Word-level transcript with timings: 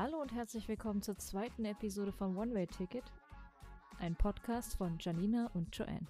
Hallo 0.00 0.22
und 0.22 0.32
herzlich 0.32 0.68
willkommen 0.68 1.02
zur 1.02 1.18
zweiten 1.18 1.64
Episode 1.64 2.12
von 2.12 2.36
One 2.36 2.54
Way 2.54 2.68
Ticket, 2.68 3.02
ein 3.98 4.14
Podcast 4.14 4.76
von 4.76 4.96
Janina 5.00 5.50
und 5.54 5.76
Joanne. 5.76 6.06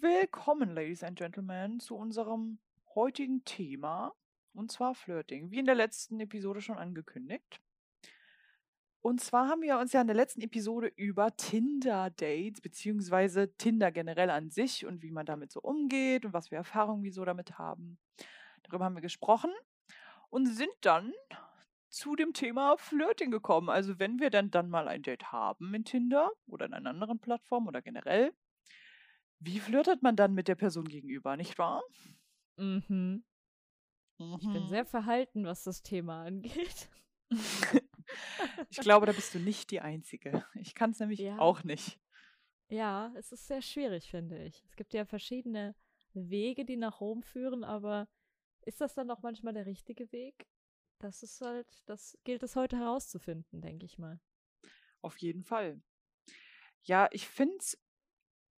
Willkommen, 0.00 0.70
Ladies 0.70 1.02
and 1.02 1.18
Gentlemen, 1.18 1.80
zu 1.80 1.96
unserem 1.96 2.60
heutigen 2.94 3.44
Thema, 3.44 4.14
und 4.54 4.72
zwar 4.72 4.94
Flirting, 4.94 5.50
wie 5.50 5.58
in 5.58 5.66
der 5.66 5.74
letzten 5.74 6.18
Episode 6.18 6.62
schon 6.62 6.78
angekündigt. 6.78 7.60
Und 9.02 9.20
zwar 9.20 9.48
haben 9.48 9.60
wir 9.60 9.78
uns 9.78 9.92
ja 9.92 10.00
in 10.00 10.06
der 10.06 10.16
letzten 10.16 10.40
Episode 10.40 10.90
über 10.96 11.36
Tinder-Dates 11.36 12.62
beziehungsweise 12.62 13.54
Tinder 13.58 13.92
generell 13.92 14.30
an 14.30 14.48
sich 14.48 14.86
und 14.86 15.02
wie 15.02 15.10
man 15.10 15.26
damit 15.26 15.52
so 15.52 15.60
umgeht 15.60 16.24
und 16.24 16.32
was 16.32 16.50
wir 16.50 16.56
Erfahrungen 16.56 17.02
wieso 17.02 17.26
damit 17.26 17.58
haben. 17.58 17.98
Darüber 18.64 18.84
haben 18.84 18.94
wir 18.94 19.02
gesprochen 19.02 19.50
und 20.30 20.46
sind 20.46 20.72
dann 20.80 21.12
zu 21.88 22.16
dem 22.16 22.32
Thema 22.32 22.76
Flirting 22.76 23.30
gekommen. 23.30 23.70
Also 23.70 23.98
wenn 23.98 24.20
wir 24.20 24.30
dann, 24.30 24.50
dann 24.50 24.68
mal 24.68 24.88
ein 24.88 25.02
Date 25.02 25.32
haben 25.32 25.72
in 25.74 25.84
Tinder 25.84 26.30
oder 26.46 26.66
in 26.66 26.74
einer 26.74 26.90
anderen 26.90 27.18
Plattform 27.18 27.66
oder 27.66 27.80
generell, 27.82 28.32
wie 29.40 29.60
flirtet 29.60 30.02
man 30.02 30.16
dann 30.16 30.34
mit 30.34 30.48
der 30.48 30.56
Person 30.56 30.86
gegenüber, 30.86 31.36
nicht 31.36 31.58
wahr? 31.58 31.82
Mhm. 32.56 33.24
Ich 34.18 34.52
bin 34.52 34.66
sehr 34.68 34.84
verhalten, 34.84 35.44
was 35.44 35.62
das 35.62 35.82
Thema 35.82 36.24
angeht. 36.24 36.88
ich 38.68 38.78
glaube, 38.78 39.06
da 39.06 39.12
bist 39.12 39.34
du 39.34 39.38
nicht 39.38 39.70
die 39.70 39.80
Einzige. 39.80 40.44
Ich 40.54 40.74
kann 40.74 40.90
es 40.90 40.98
nämlich 40.98 41.20
Ja. 41.20 41.38
auch 41.38 41.62
nicht. 41.62 42.00
Ja, 42.68 43.12
es 43.16 43.32
ist 43.32 43.46
sehr 43.46 43.62
schwierig, 43.62 44.10
finde 44.10 44.44
ich. 44.44 44.62
Es 44.64 44.76
gibt 44.76 44.92
ja 44.92 45.04
verschiedene 45.04 45.74
Wege, 46.14 46.64
die 46.64 46.76
nach 46.76 47.00
Rom 47.00 47.22
führen, 47.22 47.64
aber 47.64 48.08
ist 48.68 48.82
das 48.82 48.92
dann 48.94 49.10
auch 49.10 49.22
manchmal 49.22 49.54
der 49.54 49.64
richtige 49.64 50.12
Weg? 50.12 50.46
Das 50.98 51.22
ist 51.22 51.40
halt, 51.40 51.82
das 51.86 52.18
gilt 52.24 52.42
es 52.42 52.54
heute 52.54 52.76
herauszufinden, 52.76 53.62
denke 53.62 53.86
ich 53.86 53.98
mal. 53.98 54.20
Auf 55.00 55.16
jeden 55.18 55.42
Fall. 55.42 55.80
Ja, 56.82 57.08
ich 57.12 57.26
finde 57.26 57.56
es, 57.58 57.78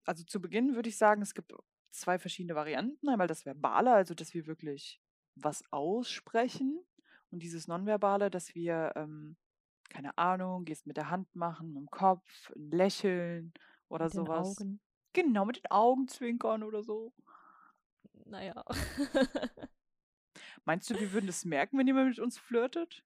also 0.05 0.23
zu 0.23 0.41
Beginn 0.41 0.73
würde 0.73 0.89
ich 0.89 0.97
sagen, 0.97 1.21
es 1.21 1.35
gibt 1.35 1.53
zwei 1.91 2.17
verschiedene 2.17 2.55
Varianten. 2.55 3.07
Einmal 3.07 3.27
das 3.27 3.45
Verbale, 3.45 3.93
also 3.93 4.15
dass 4.15 4.33
wir 4.33 4.47
wirklich 4.47 4.99
was 5.35 5.63
aussprechen. 5.71 6.83
Und 7.29 7.43
dieses 7.43 7.67
Nonverbale, 7.67 8.31
dass 8.31 8.55
wir, 8.55 8.93
ähm, 8.95 9.37
keine 9.89 10.17
Ahnung, 10.17 10.65
gehst 10.65 10.87
mit 10.87 10.97
der 10.97 11.11
Hand 11.11 11.35
machen, 11.35 11.75
im 11.75 11.87
Kopf, 11.91 12.49
ein 12.55 12.71
Lächeln 12.71 13.53
oder 13.89 14.05
Mit 14.05 14.13
den 14.13 14.25
sowas. 14.25 14.59
Augen. 14.59 14.81
Genau, 15.13 15.45
mit 15.45 15.57
den 15.57 15.69
Augen 15.69 16.07
zwinkern 16.07 16.63
oder 16.63 16.81
so. 16.81 17.13
Naja. 18.25 18.65
Meinst 20.65 20.89
du, 20.89 20.99
wir 20.99 21.11
würden 21.11 21.27
das 21.27 21.45
merken, 21.45 21.77
wenn 21.77 21.87
jemand 21.87 22.09
mit 22.09 22.19
uns 22.19 22.37
flirtet? 22.37 23.03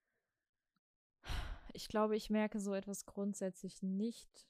Ich 1.72 1.88
glaube, 1.88 2.16
ich 2.16 2.30
merke 2.30 2.60
so 2.60 2.74
etwas 2.74 3.04
grundsätzlich 3.04 3.82
nicht, 3.82 4.46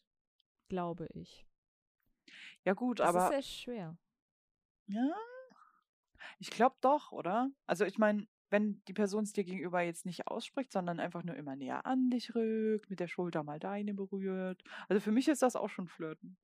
glaube 0.69 1.07
ich. 1.15 1.47
Ja 2.65 2.75
gut, 2.75 3.01
Das 3.01 3.11
ist 3.11 3.17
aber 3.17 3.29
sehr 3.29 3.43
schwer. 3.43 3.99
ja, 4.87 5.15
ich 6.39 6.51
glaube 6.51 6.77
doch, 6.81 7.13
oder? 7.13 7.51
Also 7.67 7.85
ich 7.85 7.99
meine, 7.99 8.27
wenn 8.51 8.83
die 8.87 8.93
Person 8.93 9.25
es 9.25 9.33
dir 9.33 9.45
gegenüber 9.45 9.81
jetzt 9.81 10.07
nicht 10.07 10.27
ausspricht, 10.29 10.73
sondern 10.73 11.01
einfach 11.01 11.23
nur 11.25 11.35
immer 11.37 11.57
näher 11.57 11.87
an 11.87 12.11
dich 12.11 12.35
rückt, 12.35 12.91
mit 12.91 13.01
der 13.01 13.09
Schulter 13.09 13.43
mal 13.43 13.59
deine 13.59 13.95
berührt. 13.95 14.63
Also 14.89 15.01
für 15.01 15.13
mich 15.13 15.29
ist 15.29 15.43
das 15.43 15.57
auch 15.57 15.69
schon 15.71 15.89
Flirten. 15.89 16.37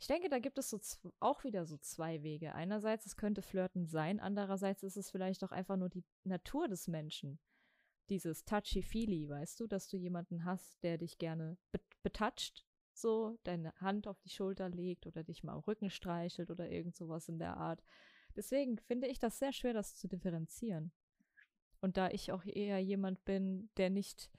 Ich 0.00 0.06
denke, 0.06 0.28
da 0.28 0.38
gibt 0.38 0.58
es 0.58 0.70
so 0.70 0.80
auch 1.18 1.42
wieder 1.42 1.66
so 1.66 1.76
zwei 1.78 2.22
Wege. 2.22 2.54
Einerseits, 2.54 3.04
es 3.04 3.16
könnte 3.16 3.42
Flirten 3.42 3.86
sein, 3.86 4.20
andererseits 4.20 4.84
ist 4.84 4.96
es 4.96 5.10
vielleicht 5.10 5.42
auch 5.42 5.50
einfach 5.50 5.76
nur 5.76 5.88
die 5.88 6.04
Natur 6.24 6.68
des 6.68 6.86
Menschen. 6.86 7.40
Dieses 8.08 8.44
Touchy-Feely, 8.44 9.28
weißt 9.28 9.58
du, 9.60 9.66
dass 9.66 9.88
du 9.88 9.96
jemanden 9.96 10.44
hast, 10.44 10.82
der 10.82 10.98
dich 10.98 11.18
gerne 11.18 11.58
be 11.72 11.80
betatscht, 12.04 12.64
so 12.94 13.38
deine 13.42 13.74
Hand 13.80 14.06
auf 14.06 14.20
die 14.20 14.30
Schulter 14.30 14.68
legt 14.68 15.06
oder 15.06 15.24
dich 15.24 15.42
mal 15.42 15.54
am 15.54 15.60
Rücken 15.60 15.90
streichelt 15.90 16.50
oder 16.50 16.70
irgend 16.70 16.96
sowas 16.96 17.28
in 17.28 17.38
der 17.38 17.56
Art. 17.56 17.82
Deswegen 18.36 18.78
finde 18.78 19.08
ich 19.08 19.18
das 19.18 19.38
sehr 19.38 19.52
schwer, 19.52 19.72
das 19.72 19.96
zu 19.96 20.06
differenzieren. 20.06 20.92
Und 21.80 21.96
da 21.96 22.08
ich 22.08 22.32
auch 22.32 22.44
eher 22.44 22.78
jemand 22.78 23.24
bin, 23.24 23.68
der 23.76 23.90
nicht 23.90 24.30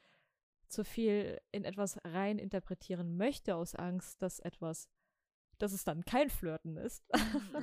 zu 0.68 0.86
viel 0.86 1.40
in 1.52 1.66
etwas 1.66 1.98
rein 2.06 2.38
interpretieren 2.38 3.18
möchte 3.18 3.56
aus 3.56 3.76
Angst, 3.76 4.22
dass 4.22 4.40
etwas 4.40 4.90
dass 5.60 5.74
es 5.74 5.84
dann 5.84 6.04
kein 6.06 6.30
Flirten 6.30 6.78
ist. 6.78 7.04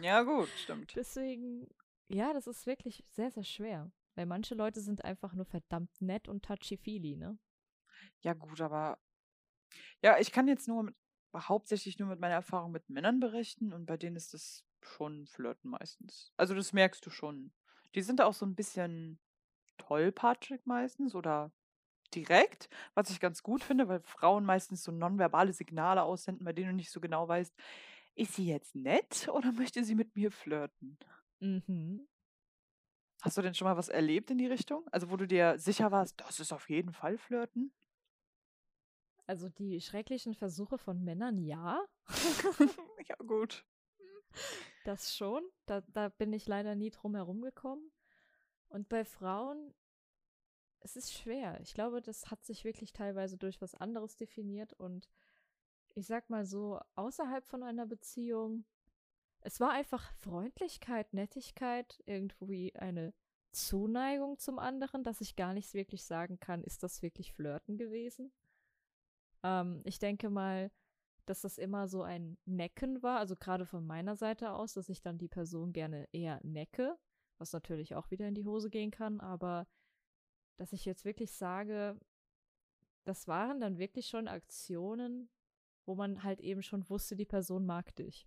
Ja 0.00 0.22
gut, 0.22 0.48
stimmt. 0.62 0.92
Deswegen, 0.96 1.68
ja, 2.08 2.32
das 2.32 2.46
ist 2.46 2.66
wirklich 2.66 3.04
sehr, 3.10 3.30
sehr 3.30 3.44
schwer. 3.44 3.90
Weil 4.14 4.26
manche 4.26 4.54
Leute 4.54 4.80
sind 4.80 5.04
einfach 5.04 5.34
nur 5.34 5.44
verdammt 5.44 6.00
nett 6.00 6.28
und 6.28 6.44
touchy-feely, 6.44 7.16
ne? 7.16 7.38
Ja 8.20 8.32
gut, 8.32 8.60
aber 8.60 8.98
ja, 10.02 10.18
ich 10.18 10.32
kann 10.32 10.48
jetzt 10.48 10.68
nur 10.68 10.84
mit, 10.84 10.96
hauptsächlich 11.36 11.98
nur 11.98 12.08
mit 12.08 12.20
meiner 12.20 12.34
Erfahrung 12.34 12.72
mit 12.72 12.88
Männern 12.88 13.20
berichten 13.20 13.72
und 13.72 13.84
bei 13.84 13.96
denen 13.96 14.16
ist 14.16 14.32
das 14.32 14.64
schon 14.80 15.26
Flirten 15.26 15.70
meistens. 15.70 16.32
Also 16.36 16.54
das 16.54 16.72
merkst 16.72 17.04
du 17.04 17.10
schon. 17.10 17.52
Die 17.94 18.02
sind 18.02 18.20
auch 18.20 18.32
so 18.32 18.46
ein 18.46 18.54
bisschen 18.54 19.18
tollpatschig 19.76 20.64
meistens 20.64 21.14
oder 21.14 21.52
direkt, 22.14 22.68
was 22.94 23.10
ich 23.10 23.20
ganz 23.20 23.42
gut 23.42 23.62
finde, 23.62 23.88
weil 23.88 24.00
Frauen 24.00 24.44
meistens 24.44 24.82
so 24.82 24.92
nonverbale 24.92 25.52
Signale 25.52 26.02
aussenden, 26.02 26.44
bei 26.44 26.52
denen 26.52 26.70
du 26.70 26.76
nicht 26.76 26.90
so 26.90 27.00
genau 27.00 27.28
weißt, 27.28 27.54
ist 28.14 28.34
sie 28.34 28.46
jetzt 28.46 28.74
nett 28.74 29.28
oder 29.32 29.52
möchte 29.52 29.84
sie 29.84 29.94
mit 29.94 30.16
mir 30.16 30.30
flirten? 30.30 30.98
Mhm. 31.40 32.06
Hast 33.22 33.36
du 33.36 33.42
denn 33.42 33.54
schon 33.54 33.66
mal 33.66 33.76
was 33.76 33.88
erlebt 33.88 34.30
in 34.30 34.38
die 34.38 34.46
Richtung? 34.46 34.86
Also 34.92 35.10
wo 35.10 35.16
du 35.16 35.26
dir 35.26 35.58
sicher 35.58 35.90
warst, 35.90 36.20
das 36.20 36.38
ist 36.38 36.52
auf 36.52 36.68
jeden 36.68 36.92
Fall 36.92 37.18
Flirten? 37.18 37.72
Also 39.26 39.48
die 39.48 39.80
schrecklichen 39.80 40.34
Versuche 40.34 40.78
von 40.78 41.02
Männern, 41.02 41.38
ja, 41.38 41.84
ja 43.08 43.16
gut. 43.26 43.64
das 44.84 45.16
schon. 45.16 45.42
Da, 45.66 45.80
da 45.80 46.08
bin 46.10 46.32
ich 46.32 46.46
leider 46.46 46.76
nie 46.76 46.90
drum 46.90 47.16
herum 47.16 47.40
gekommen. 47.42 47.90
Und 48.68 48.88
bei 48.88 49.04
Frauen, 49.04 49.74
es 50.86 50.94
ist 50.94 51.12
schwer. 51.12 51.60
Ich 51.62 51.74
glaube, 51.74 52.00
das 52.00 52.30
hat 52.30 52.44
sich 52.44 52.64
wirklich 52.64 52.92
teilweise 52.92 53.36
durch 53.36 53.60
was 53.60 53.74
anderes 53.74 54.16
definiert. 54.16 54.72
Und 54.74 55.08
ich 55.96 56.06
sag 56.06 56.30
mal 56.30 56.46
so, 56.46 56.78
außerhalb 56.94 57.44
von 57.44 57.64
einer 57.64 57.86
Beziehung, 57.86 58.64
es 59.40 59.58
war 59.58 59.70
einfach 59.70 60.12
Freundlichkeit, 60.12 61.12
Nettigkeit, 61.12 62.00
irgendwie 62.06 62.74
eine 62.76 63.12
Zuneigung 63.50 64.38
zum 64.38 64.60
anderen, 64.60 65.02
dass 65.02 65.20
ich 65.20 65.34
gar 65.34 65.54
nicht 65.54 65.74
wirklich 65.74 66.04
sagen 66.04 66.38
kann, 66.38 66.62
ist 66.62 66.84
das 66.84 67.02
wirklich 67.02 67.32
Flirten 67.32 67.78
gewesen? 67.78 68.32
Ähm, 69.42 69.82
ich 69.84 69.98
denke 69.98 70.30
mal, 70.30 70.70
dass 71.24 71.40
das 71.40 71.58
immer 71.58 71.88
so 71.88 72.02
ein 72.02 72.38
Necken 72.44 73.02
war, 73.02 73.18
also 73.18 73.34
gerade 73.34 73.66
von 73.66 73.84
meiner 73.84 74.14
Seite 74.14 74.52
aus, 74.52 74.74
dass 74.74 74.88
ich 74.88 75.02
dann 75.02 75.18
die 75.18 75.28
Person 75.28 75.72
gerne 75.72 76.08
eher 76.12 76.38
necke, 76.44 76.96
was 77.38 77.52
natürlich 77.52 77.96
auch 77.96 78.12
wieder 78.12 78.28
in 78.28 78.36
die 78.36 78.44
Hose 78.44 78.70
gehen 78.70 78.92
kann, 78.92 79.18
aber 79.18 79.66
dass 80.56 80.72
ich 80.72 80.84
jetzt 80.84 81.04
wirklich 81.04 81.32
sage, 81.32 81.98
das 83.04 83.28
waren 83.28 83.60
dann 83.60 83.78
wirklich 83.78 84.08
schon 84.08 84.28
Aktionen, 84.28 85.30
wo 85.84 85.94
man 85.94 86.22
halt 86.22 86.40
eben 86.40 86.62
schon 86.62 86.88
wusste, 86.88 87.16
die 87.16 87.26
Person 87.26 87.64
mag 87.64 87.94
dich. 87.96 88.26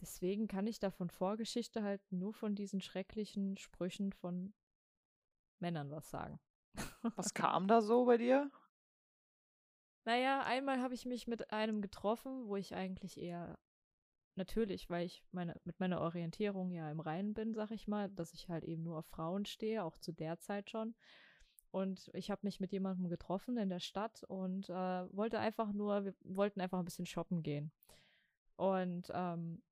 Deswegen 0.00 0.46
kann 0.46 0.66
ich 0.66 0.78
da 0.78 0.90
von 0.90 1.10
Vorgeschichte 1.10 1.82
halt 1.82 2.00
nur 2.12 2.32
von 2.32 2.54
diesen 2.54 2.80
schrecklichen 2.80 3.56
Sprüchen 3.56 4.12
von 4.12 4.54
Männern 5.58 5.90
was 5.90 6.08
sagen. 6.08 6.38
Was 7.16 7.34
kam 7.34 7.66
da 7.66 7.80
so 7.80 8.04
bei 8.04 8.16
dir? 8.16 8.50
Naja, 10.04 10.42
einmal 10.44 10.80
habe 10.80 10.94
ich 10.94 11.04
mich 11.04 11.26
mit 11.26 11.50
einem 11.52 11.82
getroffen, 11.82 12.46
wo 12.46 12.56
ich 12.56 12.74
eigentlich 12.74 13.18
eher 13.18 13.58
natürlich, 14.38 14.88
weil 14.88 15.04
ich 15.04 15.22
meine, 15.32 15.60
mit 15.64 15.78
meiner 15.80 16.00
Orientierung 16.00 16.70
ja 16.72 16.90
im 16.90 17.00
Reinen 17.00 17.34
bin, 17.34 17.52
sag 17.52 17.70
ich 17.70 17.86
mal, 17.86 18.08
dass 18.08 18.32
ich 18.32 18.48
halt 18.48 18.64
eben 18.64 18.82
nur 18.82 18.98
auf 18.98 19.06
Frauen 19.06 19.44
stehe, 19.44 19.84
auch 19.84 19.98
zu 19.98 20.12
der 20.12 20.38
Zeit 20.40 20.70
schon. 20.70 20.94
Und 21.70 22.10
ich 22.14 22.30
habe 22.30 22.40
mich 22.44 22.60
mit 22.60 22.72
jemandem 22.72 23.08
getroffen 23.10 23.58
in 23.58 23.68
der 23.68 23.80
Stadt 23.80 24.24
und 24.24 24.70
äh, 24.70 24.72
wollte 24.72 25.38
einfach 25.38 25.72
nur, 25.72 26.06
wir 26.06 26.14
wollten 26.24 26.62
einfach 26.62 26.78
ein 26.78 26.86
bisschen 26.86 27.04
shoppen 27.04 27.42
gehen. 27.42 27.70
Und 28.56 29.10
ähm, 29.12 29.62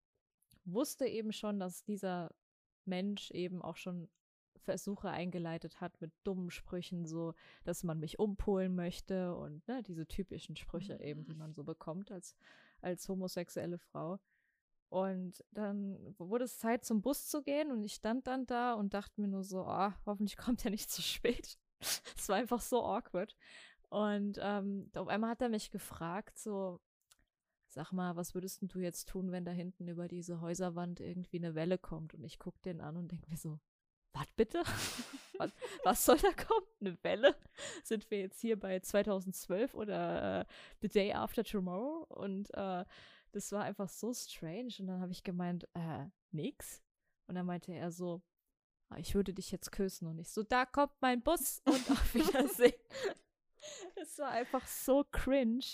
wusste 0.67 1.07
eben 1.07 1.33
schon, 1.33 1.59
dass 1.59 1.85
dieser 1.85 2.31
Mensch 2.85 3.31
eben 3.31 3.63
auch 3.63 3.77
schon 3.77 4.09
Versuche 4.59 5.09
eingeleitet 5.11 5.81
hat 5.81 6.01
mit 6.01 6.13
dummen 6.25 6.51
Sprüchen, 6.51 7.07
so, 7.07 7.35
dass 7.65 7.85
man 7.85 8.01
mich 8.01 8.19
umpolen 8.19 8.75
möchte 8.75 9.35
und 9.35 9.67
ne, 9.69 9.83
diese 9.83 10.07
typischen 10.07 10.57
Sprüche 10.57 11.01
eben, 11.01 11.25
die 11.25 11.35
man 11.35 11.55
so 11.55 11.65
bekommt 11.65 12.11
als, 12.11 12.37
als 12.83 13.09
homosexuelle 13.09 13.79
Frau. 13.79 14.19
Und 14.89 15.45
dann 15.51 15.99
wurde 16.19 16.45
es 16.45 16.59
Zeit, 16.59 16.85
zum 16.85 17.03
Bus 17.03 17.27
zu 17.29 17.43
gehen 17.43 17.73
und 17.73 17.83
ich 17.83 17.95
stand 17.95 18.27
dann 18.27 18.47
da 18.47 18.75
und 18.75 18.95
dachte 18.95 19.21
mir 19.21 19.29
nur 19.29 19.43
so, 19.43 19.65
ah, 19.65 19.95
hoffentlich 20.07 20.37
kommt 20.37 20.65
er 20.65 20.71
nicht 20.71 20.91
zu 20.91 21.03
spät. 21.03 21.59
Es 22.17 22.29
war 22.29 22.37
einfach 22.37 22.61
so 22.61 22.85
awkward. 22.85 23.37
Und 23.89 24.39
ähm, 24.41 24.91
auf 24.95 25.09
einmal 25.09 25.31
hat 25.31 25.43
er 25.43 25.49
mich 25.49 25.71
gefragt, 25.71 26.39
so, 26.39 26.81
sag 27.69 27.93
mal, 27.93 28.17
was 28.17 28.35
würdest 28.35 28.61
du 28.63 28.79
jetzt 28.81 29.09
tun, 29.09 29.33
wenn 29.33 29.45
da 29.45 29.53
hinten 29.53 29.89
über 29.89 30.09
diese 30.09 30.41
Häuserwand 30.41 31.01
irgendwie 31.01 31.39
eine 31.39 31.55
Welle 31.55 31.79
kommt? 31.79 32.15
Und 32.15 32.25
ich 32.25 32.39
guck 32.39 32.61
den 32.63 32.81
an 32.81 32.97
und 32.97 33.13
denke 33.13 33.29
mir 33.29 33.37
so, 33.37 33.61
was 34.13 34.27
bitte? 34.35 34.63
was, 35.39 35.53
was, 35.85 36.05
soll 36.05 36.19
da 36.19 36.33
kommen? 36.33 36.67
Eine 36.81 36.97
Welle? 37.05 37.37
Sind 37.85 38.11
wir 38.11 38.21
jetzt 38.21 38.41
hier 38.41 38.59
bei 38.59 38.81
2012 38.81 39.75
oder 39.75 40.41
äh, 40.41 40.45
The 40.81 40.89
Day 40.89 41.13
After 41.13 41.45
Tomorrow? 41.45 42.07
Und 42.09 42.53
äh, 42.55 42.85
das 43.37 43.53
war 43.53 43.65
einfach 43.65 43.91
so 43.91 44.15
strange. 44.15 44.75
Und 44.79 44.87
dann 44.87 45.01
habe 45.01 45.13
ich 45.13 45.23
gemeint, 45.23 45.69
äh, 45.75 46.07
nix. 46.31 46.83
Und 47.27 47.35
dann 47.35 47.45
meinte 47.45 47.73
er 47.73 47.91
so, 47.93 48.23
ah, 48.89 48.97
ich 48.97 49.15
würde 49.15 49.35
dich 49.35 49.51
jetzt 49.51 49.71
küssen. 49.71 50.09
Und 50.09 50.19
ich 50.19 50.31
so, 50.31 50.43
da 50.43 50.65
kommt 50.65 50.95
mein 51.01 51.23
Bus 51.23 51.61
und 51.67 51.75
auf 51.91 52.15
Wiedersehen. 52.15 52.73
es 53.97 54.19
war 54.19 54.31
einfach 54.31 54.67
so 54.67 55.05
cringe. 55.13 55.67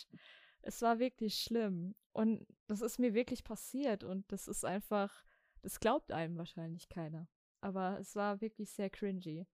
Es 0.63 0.83
war 0.83 0.99
wirklich 0.99 1.37
schlimm. 1.37 1.95
Und 2.13 2.45
das 2.67 2.81
ist 2.81 2.99
mir 2.99 3.15
wirklich 3.15 3.45
passiert. 3.45 4.03
Und 4.03 4.31
das 4.33 4.49
ist 4.49 4.65
einfach, 4.65 5.25
das 5.63 5.79
glaubt 5.79 6.11
einem 6.11 6.37
wahrscheinlich 6.37 6.89
keiner. 6.89 7.29
Aber 7.61 8.01
es 8.01 8.17
war 8.17 8.41
wirklich 8.41 8.73
sehr 8.73 8.91
cringy. 8.91 9.47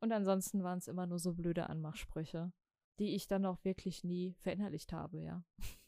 Und 0.00 0.12
ansonsten 0.12 0.62
waren 0.62 0.78
es 0.78 0.86
immer 0.86 1.06
nur 1.06 1.18
so 1.18 1.34
blöde 1.34 1.68
Anmachsprüche, 1.68 2.52
die 3.00 3.16
ich 3.16 3.26
dann 3.26 3.46
auch 3.46 3.64
wirklich 3.64 4.04
nie 4.04 4.34
verinnerlicht 4.34 4.92
habe, 4.92 5.20
ja. 5.20 5.44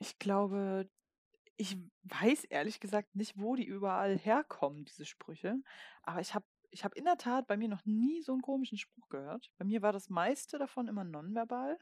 Ich 0.00 0.18
glaube, 0.18 0.88
ich 1.56 1.76
weiß 2.04 2.44
ehrlich 2.44 2.80
gesagt 2.80 3.14
nicht, 3.14 3.38
wo 3.38 3.54
die 3.54 3.66
überall 3.66 4.16
herkommen, 4.18 4.86
diese 4.86 5.04
Sprüche. 5.04 5.62
Aber 6.02 6.20
ich 6.20 6.34
habe 6.34 6.46
ich 6.70 6.84
hab 6.84 6.94
in 6.94 7.04
der 7.04 7.18
Tat 7.18 7.46
bei 7.46 7.56
mir 7.56 7.68
noch 7.68 7.84
nie 7.84 8.22
so 8.22 8.32
einen 8.32 8.42
komischen 8.42 8.78
Spruch 8.78 9.08
gehört. 9.08 9.50
Bei 9.58 9.64
mir 9.64 9.82
war 9.82 9.92
das 9.92 10.08
meiste 10.08 10.58
davon 10.58 10.88
immer 10.88 11.04
nonverbal. 11.04 11.78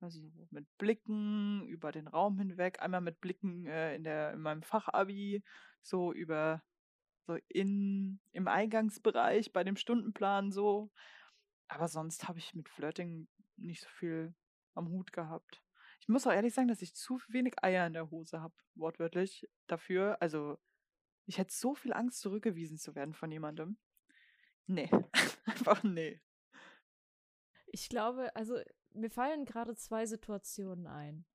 Also 0.00 0.20
mit 0.50 0.66
Blicken 0.78 1.66
über 1.66 1.90
den 1.90 2.06
Raum 2.06 2.38
hinweg, 2.38 2.80
einmal 2.80 3.00
mit 3.00 3.20
Blicken 3.20 3.66
äh, 3.66 3.96
in, 3.96 4.04
der, 4.04 4.32
in 4.32 4.40
meinem 4.40 4.62
Fachabi, 4.62 5.42
so 5.82 6.12
über 6.12 6.62
so 7.26 7.36
in, 7.48 8.20
im 8.32 8.46
Eingangsbereich 8.46 9.52
bei 9.52 9.64
dem 9.64 9.76
Stundenplan 9.76 10.52
so. 10.52 10.92
Aber 11.66 11.88
sonst 11.88 12.28
habe 12.28 12.38
ich 12.38 12.54
mit 12.54 12.68
Flirting 12.68 13.26
nicht 13.56 13.82
so 13.82 13.88
viel 13.88 14.34
am 14.74 14.88
Hut 14.88 15.12
gehabt. 15.12 15.62
Ich 16.00 16.08
muss 16.08 16.26
auch 16.26 16.32
ehrlich 16.32 16.54
sagen, 16.54 16.68
dass 16.68 16.82
ich 16.82 16.94
zu 16.94 17.20
wenig 17.28 17.62
Eier 17.62 17.86
in 17.86 17.92
der 17.92 18.10
Hose 18.10 18.40
habe, 18.40 18.54
wortwörtlich 18.74 19.48
dafür. 19.66 20.16
Also, 20.20 20.58
ich 21.26 21.38
hätte 21.38 21.52
so 21.52 21.74
viel 21.74 21.92
Angst, 21.92 22.20
zurückgewiesen 22.20 22.78
zu 22.78 22.94
werden 22.94 23.14
von 23.14 23.30
jemandem. 23.30 23.76
Nee, 24.66 24.90
einfach 25.44 25.82
nee. 25.82 26.20
Ich 27.66 27.88
glaube, 27.88 28.34
also 28.34 28.58
mir 28.94 29.10
fallen 29.10 29.44
gerade 29.44 29.74
zwei 29.74 30.06
Situationen 30.06 30.86
ein. 30.86 31.26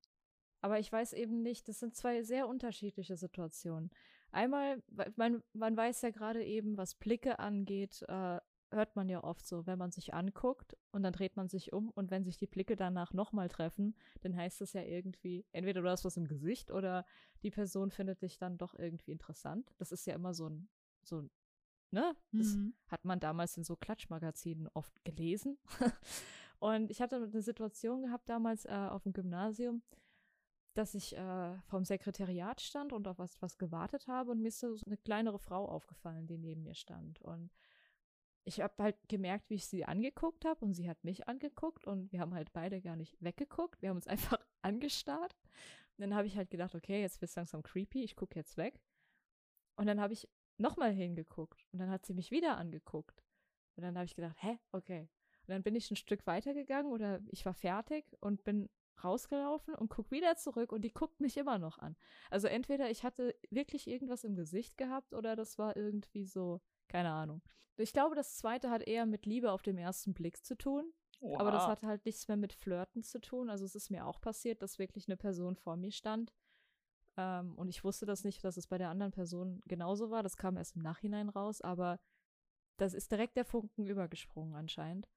Aber 0.61 0.79
ich 0.79 0.91
weiß 0.91 1.13
eben 1.13 1.41
nicht, 1.41 1.67
das 1.67 1.79
sind 1.79 1.95
zwei 1.95 2.23
sehr 2.23 2.47
unterschiedliche 2.47 3.17
Situationen. 3.17 3.91
Einmal, 4.31 4.81
man, 5.15 5.43
man 5.53 5.75
weiß 5.75 6.01
ja 6.03 6.11
gerade 6.11 6.43
eben, 6.43 6.77
was 6.77 6.95
Blicke 6.95 7.37
angeht, 7.37 8.03
äh, 8.07 8.39
hört 8.73 8.95
man 8.95 9.09
ja 9.09 9.23
oft 9.23 9.45
so, 9.45 9.65
wenn 9.65 9.77
man 9.77 9.91
sich 9.91 10.13
anguckt 10.13 10.77
und 10.91 11.03
dann 11.03 11.13
dreht 11.13 11.35
man 11.35 11.49
sich 11.49 11.73
um 11.73 11.89
und 11.89 12.11
wenn 12.11 12.23
sich 12.23 12.37
die 12.37 12.47
Blicke 12.47 12.75
danach 12.75 13.13
nochmal 13.13 13.49
treffen, 13.49 13.95
dann 14.21 14.35
heißt 14.35 14.61
das 14.61 14.73
ja 14.73 14.81
irgendwie, 14.81 15.45
entweder 15.51 15.81
du 15.81 15.89
hast 15.89 16.05
was 16.05 16.17
im 16.17 16.27
Gesicht 16.27 16.71
oder 16.71 17.05
die 17.41 17.51
Person 17.51 17.91
findet 17.91 18.21
dich 18.21 18.37
dann 18.37 18.57
doch 18.57 18.77
irgendwie 18.77 19.11
interessant. 19.11 19.73
Das 19.77 19.91
ist 19.91 20.05
ja 20.05 20.15
immer 20.15 20.33
so 20.33 20.49
ein, 20.49 20.69
so 21.03 21.21
ein, 21.21 21.31
ne? 21.91 22.15
Das 22.31 22.55
mhm. 22.55 22.73
hat 22.87 23.05
man 23.05 23.19
damals 23.19 23.57
in 23.57 23.63
so 23.63 23.75
Klatschmagazinen 23.75 24.69
oft 24.73 25.03
gelesen. 25.05 25.57
und 26.59 26.89
ich 26.89 27.01
hatte 27.01 27.17
eine 27.17 27.41
Situation 27.41 28.03
gehabt 28.03 28.29
damals 28.29 28.65
äh, 28.65 28.71
auf 28.71 29.03
dem 29.03 29.13
Gymnasium, 29.13 29.83
dass 30.73 30.95
ich 30.95 31.15
äh, 31.15 31.59
vom 31.67 31.85
Sekretariat 31.85 32.61
stand 32.61 32.93
und 32.93 33.07
auf 33.07 33.19
was, 33.19 33.41
was 33.41 33.57
gewartet 33.57 34.07
habe 34.07 34.31
und 34.31 34.41
mir 34.41 34.47
ist 34.47 34.59
so 34.59 34.75
eine 34.85 34.97
kleinere 34.97 35.39
Frau 35.39 35.67
aufgefallen, 35.67 36.27
die 36.27 36.37
neben 36.37 36.63
mir 36.63 36.75
stand. 36.75 37.21
Und 37.21 37.51
ich 38.45 38.61
habe 38.61 38.81
halt 38.81 38.97
gemerkt, 39.07 39.49
wie 39.49 39.55
ich 39.55 39.65
sie 39.65 39.85
angeguckt 39.85 40.45
habe 40.45 40.63
und 40.65 40.73
sie 40.73 40.89
hat 40.89 41.03
mich 41.03 41.27
angeguckt 41.27 41.85
und 41.85 42.11
wir 42.11 42.19
haben 42.19 42.33
halt 42.33 42.51
beide 42.53 42.81
gar 42.81 42.95
nicht 42.95 43.15
weggeguckt. 43.21 43.81
Wir 43.81 43.89
haben 43.89 43.97
uns 43.97 44.07
einfach 44.07 44.39
angestarrt. 44.61 45.35
Und 45.97 46.01
dann 46.01 46.15
habe 46.15 46.27
ich 46.27 46.35
halt 46.35 46.49
gedacht, 46.49 46.75
okay, 46.75 47.01
jetzt 47.01 47.21
wird 47.21 47.29
es 47.29 47.35
langsam 47.35 47.61
creepy, 47.61 48.03
ich 48.03 48.15
gucke 48.15 48.35
jetzt 48.35 48.57
weg. 48.57 48.81
Und 49.75 49.85
dann 49.85 50.01
habe 50.01 50.13
ich 50.13 50.27
nochmal 50.57 50.91
hingeguckt 50.91 51.65
und 51.71 51.79
dann 51.79 51.89
hat 51.89 52.05
sie 52.05 52.13
mich 52.13 52.31
wieder 52.31 52.57
angeguckt. 52.57 53.23
Und 53.75 53.83
dann 53.83 53.95
habe 53.95 54.05
ich 54.05 54.15
gedacht, 54.15 54.37
hä, 54.41 54.59
okay. 54.71 55.09
Und 55.41 55.49
dann 55.49 55.63
bin 55.63 55.75
ich 55.75 55.89
ein 55.91 55.95
Stück 55.95 56.25
weitergegangen 56.25 56.91
oder 56.91 57.19
ich 57.31 57.45
war 57.45 57.53
fertig 57.53 58.05
und 58.19 58.43
bin 58.43 58.69
rausgelaufen 59.03 59.75
und 59.75 59.89
guck 59.89 60.11
wieder 60.11 60.35
zurück 60.35 60.71
und 60.71 60.81
die 60.81 60.93
guckt 60.93 61.19
mich 61.19 61.37
immer 61.37 61.59
noch 61.59 61.79
an. 61.79 61.95
Also 62.29 62.47
entweder 62.47 62.89
ich 62.89 63.03
hatte 63.03 63.35
wirklich 63.49 63.87
irgendwas 63.87 64.23
im 64.23 64.35
Gesicht 64.35 64.77
gehabt 64.77 65.13
oder 65.13 65.35
das 65.35 65.57
war 65.57 65.75
irgendwie 65.75 66.25
so, 66.25 66.61
keine 66.93 67.11
Ahnung. 67.11 67.41
Ich 67.75 67.91
glaube, 67.91 68.13
das 68.13 68.37
zweite 68.37 68.69
hat 68.69 68.83
eher 68.83 69.07
mit 69.07 69.25
Liebe 69.25 69.51
auf 69.51 69.63
dem 69.63 69.79
ersten 69.79 70.13
Blick 70.13 70.45
zu 70.45 70.55
tun. 70.55 70.93
Wow. 71.21 71.39
Aber 71.39 71.49
das 71.49 71.65
hat 71.65 71.81
halt 71.81 72.05
nichts 72.05 72.27
mehr 72.27 72.37
mit 72.37 72.53
Flirten 72.53 73.01
zu 73.01 73.19
tun. 73.19 73.49
Also 73.49 73.65
es 73.65 73.73
ist 73.73 73.89
mir 73.89 74.05
auch 74.05 74.21
passiert, 74.21 74.61
dass 74.61 74.77
wirklich 74.77 75.07
eine 75.07 75.17
Person 75.17 75.55
vor 75.55 75.75
mir 75.75 75.91
stand. 75.91 76.31
Ähm, 77.17 77.55
und 77.55 77.67
ich 77.69 77.83
wusste 77.83 78.05
das 78.05 78.23
nicht, 78.23 78.43
dass 78.43 78.57
es 78.57 78.67
bei 78.67 78.77
der 78.77 78.89
anderen 78.89 79.11
Person 79.11 79.59
genauso 79.65 80.11
war. 80.11 80.21
Das 80.21 80.37
kam 80.37 80.55
erst 80.55 80.75
im 80.75 80.83
Nachhinein 80.83 81.29
raus, 81.29 81.61
aber 81.61 81.99
das 82.77 82.93
ist 82.93 83.11
direkt 83.11 83.37
der 83.37 83.45
Funken 83.45 83.87
übergesprungen 83.87 84.53
anscheinend. 84.53 85.09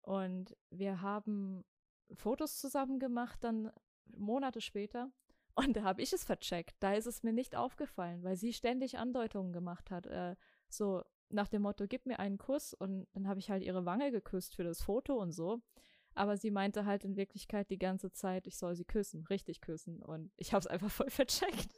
Und 0.00 0.56
wir 0.70 1.02
haben 1.02 1.66
Fotos 2.14 2.58
zusammen 2.58 2.98
gemacht, 2.98 3.44
dann 3.44 3.70
Monate 4.06 4.62
später. 4.62 5.12
Und 5.54 5.76
da 5.76 5.82
habe 5.82 6.00
ich 6.00 6.14
es 6.14 6.24
vercheckt. 6.24 6.76
Da 6.80 6.94
ist 6.94 7.06
es 7.06 7.22
mir 7.22 7.34
nicht 7.34 7.56
aufgefallen, 7.56 8.22
weil 8.22 8.36
sie 8.36 8.54
ständig 8.54 8.96
Andeutungen 8.96 9.52
gemacht 9.52 9.90
hat. 9.90 10.06
Äh, 10.06 10.36
so 10.72 11.02
nach 11.30 11.48
dem 11.48 11.62
Motto, 11.62 11.86
gib 11.86 12.06
mir 12.06 12.18
einen 12.18 12.38
Kuss. 12.38 12.74
Und 12.74 13.06
dann 13.12 13.28
habe 13.28 13.40
ich 13.40 13.50
halt 13.50 13.62
ihre 13.62 13.84
Wange 13.84 14.10
geküsst 14.10 14.56
für 14.56 14.64
das 14.64 14.82
Foto 14.82 15.16
und 15.16 15.32
so. 15.32 15.62
Aber 16.14 16.36
sie 16.36 16.50
meinte 16.50 16.84
halt 16.84 17.04
in 17.04 17.16
Wirklichkeit 17.16 17.70
die 17.70 17.78
ganze 17.78 18.12
Zeit, 18.12 18.46
ich 18.46 18.56
soll 18.56 18.74
sie 18.74 18.84
küssen, 18.84 19.24
richtig 19.30 19.60
küssen. 19.60 20.02
Und 20.02 20.32
ich 20.36 20.52
habe 20.52 20.60
es 20.60 20.66
einfach 20.66 20.90
voll 20.90 21.10
vercheckt. 21.10 21.70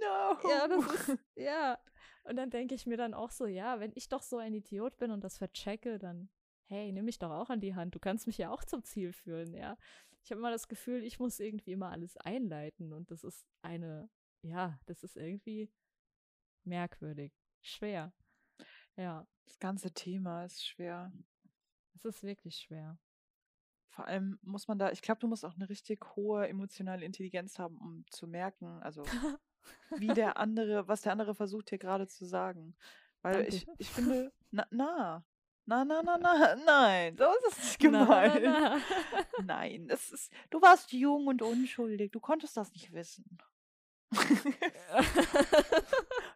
No. 0.00 0.48
Ja, 0.48 0.66
das 0.66 1.08
ist, 1.08 1.18
ja. 1.36 1.78
Und 2.24 2.36
dann 2.36 2.50
denke 2.50 2.74
ich 2.74 2.86
mir 2.86 2.96
dann 2.96 3.14
auch 3.14 3.30
so, 3.30 3.46
ja, 3.46 3.80
wenn 3.80 3.92
ich 3.94 4.08
doch 4.08 4.22
so 4.22 4.38
ein 4.38 4.54
Idiot 4.54 4.96
bin 4.96 5.10
und 5.10 5.22
das 5.22 5.36
verchecke, 5.36 5.98
dann, 5.98 6.30
hey, 6.64 6.90
nimm 6.92 7.04
mich 7.04 7.18
doch 7.18 7.30
auch 7.30 7.50
an 7.50 7.60
die 7.60 7.74
Hand. 7.74 7.94
Du 7.94 7.98
kannst 7.98 8.26
mich 8.26 8.38
ja 8.38 8.50
auch 8.50 8.64
zum 8.64 8.82
Ziel 8.82 9.12
führen, 9.12 9.54
ja. 9.54 9.76
Ich 10.24 10.30
habe 10.30 10.38
immer 10.38 10.50
das 10.50 10.68
Gefühl, 10.68 11.04
ich 11.04 11.18
muss 11.18 11.40
irgendwie 11.40 11.72
immer 11.72 11.90
alles 11.90 12.16
einleiten 12.16 12.92
und 12.92 13.10
das 13.10 13.24
ist 13.24 13.44
eine, 13.60 14.08
ja, 14.42 14.78
das 14.86 15.02
ist 15.02 15.16
irgendwie 15.16 15.70
merkwürdig 16.64 17.41
schwer. 17.62 18.12
Ja. 18.96 19.26
Das 19.44 19.58
ganze 19.58 19.92
Thema 19.92 20.44
ist 20.44 20.64
schwer. 20.64 21.12
Es 21.94 22.04
ist 22.04 22.22
wirklich 22.22 22.56
schwer. 22.56 22.98
Vor 23.90 24.06
allem 24.06 24.38
muss 24.42 24.68
man 24.68 24.78
da, 24.78 24.90
ich 24.90 25.02
glaube, 25.02 25.20
du 25.20 25.28
musst 25.28 25.44
auch 25.44 25.54
eine 25.54 25.68
richtig 25.68 26.16
hohe 26.16 26.48
emotionale 26.48 27.04
Intelligenz 27.04 27.58
haben, 27.58 27.76
um 27.76 28.06
zu 28.08 28.26
merken, 28.26 28.80
also 28.82 29.04
wie 29.98 30.06
der 30.08 30.36
andere, 30.38 30.88
was 30.88 31.02
der 31.02 31.12
andere 31.12 31.34
versucht 31.34 31.68
hier 31.68 31.78
gerade 31.78 32.08
zu 32.08 32.24
sagen. 32.24 32.74
Weil 33.20 33.46
ich, 33.46 33.66
ich 33.76 33.90
finde, 33.90 34.32
na, 34.50 34.66
na, 34.70 35.24
na, 35.66 35.84
na, 35.84 36.02
na, 36.02 36.16
na, 36.16 36.56
nein, 36.56 37.16
so 37.18 37.24
ist 37.24 37.58
es 37.58 37.64
nicht 37.64 37.78
gemeint. 37.80 38.42
Na, 38.42 38.60
na, 38.60 38.78
na. 38.78 39.44
Nein, 39.44 39.86
das 39.86 40.10
ist, 40.10 40.32
du 40.48 40.62
warst 40.62 40.92
jung 40.92 41.26
und 41.26 41.42
unschuldig, 41.42 42.10
du 42.10 42.20
konntest 42.20 42.56
das 42.56 42.72
nicht 42.72 42.92
wissen. 42.92 43.38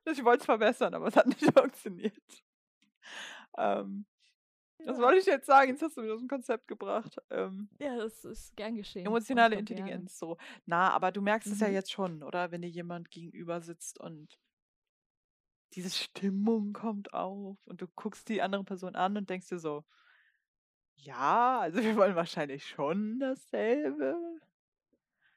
ich 0.07 0.25
wollte 0.25 0.41
es 0.41 0.47
verbessern, 0.47 0.95
aber 0.95 1.09
es 1.09 1.17
hat 1.17 1.27
nicht 1.41 1.59
funktioniert. 1.59 2.45
Ähm, 3.59 4.07
ja. 4.79 4.93
Was 4.93 4.99
wollte 4.99 5.19
ich 5.19 5.27
jetzt 5.27 5.47
sagen? 5.47 5.71
Jetzt 5.71 5.83
hast 5.83 5.97
du 5.97 6.03
mir 6.03 6.09
das 6.09 6.21
ein 6.21 6.29
Konzept 6.29 6.69
gebracht. 6.69 7.17
Ähm, 7.31 7.69
ja, 7.79 7.97
das 7.97 8.25
ist 8.25 8.55
gern 8.57 8.77
geschehen. 8.77 9.07
Emotionale 9.07 9.57
Intelligenz, 9.57 10.19
so. 10.19 10.37
Na, 10.67 10.91
aber 10.91 11.13
du 11.13 11.23
merkst 11.23 11.49
mhm. 11.49 11.55
es 11.55 11.61
ja 11.61 11.69
mhm. 11.69 11.75
jetzt 11.75 11.93
schon, 11.93 12.23
oder? 12.23 12.51
Wenn 12.51 12.63
dir 12.63 12.69
jemand 12.69 13.11
gegenüber 13.11 13.61
sitzt 13.61 13.99
und 13.99 14.39
diese 15.73 15.91
Stimmung 15.91 16.73
kommt 16.73 17.13
auf 17.13 17.59
und 17.67 17.81
du 17.81 17.87
guckst 17.97 18.29
die 18.29 18.43
andere 18.43 18.65
Person 18.65 18.95
an 18.95 19.17
und 19.17 19.29
denkst 19.29 19.49
dir 19.49 19.59
so, 19.59 19.85
ja, 20.95 21.61
also 21.61 21.83
wir 21.83 21.97
wollen 21.97 22.17
wahrscheinlich 22.17 22.67
schon 22.67 23.19
dasselbe. 23.19 24.17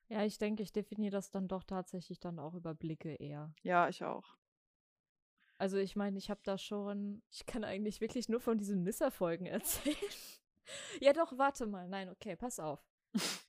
Ja, 0.08 0.24
ich 0.24 0.38
denke, 0.38 0.64
ich 0.64 0.72
definiere 0.72 1.12
das 1.12 1.30
dann 1.30 1.48
doch 1.48 1.64
tatsächlich 1.64 2.20
dann 2.20 2.40
auch 2.40 2.56
über 2.56 2.74
Blicke 2.74 3.14
eher. 3.16 3.54
Ja, 3.62 3.90
ich 3.90 4.04
auch. 4.04 4.39
Also 5.60 5.78
ich 5.78 5.98
meine, 5.98 6.18
ich 6.18 6.30
habe 6.30 6.40
da 6.44 6.58
schon, 6.58 7.22
ich 7.30 7.46
kann 7.46 7.66
eigentlich 7.66 8.00
wirklich 8.00 8.30
nur 8.30 8.40
von 8.40 8.58
diesen 8.58 8.82
Misserfolgen 8.82 9.46
erzählen. 9.46 9.96
ja 11.02 11.14
doch, 11.14 11.38
warte 11.38 11.68
mal. 11.68 11.88
Nein, 11.90 12.10
okay, 12.10 12.36
pass 12.36 12.60
auf. 12.60 12.82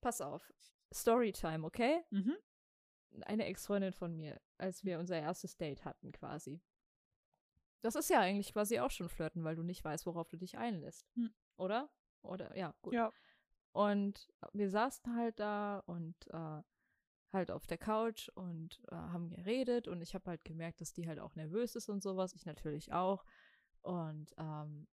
pass 0.01 0.21
auf. 0.21 0.53
Storytime, 0.93 1.65
okay? 1.65 2.05
Mhm. 2.11 2.37
Eine 3.23 3.47
Ex-Freundin 3.47 3.93
von 3.93 4.17
mir, 4.17 4.41
als 4.59 4.85
wir 4.85 4.99
unser 4.99 5.19
erstes 5.19 5.57
Date 5.57 5.85
hatten 5.85 6.11
quasi. 6.11 6.61
Das 7.81 7.95
ist 7.95 8.11
ja 8.11 8.21
eigentlich 8.21 8.53
quasi 8.53 8.81
auch 8.81 8.91
schon 8.91 9.09
flirten, 9.09 9.45
weil 9.45 9.57
du 9.57 9.63
nicht 9.63 9.85
weißt, 9.85 10.05
worauf 10.05 10.29
du 10.29 10.37
dich 10.37 10.59
einlässt. 10.59 11.09
Hm. 11.15 11.33
Oder? 11.57 11.91
Oder, 12.23 12.57
ja, 12.57 12.75
gut. 12.83 12.93
Ja. 12.93 13.13
Und 13.73 14.29
wir 14.53 14.69
saßen 14.69 15.15
halt 15.17 15.39
da 15.39 15.79
und 15.87 16.15
äh, 16.29 16.63
halt 17.33 17.51
auf 17.51 17.67
der 17.67 17.79
Couch 17.79 18.29
und 18.31 18.81
äh, 18.91 18.95
haben 18.95 19.31
geredet 19.31 19.89
und 19.89 20.03
ich 20.03 20.15
habe 20.15 20.31
halt 20.31 20.45
gemerkt, 20.45 20.81
dass 20.81 20.93
die 20.93 21.07
halt 21.07 21.21
auch 21.21 21.35
nervös 21.37 21.77
ist 21.77 21.89
und 21.89 22.03
sowas. 22.03 22.35
Ich 22.35 22.47
natürlich 22.47 22.93
auch. 22.93 23.25
Und 23.83 24.35
ähm, 24.37 24.87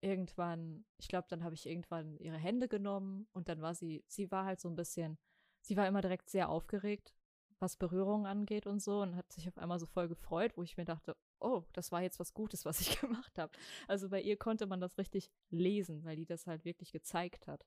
irgendwann, 0.00 0.84
ich 0.98 1.08
glaube, 1.08 1.26
dann 1.30 1.44
habe 1.44 1.54
ich 1.54 1.66
irgendwann 1.66 2.18
ihre 2.18 2.36
Hände 2.36 2.68
genommen 2.68 3.26
und 3.32 3.48
dann 3.48 3.62
war 3.62 3.74
sie, 3.74 4.04
sie 4.06 4.30
war 4.30 4.44
halt 4.44 4.60
so 4.60 4.68
ein 4.68 4.76
bisschen, 4.76 5.18
sie 5.60 5.76
war 5.76 5.86
immer 5.86 6.02
direkt 6.02 6.28
sehr 6.28 6.48
aufgeregt, 6.48 7.14
was 7.58 7.76
Berührungen 7.76 8.26
angeht 8.26 8.66
und 8.66 8.80
so 8.82 9.00
und 9.00 9.16
hat 9.16 9.32
sich 9.32 9.48
auf 9.48 9.56
einmal 9.58 9.78
so 9.78 9.86
voll 9.86 10.08
gefreut, 10.08 10.56
wo 10.56 10.62
ich 10.62 10.76
mir 10.76 10.84
dachte, 10.84 11.16
oh, 11.38 11.62
das 11.72 11.92
war 11.92 12.02
jetzt 12.02 12.18
was 12.18 12.34
Gutes, 12.34 12.64
was 12.64 12.80
ich 12.80 13.00
gemacht 13.00 13.38
habe. 13.38 13.52
Also 13.88 14.10
bei 14.10 14.20
ihr 14.20 14.36
konnte 14.36 14.66
man 14.66 14.80
das 14.80 14.98
richtig 14.98 15.30
lesen, 15.50 16.04
weil 16.04 16.16
die 16.16 16.26
das 16.26 16.46
halt 16.46 16.64
wirklich 16.64 16.92
gezeigt 16.92 17.46
hat, 17.46 17.64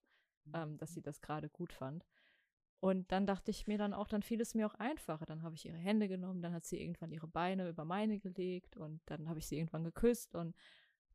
ähm, 0.54 0.78
dass 0.78 0.94
sie 0.94 1.02
das 1.02 1.22
gerade 1.22 1.50
gut 1.50 1.74
fand. 1.74 2.06
Und 2.86 3.12
dann 3.12 3.26
dachte 3.26 3.50
ich 3.50 3.66
mir 3.66 3.80
dann 3.80 3.96
auch, 3.96 4.08
dann 4.08 4.22
fiel 4.22 4.40
es 4.40 4.54
mir 4.54 4.68
auch 4.68 4.76
einfacher. 4.76 5.26
Dann 5.26 5.42
habe 5.42 5.56
ich 5.56 5.66
ihre 5.66 5.76
Hände 5.76 6.08
genommen, 6.08 6.44
dann 6.44 6.54
hat 6.54 6.66
sie 6.66 6.80
irgendwann 6.80 7.12
ihre 7.12 7.28
Beine 7.28 7.68
über 7.68 7.84
meine 7.84 8.20
gelegt 8.20 8.78
und 8.78 9.02
dann 9.08 9.28
habe 9.28 9.40
ich 9.40 9.48
sie 9.48 9.58
irgendwann 9.58 9.84
geküsst 9.84 10.36
und 10.36 10.56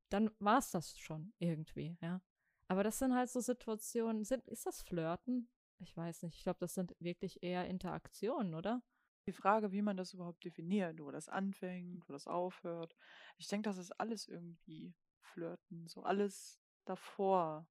dann 0.08 0.32
war 0.40 0.58
es 0.58 0.72
das 0.72 0.98
schon 0.98 1.32
irgendwie, 1.38 1.96
ja. 2.00 2.22
Aber 2.66 2.82
das 2.82 2.98
sind 2.98 3.14
halt 3.14 3.30
so 3.30 3.38
Situationen, 3.38 4.24
sind, 4.24 4.48
ist 4.48 4.66
das 4.66 4.82
Flirten? 4.82 5.48
Ich 5.78 5.96
weiß 5.96 6.24
nicht. 6.24 6.38
Ich 6.38 6.42
glaube, 6.42 6.58
das 6.58 6.74
sind 6.74 6.96
wirklich 6.98 7.40
eher 7.40 7.68
Interaktionen, 7.68 8.56
oder? 8.56 8.82
Die 9.26 9.32
Frage, 9.32 9.70
wie 9.70 9.82
man 9.82 9.96
das 9.96 10.12
überhaupt 10.12 10.44
definiert, 10.44 10.98
wo 10.98 11.12
das 11.12 11.28
anfängt, 11.28 12.08
wo 12.08 12.12
das 12.12 12.26
aufhört. 12.26 12.96
Ich 13.38 13.46
denke, 13.46 13.68
das 13.68 13.78
ist 13.78 13.92
alles 13.92 14.26
irgendwie 14.26 14.92
Flirten, 15.20 15.86
so 15.86 16.02
alles 16.02 16.60
davor, 16.84 17.68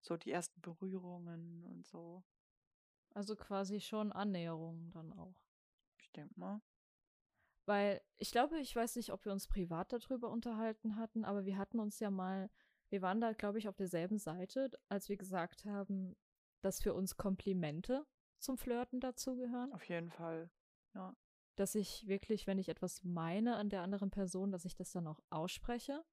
so 0.00 0.16
die 0.16 0.30
ersten 0.30 0.60
Berührungen 0.60 1.64
und 1.64 1.84
so. 1.84 2.22
Also 3.14 3.36
quasi 3.36 3.80
schon 3.80 4.12
Annäherungen 4.12 4.90
dann 4.92 5.12
auch. 5.12 5.36
Ich 5.98 6.10
denke 6.12 6.38
mal. 6.38 6.60
Weil 7.66 8.00
ich 8.16 8.32
glaube, 8.32 8.58
ich 8.58 8.74
weiß 8.74 8.96
nicht, 8.96 9.12
ob 9.12 9.24
wir 9.24 9.32
uns 9.32 9.46
privat 9.46 9.92
darüber 9.92 10.30
unterhalten 10.30 10.96
hatten, 10.96 11.24
aber 11.24 11.44
wir 11.44 11.56
hatten 11.56 11.78
uns 11.78 12.00
ja 12.00 12.10
mal, 12.10 12.50
wir 12.88 13.02
waren 13.02 13.20
da, 13.20 13.32
glaube 13.32 13.58
ich, 13.58 13.68
auf 13.68 13.76
derselben 13.76 14.18
Seite, 14.18 14.70
als 14.88 15.08
wir 15.08 15.16
gesagt 15.16 15.64
haben, 15.64 16.16
dass 16.62 16.80
für 16.82 16.94
uns 16.94 17.16
Komplimente 17.16 18.06
zum 18.38 18.56
Flirten 18.56 19.00
dazugehören. 19.00 19.72
Auf 19.72 19.88
jeden 19.88 20.10
Fall, 20.10 20.50
ja. 20.94 21.14
Dass 21.56 21.74
ich 21.74 22.06
wirklich, 22.06 22.46
wenn 22.46 22.58
ich 22.58 22.68
etwas 22.68 23.04
meine 23.04 23.56
an 23.56 23.68
der 23.68 23.82
anderen 23.82 24.10
Person, 24.10 24.50
dass 24.50 24.64
ich 24.64 24.74
das 24.74 24.92
dann 24.92 25.06
auch 25.06 25.20
ausspreche. 25.30 26.04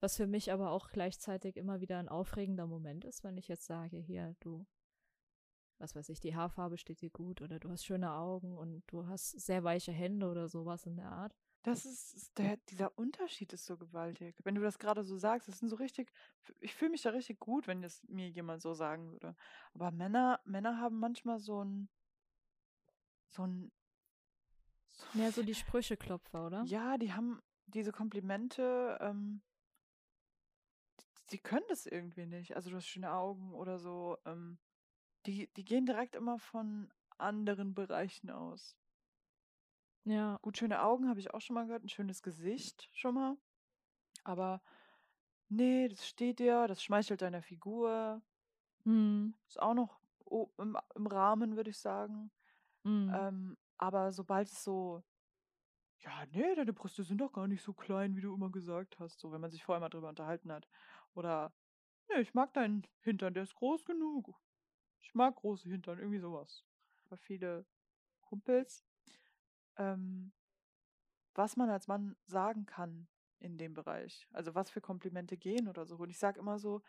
Was 0.00 0.16
für 0.16 0.26
mich 0.26 0.52
aber 0.52 0.70
auch 0.70 0.90
gleichzeitig 0.90 1.56
immer 1.56 1.80
wieder 1.80 1.98
ein 1.98 2.08
aufregender 2.08 2.66
Moment 2.66 3.04
ist, 3.04 3.24
wenn 3.24 3.38
ich 3.38 3.48
jetzt 3.48 3.66
sage, 3.66 3.96
hier, 3.96 4.36
du 4.40 4.66
was 5.84 5.94
weiß 5.94 6.08
ich, 6.08 6.20
die 6.20 6.34
Haarfarbe 6.34 6.78
steht 6.78 7.02
dir 7.02 7.10
gut 7.10 7.42
oder 7.42 7.58
du 7.58 7.68
hast 7.68 7.84
schöne 7.84 8.12
Augen 8.12 8.56
und 8.56 8.82
du 8.86 9.06
hast 9.06 9.32
sehr 9.32 9.64
weiche 9.64 9.92
Hände 9.92 10.30
oder 10.30 10.48
sowas 10.48 10.86
in 10.86 10.96
der 10.96 11.10
Art. 11.12 11.36
Das 11.62 11.84
ist, 11.84 12.36
der, 12.38 12.56
dieser 12.68 12.96
Unterschied 12.98 13.52
ist 13.52 13.66
so 13.66 13.76
gewaltig. 13.76 14.36
Wenn 14.44 14.54
du 14.54 14.62
das 14.62 14.78
gerade 14.78 15.02
so 15.02 15.16
sagst, 15.16 15.48
das 15.48 15.58
sind 15.58 15.68
so 15.68 15.76
richtig, 15.76 16.10
ich 16.60 16.74
fühle 16.74 16.90
mich 16.90 17.02
da 17.02 17.10
richtig 17.10 17.38
gut, 17.38 17.66
wenn 17.66 17.82
das 17.82 18.02
mir 18.06 18.28
jemand 18.28 18.62
so 18.62 18.72
sagen 18.74 19.12
würde. 19.12 19.34
Aber 19.74 19.90
Männer, 19.90 20.40
Männer 20.44 20.78
haben 20.78 20.98
manchmal 20.98 21.38
so 21.38 21.62
ein, 21.62 21.88
so 23.28 23.46
ein, 23.46 23.72
so 24.90 25.06
Mehr 25.14 25.32
so 25.32 25.42
die 25.42 25.54
Sprücheklopfer, 25.54 26.46
oder? 26.46 26.64
Ja, 26.64 26.96
die 26.96 27.12
haben 27.12 27.42
diese 27.66 27.92
Komplimente, 27.92 28.98
ähm, 29.00 29.42
die, 31.00 31.06
die 31.32 31.38
können 31.38 31.64
das 31.68 31.86
irgendwie 31.86 32.26
nicht. 32.26 32.56
Also 32.56 32.70
du 32.70 32.76
hast 32.76 32.86
schöne 32.86 33.12
Augen 33.12 33.54
oder 33.54 33.78
so, 33.78 34.18
ähm, 34.26 34.58
die, 35.26 35.48
die 35.54 35.64
gehen 35.64 35.86
direkt 35.86 36.16
immer 36.16 36.38
von 36.38 36.92
anderen 37.18 37.74
Bereichen 37.74 38.30
aus. 38.30 38.76
Ja. 40.04 40.38
Gut, 40.42 40.58
schöne 40.58 40.82
Augen 40.82 41.08
habe 41.08 41.20
ich 41.20 41.32
auch 41.32 41.40
schon 41.40 41.54
mal 41.54 41.66
gehört, 41.66 41.84
ein 41.84 41.88
schönes 41.88 42.22
Gesicht 42.22 42.88
schon 42.92 43.14
mal. 43.14 43.36
Aber 44.24 44.62
nee, 45.48 45.88
das 45.88 46.06
steht 46.06 46.38
dir, 46.38 46.66
das 46.66 46.82
schmeichelt 46.82 47.22
deiner 47.22 47.42
Figur. 47.42 48.22
Mhm. 48.84 49.34
Ist 49.48 49.60
auch 49.60 49.74
noch 49.74 50.00
im, 50.58 50.76
im 50.94 51.06
Rahmen, 51.06 51.56
würde 51.56 51.70
ich 51.70 51.78
sagen. 51.78 52.30
Mhm. 52.84 53.14
Ähm, 53.14 53.56
aber 53.78 54.12
sobald 54.12 54.48
es 54.48 54.62
so, 54.62 55.02
ja, 55.98 56.26
nee, 56.32 56.54
deine 56.54 56.72
Brüste 56.72 57.02
sind 57.02 57.18
doch 57.18 57.32
gar 57.32 57.48
nicht 57.48 57.62
so 57.62 57.72
klein, 57.72 58.14
wie 58.16 58.20
du 58.20 58.34
immer 58.34 58.50
gesagt 58.50 58.98
hast, 59.00 59.18
so 59.20 59.32
wenn 59.32 59.40
man 59.40 59.50
sich 59.50 59.64
vorher 59.64 59.80
mal 59.80 59.88
drüber 59.88 60.08
unterhalten 60.10 60.52
hat. 60.52 60.68
Oder, 61.14 61.52
nee, 62.08 62.20
ich 62.20 62.34
mag 62.34 62.52
deinen 62.54 62.86
Hintern, 63.00 63.34
der 63.34 63.44
ist 63.44 63.54
groß 63.54 63.84
genug. 63.84 64.34
Ich 65.04 65.14
mag 65.14 65.36
große 65.36 65.68
Hintern, 65.68 65.98
irgendwie 65.98 66.18
sowas. 66.18 66.64
Aber 67.04 67.16
viele 67.16 67.66
Kumpels. 68.22 68.84
Ähm, 69.76 70.32
was 71.34 71.56
man 71.56 71.68
als 71.68 71.88
Mann 71.88 72.16
sagen 72.26 72.64
kann 72.66 73.06
in 73.38 73.58
dem 73.58 73.74
Bereich. 73.74 74.26
Also 74.32 74.54
was 74.54 74.70
für 74.70 74.80
Komplimente 74.80 75.36
gehen 75.36 75.68
oder 75.68 75.84
so. 75.84 75.96
Und 75.96 76.10
ich 76.10 76.18
sage 76.18 76.40
immer 76.40 76.58
so, 76.58 76.82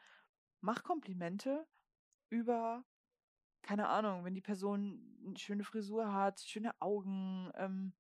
mach 0.62 0.84
Komplimente 0.84 1.68
über, 2.30 2.86
keine 3.62 3.88
Ahnung, 3.90 4.24
wenn 4.24 4.34
die 4.34 4.42
Person 4.42 5.18
eine 5.26 5.38
schöne 5.38 5.64
Frisur 5.64 6.14
hat, 6.14 6.40
schöne 6.40 6.80
Augen, 6.82 7.52
ähm, 7.56 7.94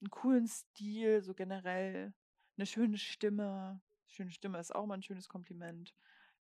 einen 0.00 0.10
coolen 0.10 0.46
Stil, 0.46 1.22
so 1.22 1.34
generell, 1.34 2.14
eine 2.56 2.66
schöne 2.66 2.96
Stimme. 2.96 3.80
Schöne 4.06 4.30
Stimme 4.30 4.58
ist 4.58 4.74
auch 4.74 4.86
mal 4.86 4.94
ein 4.94 5.02
schönes 5.02 5.28
Kompliment 5.28 5.94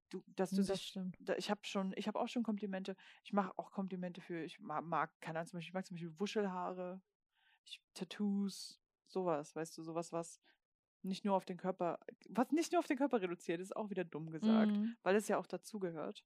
du, 0.10 0.24
dass 0.36 0.50
du 0.52 0.58
Das 0.58 0.68
das, 0.68 0.82
stimmt. 0.84 1.18
da, 1.20 1.36
ich 1.36 1.50
habe 1.50 1.62
schon, 1.64 1.94
ich 1.96 2.08
habe 2.08 2.20
auch 2.20 2.28
schon 2.28 2.44
Komplimente. 2.44 2.96
Ich 3.24 3.34
mache 3.34 3.58
auch 3.58 3.72
Komplimente 3.72 4.22
für, 4.22 4.44
ich 4.44 4.60
mag, 4.60 4.84
mag 4.86 5.12
keine 5.22 5.40
Ahnung, 5.40 5.48
zum 5.50 5.58
Beispiel, 5.58 5.70
ich 5.70 5.74
mag 5.74 5.86
zum 5.86 5.96
Beispiel 5.96 6.20
Wuschelhaare, 6.20 7.02
ich, 7.66 7.82
Tattoos, 7.94 8.80
sowas, 9.08 9.56
weißt 9.56 9.78
du, 9.78 9.84
sowas, 9.84 10.12
was 10.12 10.40
nicht 11.04 11.26
nur 11.26 11.36
auf 11.36 11.46
den 11.46 11.58
Körper, 11.58 12.00
was 12.30 12.52
nicht 12.52 12.72
nur 12.72 12.80
auf 12.80 12.88
den 12.88 12.98
Körper 12.98 13.22
reduziert, 13.22 13.62
ist 13.62 13.76
auch 13.76 13.90
wieder 13.90 14.04
dumm 14.04 14.32
gesagt, 14.32 14.78
Mhm. 14.78 14.98
weil 15.04 15.16
es 15.16 15.28
ja 15.28 15.38
auch 15.38 15.48
dazugehört, 15.48 16.26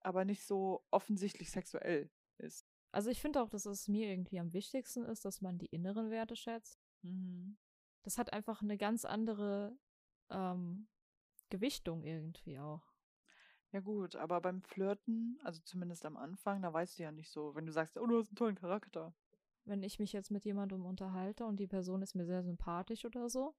aber 0.00 0.24
nicht 0.24 0.44
so 0.44 0.84
offensichtlich 0.90 1.50
sexuell 1.50 2.10
ist. 2.38 2.66
Also 2.92 3.10
ich 3.10 3.20
finde 3.20 3.42
auch, 3.42 3.48
dass 3.48 3.66
es 3.66 3.88
mir 3.88 4.08
irgendwie 4.10 4.38
am 4.38 4.52
wichtigsten 4.52 5.04
ist, 5.04 5.24
dass 5.24 5.40
man 5.40 5.58
die 5.58 5.66
inneren 5.66 6.10
Werte 6.10 6.36
schätzt. 6.36 6.78
Mhm. 7.02 7.56
Das 8.02 8.18
hat 8.18 8.32
einfach 8.32 8.62
eine 8.62 8.76
ganz 8.76 9.04
andere 9.04 9.76
ähm, 10.30 10.88
Gewichtung 11.50 12.04
irgendwie 12.04 12.58
auch. 12.58 12.91
Ja 13.72 13.80
gut, 13.80 14.16
aber 14.16 14.40
beim 14.40 14.62
Flirten, 14.62 15.38
also 15.42 15.60
zumindest 15.64 16.04
am 16.04 16.16
Anfang, 16.16 16.60
da 16.62 16.72
weißt 16.72 16.98
du 16.98 17.02
ja 17.04 17.10
nicht 17.12 17.30
so, 17.30 17.54
wenn 17.54 17.64
du 17.66 17.72
sagst, 17.72 17.96
oh, 17.96 18.06
du 18.06 18.18
hast 18.18 18.28
einen 18.28 18.36
tollen 18.36 18.54
Charakter. 18.56 19.14
Wenn 19.64 19.82
ich 19.82 19.98
mich 19.98 20.12
jetzt 20.12 20.30
mit 20.30 20.44
jemandem 20.44 20.84
unterhalte 20.84 21.46
und 21.46 21.58
die 21.58 21.66
Person 21.66 22.02
ist 22.02 22.14
mir 22.14 22.26
sehr 22.26 22.42
sympathisch 22.42 23.04
oder 23.04 23.28
so, 23.28 23.54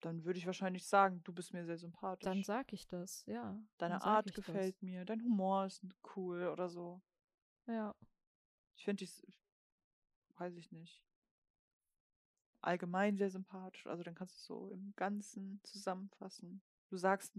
Dann 0.00 0.24
würde 0.24 0.38
ich 0.38 0.44
wahrscheinlich 0.46 0.86
sagen, 0.86 1.22
du 1.24 1.32
bist 1.32 1.54
mir 1.54 1.64
sehr 1.64 1.78
sympathisch. 1.78 2.24
dann 2.24 2.42
sag 2.44 2.72
ich 2.74 2.86
das, 2.86 3.24
ja. 3.26 3.58
Deine 3.78 4.02
Art 4.02 4.26
ich 4.26 4.34
das. 4.34 4.44
gefällt 4.44 4.82
mir, 4.82 5.04
dein 5.06 5.22
Humor 5.22 5.64
ist 5.66 5.82
cool 6.16 6.48
oder 6.48 6.68
so. 6.68 7.00
Ja. 7.66 7.94
Ich 8.76 8.84
finde 8.84 9.04
dich, 9.06 9.26
weiß 10.36 10.56
ich 10.56 10.70
nicht, 10.72 11.02
allgemein 12.60 13.16
sehr 13.16 13.30
sympathisch. 13.30 13.86
Also 13.86 14.02
dann 14.02 14.14
kannst 14.14 14.34
du 14.34 14.38
es 14.38 14.44
so 14.46 14.68
im 14.70 14.92
Ganzen 14.96 15.60
zusammenfassen. 15.62 16.60
Du 16.90 16.96
sagst, 16.98 17.32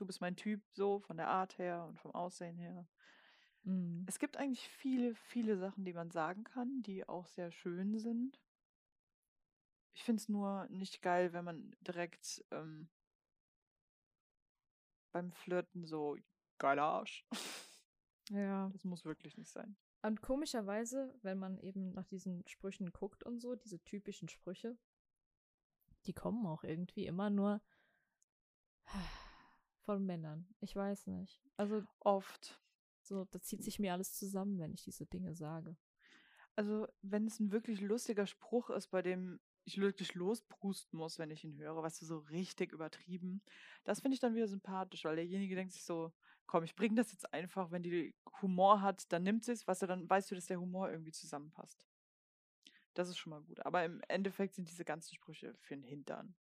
du 0.00 0.06
bist 0.06 0.20
mein 0.20 0.36
Typ 0.36 0.62
so 0.72 1.00
von 1.00 1.16
der 1.16 1.28
Art 1.28 1.58
her 1.58 1.84
und 1.86 1.98
vom 1.98 2.12
Aussehen 2.12 2.56
her. 2.56 2.86
Mhm. 3.64 4.04
Es 4.08 4.18
gibt 4.18 4.36
eigentlich 4.36 4.68
viele, 4.68 5.14
viele 5.14 5.58
Sachen, 5.58 5.84
die 5.84 5.92
man 5.92 6.10
sagen 6.10 6.44
kann, 6.44 6.82
die 6.82 7.06
auch 7.08 7.26
sehr 7.26 7.50
schön 7.50 7.98
sind. 7.98 8.40
Ich 9.94 10.04
finde 10.04 10.20
es 10.20 10.28
nur 10.28 10.66
nicht 10.68 11.02
geil, 11.02 11.32
wenn 11.32 11.44
man 11.44 11.74
direkt 11.80 12.44
ähm, 12.52 12.88
beim 15.12 15.32
Flirten 15.32 15.84
so 15.84 16.16
geiler 16.58 16.84
Arsch. 16.84 17.26
Ja. 18.30 18.68
Das 18.74 18.84
muss 18.84 19.04
wirklich 19.04 19.36
nicht 19.38 19.50
sein. 19.50 19.76
Und 20.02 20.20
komischerweise, 20.20 21.14
wenn 21.22 21.38
man 21.38 21.58
eben 21.58 21.92
nach 21.92 22.04
diesen 22.04 22.46
Sprüchen 22.46 22.92
guckt 22.92 23.24
und 23.24 23.40
so, 23.40 23.54
diese 23.56 23.82
typischen 23.84 24.28
Sprüche, 24.28 24.76
die 26.06 26.12
kommen 26.12 26.46
auch 26.46 26.62
irgendwie 26.62 27.06
immer 27.06 27.30
nur 27.30 27.60
von 29.88 30.04
Männern. 30.04 30.46
Ich 30.60 30.76
weiß 30.76 31.06
nicht. 31.06 31.40
Also 31.56 31.82
Oft. 32.00 32.60
so, 33.00 33.24
da 33.30 33.40
zieht 33.40 33.64
sich 33.64 33.78
mir 33.78 33.94
alles 33.94 34.12
zusammen, 34.12 34.58
wenn 34.58 34.74
ich 34.74 34.84
diese 34.84 35.06
Dinge 35.06 35.34
sage. 35.34 35.78
Also, 36.56 36.86
wenn 37.00 37.26
es 37.26 37.40
ein 37.40 37.52
wirklich 37.52 37.80
lustiger 37.80 38.26
Spruch 38.26 38.68
ist, 38.68 38.88
bei 38.88 39.00
dem 39.00 39.40
ich 39.64 39.80
wirklich 39.80 40.12
losprusten 40.12 40.98
muss, 40.98 41.18
wenn 41.18 41.30
ich 41.30 41.42
ihn 41.42 41.56
höre, 41.56 41.82
weißt 41.82 42.02
du, 42.02 42.04
so 42.04 42.18
richtig 42.18 42.72
übertrieben, 42.72 43.40
das 43.84 44.00
finde 44.00 44.16
ich 44.16 44.20
dann 44.20 44.34
wieder 44.34 44.46
sympathisch, 44.46 45.06
weil 45.06 45.16
derjenige 45.16 45.54
denkt 45.54 45.72
sich 45.72 45.84
so, 45.84 46.12
komm, 46.46 46.64
ich 46.64 46.76
bringe 46.76 46.96
das 46.96 47.10
jetzt 47.12 47.32
einfach, 47.32 47.70
wenn 47.70 47.82
die 47.82 48.14
Humor 48.42 48.82
hat, 48.82 49.10
dann 49.10 49.22
nimmt 49.22 49.44
sie 49.44 49.52
es, 49.52 49.66
weißt 49.66 49.80
du, 49.80 49.86
dann 49.86 50.10
weißt 50.10 50.30
du, 50.30 50.34
dass 50.34 50.46
der 50.46 50.60
Humor 50.60 50.90
irgendwie 50.90 51.12
zusammenpasst. 51.12 51.88
Das 52.92 53.08
ist 53.08 53.16
schon 53.16 53.30
mal 53.30 53.40
gut. 53.40 53.64
Aber 53.64 53.86
im 53.86 54.02
Endeffekt 54.08 54.54
sind 54.54 54.68
diese 54.68 54.84
ganzen 54.84 55.14
Sprüche 55.14 55.54
für 55.60 55.76
den 55.76 55.84
Hintern. 55.84 56.34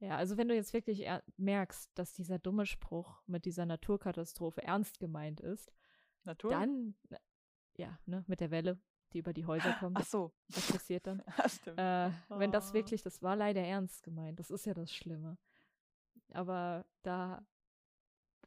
Ja, 0.00 0.16
also 0.16 0.36
wenn 0.36 0.48
du 0.48 0.54
jetzt 0.54 0.72
wirklich 0.72 1.00
er 1.06 1.22
merkst, 1.36 1.90
dass 1.94 2.12
dieser 2.12 2.38
dumme 2.38 2.66
Spruch 2.66 3.22
mit 3.26 3.44
dieser 3.46 3.64
Naturkatastrophe 3.66 4.62
ernst 4.62 4.98
gemeint 5.00 5.40
ist, 5.40 5.72
Natur? 6.24 6.50
dann, 6.50 6.94
ja, 7.76 7.98
ne, 8.06 8.24
mit 8.26 8.40
der 8.40 8.50
Welle, 8.50 8.78
die 9.12 9.18
über 9.20 9.32
die 9.32 9.46
Häuser 9.46 9.72
kommen. 9.80 9.96
Ach 9.98 10.04
so. 10.04 10.32
Das 10.48 10.70
passiert 10.70 11.06
dann. 11.06 11.22
Ja, 11.38 11.48
stimmt. 11.48 11.78
Äh, 11.78 12.10
wenn 12.28 12.52
das 12.52 12.70
Ah. 12.70 12.74
wirklich, 12.74 13.02
das 13.02 13.22
war 13.22 13.36
leider 13.36 13.62
ernst 13.62 14.02
gemeint. 14.02 14.38
Das 14.38 14.50
ist 14.50 14.66
ja 14.66 14.74
das 14.74 14.92
Schlimme. 14.94 15.38
Aber 16.32 16.84
da, 17.02 17.46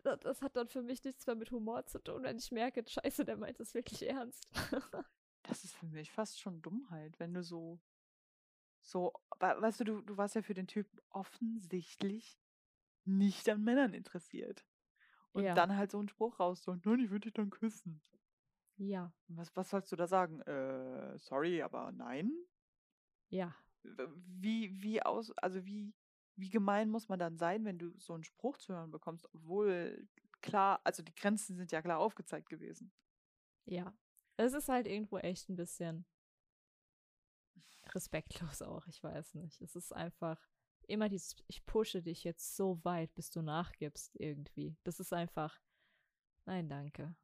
da- 0.04 0.18
das 0.18 0.42
hat 0.42 0.56
dann 0.56 0.68
für 0.68 0.82
mich 0.84 1.04
nichts 1.04 1.26
mehr 1.26 1.36
mit 1.36 1.50
Humor 1.52 1.86
zu 1.86 2.00
tun, 2.04 2.24
wenn 2.24 2.38
ich 2.38 2.52
merke, 2.52 2.84
scheiße, 2.88 3.26
der 3.26 3.38
meint 3.38 3.60
das 3.60 3.74
wirklich 3.74 4.08
ernst. 4.08 4.48
Das 5.44 5.64
ist 5.64 5.74
für 5.74 5.88
mich 5.88 6.12
fast 6.12 6.40
schon 6.40 6.62
Dummheit, 6.62 7.18
wenn 7.20 7.34
du 7.34 7.42
so, 7.42 7.80
so, 8.90 9.14
we- 9.40 9.62
weißt 9.62 9.80
du, 9.82 9.84
du, 9.84 10.02
du 10.02 10.18
warst 10.18 10.36
ja 10.36 10.42
für 10.42 10.54
den 10.54 10.68
Typen 10.68 11.00
offensichtlich 11.10 12.40
nicht 13.06 13.48
an 13.50 13.64
Männern 13.64 13.94
interessiert. 13.94 14.66
Und 15.32 15.44
Ja. 15.44 15.54
dann 15.54 15.76
halt 15.76 15.92
so 15.92 16.00
einen 16.00 16.10
Spruch 16.10 16.40
raus, 16.40 16.64
so, 16.64 16.76
nein, 16.84 17.00
ich 17.00 17.10
würde 17.12 17.28
dich 17.28 17.34
dann 17.34 17.50
küssen. 17.52 18.02
ja, 18.78 19.14
Was, 19.28 19.56
was 19.56 19.70
sollst 19.70 19.92
du 19.92 19.96
da 19.96 20.08
sagen? 20.08 20.42
Äh, 20.42 21.18
sorry, 21.20 21.62
aber 21.62 21.92
nein? 21.92 22.32
ja. 23.30 23.56
Wie, 23.84 24.82
wie 24.82 25.02
aus, 25.04 25.32
also 25.38 25.64
wie, 25.66 25.94
wie 26.36 26.50
gemein 26.50 26.90
muss 26.90 27.08
man 27.10 27.20
dann 27.20 27.38
sein, 27.38 27.64
wenn 27.64 27.78
du 27.80 27.98
so 27.98 28.14
einen 28.14 28.24
Spruch 28.24 28.58
zu 28.58 28.74
hören 28.74 28.92
bekommst, 28.92 29.28
obwohl 29.34 30.08
klar, 30.42 30.82
also 30.84 31.02
die 31.04 31.14
Grenzen 31.16 31.56
sind 31.56 31.72
ja 31.72 31.82
klar 31.82 32.00
aufgezeigt 32.00 32.50
gewesen. 32.50 32.92
Ja. 33.66 33.94
Es 34.38 34.54
ist 34.54 34.68
halt 34.68 34.88
irgendwo 34.88 35.18
echt 35.20 35.48
ein 35.50 35.56
bisschen 35.56 36.06
respektlos 37.96 38.62
auch, 38.62 38.86
ich 38.88 39.04
weiß 39.04 39.36
nicht. 39.36 39.62
Es 39.62 39.76
ist 39.76 39.94
einfach 39.94 40.40
immer 40.88 41.10
dieses, 41.10 41.36
ich 41.48 41.66
pushe 41.66 42.02
dich 42.02 42.24
jetzt 42.24 42.56
so 42.56 42.84
weit, 42.84 43.14
bis 43.16 43.30
du 43.30 43.42
nachgibst 43.42 44.16
irgendwie. 44.20 44.76
Das 44.84 45.00
ist 45.00 45.14
einfach, 45.14 45.60
nein, 46.46 46.68
danke. 46.70 47.16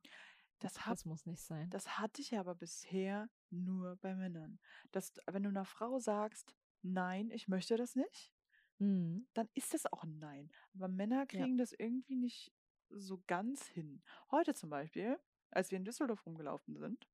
Das, 0.60 0.86
hab, 0.86 0.94
Das 0.94 1.06
muss 1.06 1.26
nicht 1.26 1.42
sein. 1.44 1.70
das 1.70 1.98
hatte 2.00 2.22
ich 2.22 2.38
aber 2.38 2.56
bisher 2.56 3.30
nur 3.50 3.98
bei 3.98 4.16
Männern. 4.16 4.60
Dass, 4.92 5.14
wenn 5.28 5.44
du 5.44 5.50
einer 5.50 5.66
Frau 5.66 6.00
sagst, 6.00 6.56
nein, 6.82 7.30
ich 7.32 7.48
möchte 7.48 7.76
das 7.78 7.96
nicht, 7.96 8.32
Mhm. 8.78 9.26
dann 9.34 9.48
ist 9.54 9.74
das 9.74 9.86
auch 9.86 10.04
ein 10.04 10.20
Nein. 10.20 10.52
Aber 10.74 10.90
Männer 10.90 11.26
kriegen 11.26 11.58
das 11.58 11.72
irgendwie 11.72 12.18
nicht 12.18 12.52
so 12.90 13.24
ganz 13.26 13.66
hin. 13.68 14.04
Heute 14.32 14.54
zum 14.54 14.70
Beispiel, 14.70 15.18
als 15.50 15.72
wir 15.72 15.78
in 15.78 15.86
Düsseldorf 15.86 16.26
rumgelaufen 16.26 16.76
sind, 16.76 17.08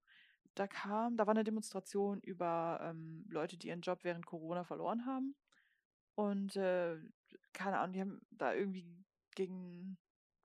da 0.55 0.67
kam, 0.67 1.17
da 1.17 1.25
war 1.27 1.33
eine 1.33 1.43
Demonstration 1.43 2.19
über 2.21 2.79
ähm, 2.81 3.25
Leute, 3.29 3.57
die 3.57 3.67
ihren 3.67 3.81
Job 3.81 4.03
während 4.03 4.25
Corona 4.25 4.63
verloren 4.63 5.05
haben. 5.05 5.35
Und 6.15 6.55
äh, 6.55 6.97
keine 7.53 7.79
Ahnung, 7.79 7.93
die 7.93 8.01
haben 8.01 8.21
da 8.31 8.53
irgendwie 8.53 8.85
gegen 9.35 9.97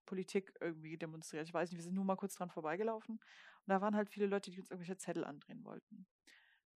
Politik 0.06 0.54
irgendwie 0.60 0.96
demonstriert. 0.96 1.48
Ich 1.48 1.54
weiß 1.54 1.70
nicht, 1.70 1.78
wir 1.78 1.84
sind 1.84 1.94
nur 1.94 2.04
mal 2.04 2.16
kurz 2.16 2.34
dran 2.34 2.50
vorbeigelaufen. 2.50 3.16
Und 3.16 3.66
da 3.66 3.80
waren 3.80 3.96
halt 3.96 4.08
viele 4.08 4.26
Leute, 4.26 4.50
die 4.50 4.60
uns 4.60 4.70
irgendwelche 4.70 4.96
Zettel 4.96 5.24
andrehen 5.24 5.64
wollten. 5.64 6.06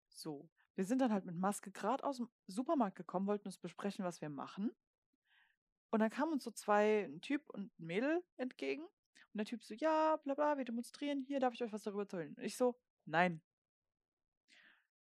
So, 0.08 0.50
wir 0.74 0.84
sind 0.84 1.00
dann 1.00 1.12
halt 1.12 1.24
mit 1.24 1.36
Maske 1.36 1.70
gerade 1.70 2.02
aus 2.04 2.16
dem 2.16 2.28
Supermarkt 2.48 2.96
gekommen, 2.96 3.28
wollten 3.28 3.46
uns 3.46 3.58
besprechen, 3.58 4.04
was 4.04 4.20
wir 4.20 4.28
machen. 4.28 4.72
Und 5.90 6.00
dann 6.00 6.10
kamen 6.10 6.32
uns 6.32 6.44
so 6.44 6.50
zwei, 6.50 7.04
ein 7.04 7.20
Typ 7.20 7.48
und 7.50 7.66
ein 7.78 7.86
Mädel 7.86 8.24
entgegen. 8.36 8.82
Und 8.82 9.38
der 9.38 9.44
Typ 9.44 9.62
so, 9.62 9.74
ja, 9.74 10.16
bla 10.16 10.34
bla, 10.34 10.58
wir 10.58 10.64
demonstrieren 10.64 11.22
hier, 11.22 11.38
darf 11.38 11.54
ich 11.54 11.62
euch 11.62 11.72
was 11.72 11.84
darüber 11.84 12.02
erzählen? 12.02 12.34
Und 12.34 12.42
ich 12.42 12.56
so, 12.56 12.76
nein. 13.10 13.42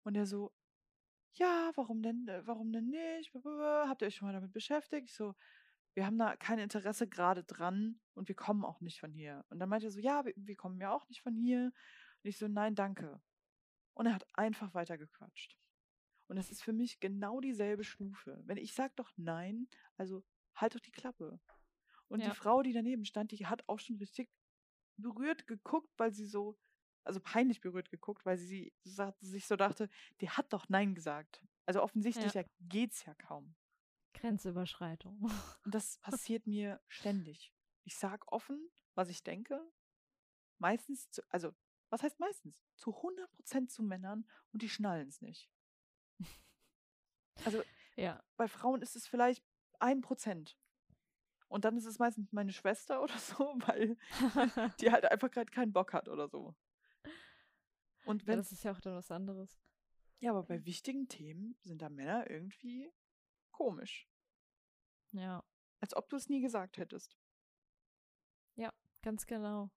Und 0.02 0.16
er 0.16 0.26
so, 0.26 0.52
ja, 1.34 1.72
warum 1.74 2.02
denn, 2.02 2.28
äh, 2.28 2.46
warum 2.46 2.72
denn 2.72 2.90
nicht? 2.90 3.32
Habt 3.34 4.02
ihr 4.02 4.08
euch 4.08 4.16
schon 4.16 4.28
mal 4.28 4.34
damit 4.34 4.52
beschäftigt? 4.52 5.08
Ich 5.08 5.14
so, 5.14 5.34
wir 5.94 6.06
haben 6.06 6.18
da 6.18 6.36
kein 6.36 6.58
Interesse 6.58 7.08
gerade 7.08 7.44
dran 7.44 8.00
und 8.14 8.28
wir 8.28 8.34
kommen 8.34 8.64
auch 8.64 8.80
nicht 8.80 9.00
von 9.00 9.12
hier. 9.12 9.44
Und 9.48 9.58
dann 9.58 9.68
meinte 9.68 9.86
er 9.86 9.90
so, 9.92 10.00
ja, 10.00 10.24
wir, 10.24 10.34
wir 10.36 10.56
kommen 10.56 10.80
ja 10.80 10.92
auch 10.92 11.08
nicht 11.08 11.22
von 11.22 11.34
hier. 11.34 11.66
Und 11.66 12.28
ich 12.28 12.38
so, 12.38 12.48
nein, 12.48 12.74
danke. 12.74 13.20
Und 13.94 14.06
er 14.06 14.14
hat 14.14 14.26
einfach 14.32 14.74
weiter 14.74 14.98
gequatscht. 14.98 15.56
Und 16.26 16.36
das 16.36 16.50
ist 16.50 16.62
für 16.62 16.72
mich 16.72 17.00
genau 17.00 17.40
dieselbe 17.40 17.84
Stufe. 17.84 18.40
Wenn 18.44 18.56
ich 18.56 18.74
sage 18.74 18.92
doch 18.96 19.12
nein, 19.16 19.68
also 19.96 20.24
halt 20.54 20.74
doch 20.74 20.80
die 20.80 20.90
Klappe. 20.90 21.40
Und 22.08 22.20
Ja. 22.20 22.30
die 22.30 22.36
Frau, 22.36 22.62
die 22.62 22.72
daneben 22.72 23.04
stand, 23.04 23.30
die 23.32 23.46
hat 23.46 23.68
auch 23.68 23.78
schon 23.78 23.96
richtig 23.96 24.30
berührt 24.96 25.46
geguckt, 25.46 25.92
weil 25.96 26.12
sie 26.12 26.26
so, 26.26 26.58
also 27.04 27.20
peinlich 27.20 27.60
berührt 27.60 27.90
geguckt, 27.90 28.24
weil 28.26 28.36
sie 28.38 28.72
sich 28.82 29.46
so 29.46 29.56
dachte, 29.56 29.88
die 30.20 30.30
hat 30.30 30.52
doch 30.52 30.68
nein 30.68 30.94
gesagt. 30.94 31.42
Also 31.66 31.82
offensichtlich 31.82 32.34
ja. 32.34 32.44
geht's 32.60 33.04
ja 33.04 33.14
kaum. 33.14 33.54
Grenzüberschreitung. 34.14 35.18
Und 35.64 35.74
das 35.74 35.98
passiert 36.02 36.46
mir 36.46 36.80
ständig. 36.88 37.52
Ich 37.84 37.96
sag 37.96 38.30
offen, 38.32 38.70
was 38.94 39.08
ich 39.08 39.22
denke. 39.22 39.60
Meistens, 40.58 41.10
zu, 41.10 41.22
also 41.30 41.54
was 41.90 42.02
heißt 42.02 42.18
meistens? 42.20 42.64
Zu 42.76 42.90
100% 42.90 43.68
zu 43.68 43.82
Männern 43.82 44.26
und 44.52 44.62
die 44.62 44.68
schnallen 44.68 45.08
es 45.08 45.20
nicht. 45.20 45.50
Also 47.44 47.62
ja. 47.96 48.22
bei 48.36 48.48
Frauen 48.48 48.82
ist 48.82 48.96
es 48.96 49.06
vielleicht 49.06 49.44
ein 49.78 50.00
Prozent. 50.00 50.56
Und 51.48 51.64
dann 51.64 51.76
ist 51.76 51.84
es 51.84 51.98
meistens 51.98 52.32
meine 52.32 52.52
Schwester 52.52 53.02
oder 53.02 53.16
so, 53.18 53.54
weil 53.66 53.96
die 54.80 54.90
halt 54.90 55.04
einfach 55.04 55.30
gerade 55.30 55.50
keinen 55.50 55.72
Bock 55.72 55.92
hat 55.92 56.08
oder 56.08 56.28
so. 56.28 56.54
Und 58.04 58.22
ja, 58.22 58.28
wenn, 58.28 58.36
das 58.38 58.52
ist 58.52 58.64
ja 58.64 58.72
auch 58.72 58.80
dann 58.80 58.94
was 58.94 59.10
anderes. 59.10 59.58
ja, 60.20 60.30
aber 60.30 60.42
bei 60.44 60.64
wichtigen 60.64 61.08
Themen 61.08 61.56
sind 61.62 61.82
da 61.82 61.88
Männer 61.88 62.30
irgendwie 62.30 62.92
komisch. 63.50 64.08
Ja, 65.12 65.44
Als 65.80 65.94
ob 65.94 66.08
du 66.08 66.16
es 66.16 66.28
nie 66.28 66.40
gesagt 66.40 66.78
hättest. 66.78 67.16
ganz 69.04 69.26
genau. 69.26 69.70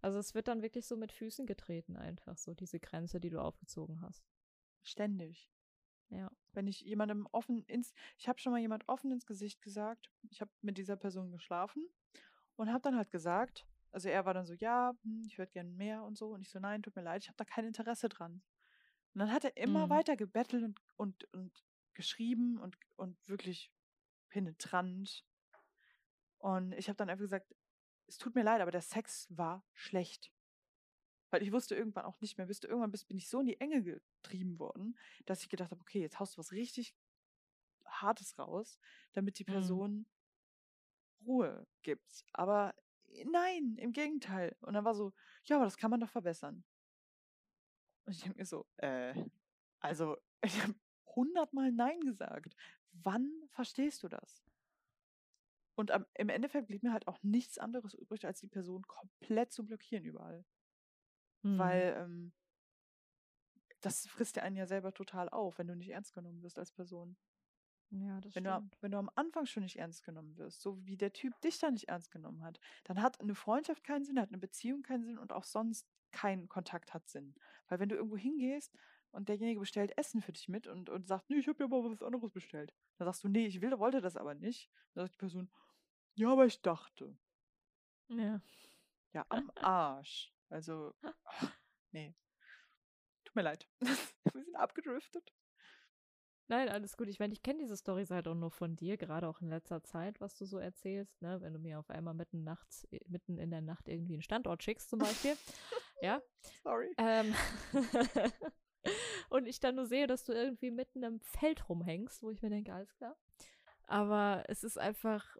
Also 0.00 0.18
es 0.18 0.34
wird 0.34 0.48
dann 0.48 0.62
wirklich 0.62 0.86
so 0.86 0.96
mit 0.96 1.12
Füßen 1.12 1.46
getreten, 1.46 1.96
einfach 1.96 2.38
so, 2.38 2.54
diese 2.54 2.80
Grenze, 2.80 3.20
die 3.20 3.28
du 3.30 3.40
aufgezogen 3.40 4.00
hast. 4.00 4.24
Ständig. 4.82 5.50
Ja. 6.08 6.30
Wenn 6.52 6.66
ich 6.66 6.80
jemandem 6.80 7.26
offen 7.32 7.64
ins, 7.64 7.92
ich 8.16 8.28
habe 8.28 8.38
schon 8.38 8.52
mal 8.52 8.60
jemand 8.60 8.88
offen 8.88 9.10
ins 9.10 9.26
Gesicht 9.26 9.62
gesagt, 9.62 10.10
ich 10.30 10.40
habe 10.40 10.50
mit 10.60 10.78
dieser 10.78 10.96
Person 10.96 11.30
geschlafen 11.30 11.88
und 12.56 12.72
habe 12.72 12.82
dann 12.82 12.96
halt 12.96 13.10
gesagt, 13.10 13.66
also 13.92 14.08
er 14.08 14.24
war 14.24 14.34
dann 14.34 14.46
so, 14.46 14.54
ja, 14.54 14.92
hm, 15.02 15.24
ich 15.26 15.38
würde 15.38 15.52
gerne 15.52 15.70
mehr 15.70 16.02
und 16.04 16.16
so 16.18 16.28
und 16.30 16.42
ich 16.42 16.50
so, 16.50 16.58
nein, 16.60 16.82
tut 16.82 16.96
mir 16.96 17.02
leid, 17.02 17.22
ich 17.22 17.28
habe 17.28 17.36
da 17.36 17.44
kein 17.44 17.66
Interesse 17.66 18.08
dran. 18.08 18.42
Und 19.14 19.20
dann 19.20 19.32
hat 19.32 19.44
er 19.44 19.56
immer 19.56 19.88
Mhm. 19.88 19.90
weiter 19.90 20.16
gebettelt 20.16 20.64
und, 20.64 20.80
und, 20.96 21.24
und 21.34 21.64
geschrieben 21.94 22.58
und, 22.58 22.76
und 22.96 23.16
wirklich 23.28 23.70
penetrant. 24.30 25.24
Und 26.38 26.72
ich 26.72 26.88
habe 26.88 26.96
dann 26.96 27.08
einfach 27.10 27.22
gesagt, 27.22 27.54
es 28.06 28.18
tut 28.18 28.34
mir 28.34 28.42
leid, 28.42 28.60
aber 28.60 28.70
der 28.70 28.82
Sex 28.82 29.26
war 29.30 29.64
schlecht. 29.72 30.32
Weil 31.30 31.42
ich 31.42 31.52
wusste 31.52 31.74
irgendwann 31.74 32.04
auch 32.04 32.20
nicht 32.20 32.36
mehr, 32.38 32.48
wusste, 32.48 32.66
irgendwann 32.68 32.90
bis- 32.90 33.04
bin 33.06 33.16
ich 33.16 33.28
so 33.28 33.40
in 33.40 33.46
die 33.46 33.60
Enge 33.60 33.82
getrieben 33.82 34.58
worden, 34.58 34.98
dass 35.26 35.42
ich 35.42 35.48
gedacht 35.48 35.70
habe, 35.70 35.80
okay, 35.80 36.00
jetzt 36.00 36.20
haust 36.20 36.34
du 36.34 36.38
was 36.38 36.52
richtig 36.52 36.94
Hartes 37.86 38.38
raus, 38.38 38.78
damit 39.12 39.38
die 39.38 39.44
Mhm. 39.48 39.82
Person 39.84 40.06
Ruhe 41.24 41.66
gibt. 41.82 42.24
Aber 42.32 42.74
nein, 43.26 43.76
im 43.78 43.92
Gegenteil. 43.92 44.56
Und 44.60 44.74
dann 44.74 44.84
war 44.84 44.94
so, 44.94 45.12
ja, 45.44 45.56
aber 45.56 45.64
das 45.64 45.76
kann 45.76 45.90
man 45.90 46.00
doch 46.00 46.10
verbessern. 46.10 46.64
Und 48.06 48.12
ich 48.12 48.22
denke 48.22 48.38
mir 48.38 48.46
so, 48.46 48.66
äh, 48.78 49.14
also 49.80 50.16
ich 50.44 50.62
habe 50.62 50.74
hundertmal 51.14 51.72
Nein 51.72 52.00
gesagt. 52.00 52.56
Wann 52.92 53.30
verstehst 53.50 54.02
du 54.02 54.08
das? 54.08 54.44
Und 55.74 55.90
am, 55.90 56.04
im 56.14 56.28
Endeffekt 56.28 56.68
blieb 56.68 56.82
mir 56.82 56.92
halt 56.92 57.08
auch 57.08 57.22
nichts 57.22 57.58
anderes 57.58 57.94
übrig, 57.94 58.26
als 58.26 58.40
die 58.40 58.48
Person 58.48 58.86
komplett 58.86 59.52
zu 59.52 59.64
blockieren 59.64 60.04
überall. 60.04 60.44
Mhm. 61.42 61.58
Weil 61.58 61.94
ähm, 61.98 62.32
das 63.80 64.06
frisst 64.06 64.36
ja 64.36 64.42
einen 64.42 64.56
ja 64.56 64.66
selber 64.66 64.92
total 64.92 65.28
auf, 65.28 65.58
wenn 65.58 65.66
du 65.66 65.74
nicht 65.74 65.90
ernst 65.90 66.12
genommen 66.12 66.42
wirst 66.42 66.58
als 66.58 66.72
Person. 66.72 67.16
Ja, 67.94 68.20
das 68.22 68.34
Wenn 68.34 68.44
du, 68.44 68.70
wenn 68.80 68.90
du 68.90 68.98
am 68.98 69.10
Anfang 69.16 69.44
schon 69.44 69.62
nicht 69.62 69.76
ernst 69.76 70.02
genommen 70.02 70.36
wirst, 70.38 70.62
so 70.62 70.84
wie 70.86 70.96
der 70.96 71.12
Typ 71.12 71.38
dich 71.42 71.58
da 71.58 71.70
nicht 71.70 71.88
ernst 71.88 72.10
genommen 72.10 72.42
hat, 72.42 72.58
dann 72.84 73.02
hat 73.02 73.20
eine 73.20 73.34
Freundschaft 73.34 73.84
keinen 73.84 74.04
Sinn, 74.04 74.18
hat 74.18 74.30
eine 74.30 74.38
Beziehung 74.38 74.82
keinen 74.82 75.04
Sinn 75.04 75.18
und 75.18 75.32
auch 75.32 75.44
sonst 75.44 75.86
kein 76.10 76.48
Kontakt 76.48 76.94
hat 76.94 77.06
Sinn. 77.08 77.34
Weil 77.68 77.80
wenn 77.80 77.90
du 77.90 77.96
irgendwo 77.96 78.16
hingehst 78.16 78.74
und 79.10 79.28
derjenige 79.28 79.60
bestellt 79.60 79.96
Essen 79.98 80.22
für 80.22 80.32
dich 80.32 80.48
mit 80.48 80.66
und, 80.66 80.88
und 80.88 81.06
sagt, 81.06 81.28
nee, 81.28 81.36
ich 81.36 81.48
habe 81.48 81.58
ja 81.58 81.66
aber 81.66 81.90
was 81.90 82.02
anderes 82.02 82.30
bestellt, 82.30 82.72
dann 82.96 83.06
sagst 83.06 83.24
du, 83.24 83.28
nee, 83.28 83.46
ich 83.46 83.60
will, 83.60 83.78
wollte 83.78 84.00
das 84.00 84.16
aber 84.16 84.34
nicht. 84.34 84.70
Dann 84.94 85.04
sagt 85.04 85.14
die 85.14 85.18
Person, 85.18 85.50
ja, 86.14 86.30
aber 86.30 86.46
ich 86.46 86.62
dachte. 86.62 87.14
Ja. 88.08 88.40
Ja, 89.12 89.26
am 89.28 89.50
Arsch. 89.56 90.32
Also, 90.48 90.94
ach, 91.02 91.14
nee. 91.92 92.14
Tut 93.24 93.36
mir 93.36 93.42
leid. 93.42 93.68
Wir 94.32 94.44
sind 94.44 94.56
abgedriftet. 94.56 95.32
Nein, 96.48 96.68
alles 96.68 96.96
gut. 96.96 97.08
Ich 97.08 97.18
meine, 97.18 97.32
ich 97.32 97.42
kenne 97.42 97.60
diese 97.60 97.76
Storys 97.76 98.10
halt 98.10 98.28
auch 98.28 98.34
nur 98.34 98.50
von 98.50 98.76
dir, 98.76 98.96
gerade 98.96 99.28
auch 99.28 99.40
in 99.40 99.48
letzter 99.48 99.82
Zeit, 99.82 100.20
was 100.20 100.36
du 100.36 100.44
so 100.44 100.58
erzählst, 100.58 101.22
ne? 101.22 101.40
Wenn 101.40 101.52
du 101.52 101.58
mir 101.58 101.78
auf 101.78 101.88
einmal 101.88 102.14
mitten 102.14 102.42
nachts, 102.42 102.84
äh, 102.90 103.00
mitten 103.06 103.38
in 103.38 103.50
der 103.50 103.62
Nacht 103.62 103.88
irgendwie 103.88 104.14
einen 104.14 104.22
Standort 104.22 104.62
schickst, 104.62 104.90
zum 104.90 104.98
Beispiel. 104.98 105.36
ja. 106.02 106.20
Sorry. 106.62 106.94
Ähm, 106.98 107.34
und 109.30 109.46
ich 109.46 109.60
dann 109.60 109.76
nur 109.76 109.86
sehe, 109.86 110.06
dass 110.06 110.24
du 110.24 110.32
irgendwie 110.32 110.70
mitten 110.70 111.02
im 111.04 111.20
Feld 111.20 111.68
rumhängst, 111.68 112.22
wo 112.22 112.30
ich 112.30 112.42
mir 112.42 112.50
denke, 112.50 112.72
alles 112.74 112.94
klar. 112.96 113.16
Aber 113.86 114.44
es 114.48 114.64
ist 114.64 114.78
einfach, 114.78 115.36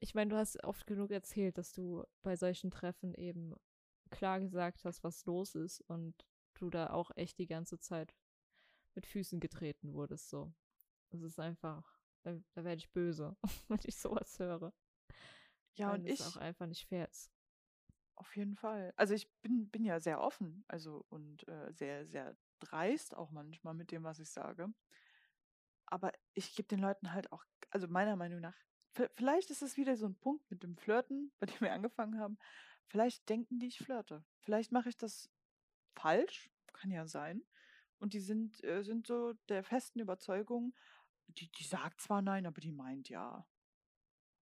ich 0.00 0.14
meine, 0.14 0.30
du 0.30 0.36
hast 0.36 0.62
oft 0.64 0.86
genug 0.86 1.10
erzählt, 1.10 1.56
dass 1.56 1.72
du 1.72 2.04
bei 2.22 2.36
solchen 2.36 2.70
Treffen 2.70 3.14
eben 3.14 3.54
klar 4.10 4.40
gesagt 4.40 4.84
hast, 4.84 5.04
was 5.04 5.24
los 5.26 5.54
ist 5.54 5.80
und 5.82 6.14
du 6.54 6.68
da 6.68 6.90
auch 6.90 7.10
echt 7.16 7.38
die 7.38 7.46
ganze 7.46 7.78
Zeit 7.78 8.14
mit 8.94 9.06
Füßen 9.06 9.40
getreten 9.40 9.94
wurdest. 9.94 10.30
So. 10.30 10.52
Das 11.10 11.22
ist 11.22 11.38
einfach, 11.38 11.98
da, 12.22 12.36
da 12.54 12.64
werde 12.64 12.78
ich 12.78 12.90
böse, 12.92 13.36
wenn 13.68 13.80
ich 13.84 13.96
sowas 13.96 14.38
höre. 14.38 14.72
Ja, 15.74 15.90
weil 15.92 16.00
und 16.00 16.06
ich 16.06 16.20
auch 16.22 16.36
einfach 16.36 16.66
nicht 16.66 16.86
fair 16.86 17.08
ist. 17.08 17.30
auf 18.16 18.36
jeden 18.36 18.56
Fall. 18.56 18.92
Also 18.96 19.14
ich 19.14 19.30
bin, 19.40 19.68
bin 19.70 19.84
ja 19.84 20.00
sehr 20.00 20.20
offen, 20.20 20.64
also 20.68 21.04
und 21.08 21.46
äh, 21.48 21.72
sehr, 21.72 22.06
sehr 22.06 22.36
dreist 22.60 23.16
auch 23.16 23.30
manchmal 23.30 23.74
mit 23.74 23.90
dem, 23.90 24.04
was 24.04 24.18
ich 24.18 24.30
sage. 24.30 24.68
Aber 25.86 26.12
ich 26.34 26.54
gebe 26.54 26.68
den 26.68 26.80
Leuten 26.80 27.12
halt 27.12 27.32
auch, 27.32 27.44
also 27.70 27.88
meiner 27.88 28.16
Meinung 28.16 28.40
nach, 28.40 28.56
vielleicht 29.14 29.50
ist 29.50 29.62
es 29.62 29.76
wieder 29.76 29.96
so 29.96 30.06
ein 30.06 30.14
Punkt 30.16 30.50
mit 30.50 30.62
dem 30.62 30.76
Flirten, 30.76 31.32
bei 31.40 31.46
dem 31.46 31.60
wir 31.60 31.72
angefangen 31.72 32.18
haben. 32.20 32.38
Vielleicht 32.88 33.28
denken 33.28 33.58
die, 33.58 33.68
ich 33.68 33.78
flirte. 33.78 34.24
Vielleicht 34.40 34.72
mache 34.72 34.88
ich 34.88 34.96
das 34.96 35.30
falsch, 35.94 36.50
kann 36.72 36.90
ja 36.90 37.06
sein. 37.06 37.42
Und 38.00 38.14
die 38.14 38.20
sind, 38.20 38.62
äh, 38.64 38.82
sind 38.82 39.06
so 39.06 39.34
der 39.48 39.62
festen 39.62 40.00
Überzeugung, 40.00 40.74
die, 41.28 41.50
die 41.52 41.64
sagt 41.64 42.00
zwar 42.00 42.22
nein, 42.22 42.46
aber 42.46 42.60
die 42.60 42.72
meint 42.72 43.08
ja. 43.08 43.46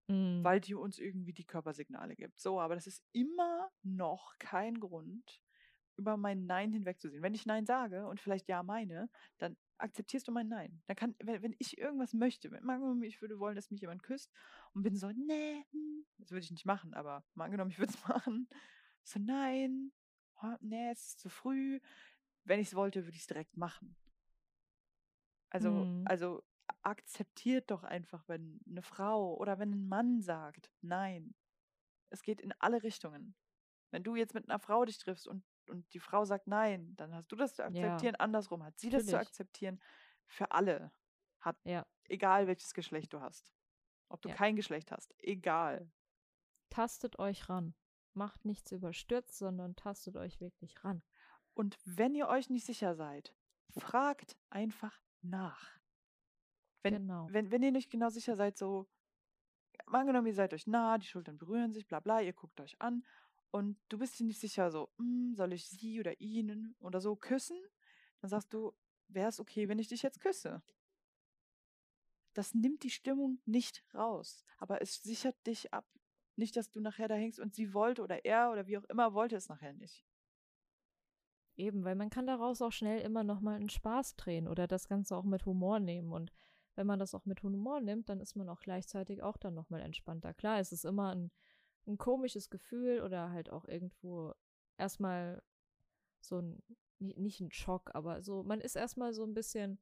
Mm, 0.08 0.44
weil 0.44 0.62
die 0.62 0.76
uns 0.76 0.98
irgendwie 0.98 1.34
die 1.34 1.46
Körpersignale 1.46 2.16
gibt. 2.16 2.40
So, 2.40 2.60
aber 2.60 2.76
das 2.76 2.88
ist 2.88 3.04
immer 3.12 3.70
noch 3.84 4.38
kein 4.40 4.80
Grund, 4.80 5.42
über 5.98 6.18
mein 6.18 6.46
Nein 6.46 6.72
hinwegzusehen. 6.72 7.22
Wenn 7.22 7.36
ich 7.36 7.46
Nein 7.46 7.66
sage 7.66 8.08
und 8.08 8.20
vielleicht 8.22 8.48
Ja 8.48 8.64
meine, 8.64 9.10
dann 9.38 9.58
akzeptierst 9.78 10.28
du 10.28 10.32
mein 10.32 10.48
Nein. 10.48 10.82
Dann 10.88 10.96
kann, 10.96 11.16
wenn, 11.20 11.44
wenn 11.44 11.56
ich 11.60 11.78
irgendwas 11.78 12.14
möchte, 12.14 12.52
wenn, 12.52 12.64
mal 12.64 12.76
angenommen, 12.76 13.04
ich 13.04 13.22
würde 13.22 13.38
wollen, 13.40 13.56
dass 13.56 13.70
mich 13.70 13.82
jemand 13.82 14.02
küsst 14.02 14.32
und 14.74 14.84
bin 14.84 14.96
so, 14.96 15.12
nee, 15.12 15.66
hm, 15.72 16.06
das 16.18 16.32
würde 16.32 16.44
ich 16.44 16.52
nicht 16.52 16.66
machen, 16.66 16.94
aber 16.94 17.24
mal 17.36 17.46
angenommen, 17.46 17.72
ich 17.72 17.80
würde 17.80 17.94
es 17.94 18.04
machen, 18.08 18.48
so, 19.04 19.20
nein, 19.20 19.92
oh, 20.42 20.56
nee, 20.62 20.90
es 20.92 21.06
ist 21.08 21.20
zu 21.20 21.30
früh. 21.30 21.80
Wenn 22.50 22.60
ich 22.60 22.70
es 22.70 22.76
wollte, 22.76 23.06
würde 23.06 23.16
ich 23.16 23.22
es 23.22 23.28
direkt 23.28 23.58
machen. 23.58 23.96
Also, 25.52 25.70
Mm. 25.86 26.04
also 26.08 26.44
akzeptiert 26.82 27.70
doch 27.70 27.84
einfach, 27.84 28.28
wenn 28.28 28.60
eine 28.68 28.82
Frau 28.82 29.36
oder 29.36 29.60
wenn 29.60 29.72
ein 29.72 29.88
Mann 29.88 30.22
sagt, 30.24 30.72
nein. 30.82 31.36
Es 32.10 32.24
geht 32.24 32.42
in 32.42 32.52
alle 32.54 32.82
Richtungen. 32.82 33.36
Wenn 33.92 34.04
du 34.04 34.16
jetzt 34.16 34.34
mit 34.34 34.50
einer 34.50 34.58
Frau 34.58 34.84
dich 34.84 34.98
triffst 34.98 35.28
und, 35.28 35.44
und 35.68 35.94
die 35.94 36.00
Frau 36.00 36.26
sagt 36.26 36.48
nein, 36.48 36.96
dann 36.96 37.14
hast 37.14 37.32
du 37.32 37.36
das 37.36 37.54
zu 37.54 37.62
Ja, 37.62 37.68
akzeptieren. 37.68 38.16
Andersrum 38.16 38.64
hat 38.64 38.80
sie 38.80 38.90
das 38.90 39.06
zu 39.06 39.12
natürlich. 39.12 39.28
akzeptieren. 39.28 39.80
Für 40.26 40.50
alle. 40.52 40.92
Hat, 41.42 41.56
Ja, 41.66 41.86
egal 42.06 42.48
welches 42.48 42.74
Geschlecht 42.74 43.14
du 43.14 43.22
hast. 43.22 43.54
Ob 44.10 44.24
du 44.24 44.30
Ja. 44.30 44.36
kein 44.36 44.56
Geschlecht 44.56 44.92
hast. 44.92 45.14
Egal. 45.20 45.92
tastet 46.72 47.20
euch 47.20 47.48
ran. 47.48 47.76
Macht 48.14 48.44
nichts 48.46 48.72
überstürzt, 48.72 49.38
sondern 49.38 49.76
tastet 49.76 50.18
euch 50.18 50.42
wirklich 50.42 50.84
ran. 50.84 51.04
Und 51.60 51.78
wenn 51.84 52.16
ihr 52.16 52.30
euch 52.30 52.50
nicht 52.50 52.66
sicher 52.66 52.96
seid, 52.96 53.36
fragt 53.70 54.38
einfach 54.50 55.04
nach. 55.22 55.78
Wenn, 56.84 57.00
Genau. 57.00 57.24
wenn, 57.26 57.52
wenn 57.52 57.64
ihr 57.64 57.72
nicht 57.72 57.90
genau 57.90 58.10
sicher 58.10 58.36
seid, 58.36 58.58
so, 58.58 58.88
angenommen, 59.88 60.28
ihr 60.28 60.34
seid 60.34 60.54
euch 60.54 60.68
nah, 60.68 60.98
die 60.98 61.08
Schultern 61.08 61.38
berühren 61.38 61.74
sich, 61.74 61.88
bla 61.88 62.00
bla, 62.00 62.22
ihr 62.22 62.34
guckt 62.34 62.60
euch 62.62 62.80
an 62.82 63.06
und 63.52 63.78
du 63.90 63.98
bist 63.98 64.20
dir 64.20 64.26
nicht 64.26 64.40
sicher, 64.40 64.72
so, 64.72 64.90
"Hm, 64.98 65.34
soll 65.36 65.54
ich 65.54 65.68
sie 65.68 66.00
oder 66.00 66.20
ihn 66.22 66.76
oder 66.80 67.02
so 67.02 67.16
küssen? 67.16 67.58
Dann 68.22 68.30
sagst 68.30 68.54
du, 68.54 68.74
wäre 69.08 69.30
es 69.30 69.40
okay, 69.40 69.68
wenn 69.68 69.80
ich 69.80 69.88
dich 69.88 70.02
jetzt 70.04 70.20
küsse? 70.22 70.62
Das 72.34 72.56
nimmt 72.56 72.82
die 72.84 72.90
Stimmung 72.90 73.40
nicht 73.46 73.84
raus, 73.94 74.44
aber 74.58 74.82
es 74.82 75.04
sichert 75.04 75.46
dich 75.46 75.74
ab. 75.76 75.88
Nicht, 76.36 76.56
dass 76.56 76.72
du 76.72 76.80
nachher 76.80 77.08
da 77.08 77.14
hängst 77.16 77.40
und 77.40 77.54
sie 77.54 77.72
wollte 77.74 78.02
oder 78.02 78.26
er 78.26 78.52
oder 78.52 78.66
wie 78.68 78.78
auch 78.80 78.86
immer 78.86 79.14
wollte 79.14 79.36
es 79.36 79.48
nachher 79.50 79.74
nicht. 79.74 80.09
Eben, 81.60 81.84
weil 81.84 81.96
man 81.96 82.10
kann 82.10 82.26
daraus 82.26 82.62
auch 82.62 82.72
schnell 82.72 83.02
immer 83.02 83.24
noch 83.26 83.42
mal 83.42 83.56
einen 83.58 83.70
Spaß 83.70 84.16
drehen 84.16 84.48
oder 84.48 84.66
das 84.66 84.88
Ganze 84.88 85.16
auch 85.16 85.26
mit 85.26 85.46
Humor 85.46 85.80
nehmen. 85.82 86.14
Und 86.14 86.32
wenn 86.76 86.88
man 86.88 87.00
das 87.00 87.14
auch 87.14 87.26
mit 87.26 87.44
Humor 87.44 87.82
nimmt, 87.82 88.08
dann 88.08 88.22
ist 88.22 88.36
man 88.38 88.48
auch 88.48 88.62
gleichzeitig 88.62 89.22
auch 89.22 89.36
dann 89.36 89.56
noch 89.56 89.70
entspannter. 89.70 90.34
Klar, 90.34 90.60
es 90.60 90.72
ist 90.72 90.86
immer 90.86 91.14
ein, 91.14 91.32
ein 91.86 91.98
komisches 91.98 92.50
Gefühl 92.50 93.02
oder 93.02 93.32
halt 93.32 93.50
auch 93.50 93.66
irgendwo 93.68 94.34
erstmal 94.78 95.44
so 96.22 96.40
ein, 96.40 96.64
ni- 97.00 97.16
nicht 97.18 97.42
ein 97.42 97.52
Schock, 97.52 97.92
aber 97.94 98.22
so, 98.22 98.44
man 98.44 98.62
ist 98.62 98.78
erstmal 98.78 99.14
so 99.14 99.24
ein 99.26 99.34
bisschen 99.34 99.80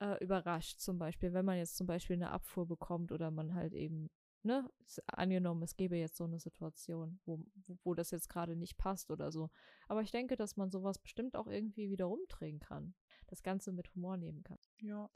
äh, 0.00 0.22
überrascht, 0.24 0.80
zum 0.80 0.98
Beispiel, 0.98 1.32
wenn 1.32 1.44
man 1.44 1.58
jetzt 1.58 1.76
zum 1.76 1.86
Beispiel 1.86 2.16
eine 2.16 2.30
Abfuhr 2.30 2.66
bekommt 2.66 3.12
oder 3.12 3.30
man 3.30 3.54
halt 3.54 3.74
eben, 3.74 4.10
ne, 4.44 4.70
angenommen, 5.06 5.62
es 5.62 5.76
gäbe 5.76 5.96
jetzt 5.96 6.16
so 6.16 6.24
eine 6.24 6.38
Situation, 6.38 7.20
wo, 7.24 7.40
wo, 7.66 7.78
wo 7.82 7.94
das 7.94 8.10
jetzt 8.10 8.28
gerade 8.28 8.56
nicht 8.56 8.76
passt 8.76 9.10
oder 9.10 9.32
so. 9.32 9.50
Aber 9.88 10.02
ich 10.02 10.10
denke, 10.10 10.36
dass 10.36 10.56
man 10.56 10.70
sowas 10.70 10.98
bestimmt 10.98 11.36
auch 11.36 11.46
irgendwie 11.46 11.90
wieder 11.90 12.06
rumdrehen 12.06 12.60
kann. 12.60 12.94
Das 13.26 13.42
Ganze 13.42 13.72
mit 13.72 13.94
Humor 13.94 14.16
nehmen 14.16 14.42
kann. 14.42 14.58
Ja. 14.78 15.10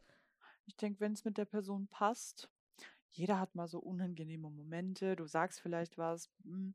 Ich 0.64 0.76
denke, 0.76 1.00
wenn 1.00 1.12
es 1.12 1.24
mit 1.24 1.38
der 1.38 1.44
Person 1.44 1.88
passt, 1.88 2.50
jeder 3.10 3.38
hat 3.38 3.54
mal 3.54 3.68
so 3.68 3.78
unangenehme 3.78 4.50
Momente, 4.50 5.16
du 5.16 5.26
sagst 5.26 5.60
vielleicht 5.60 5.98
was 5.98 6.30
hm, 6.42 6.74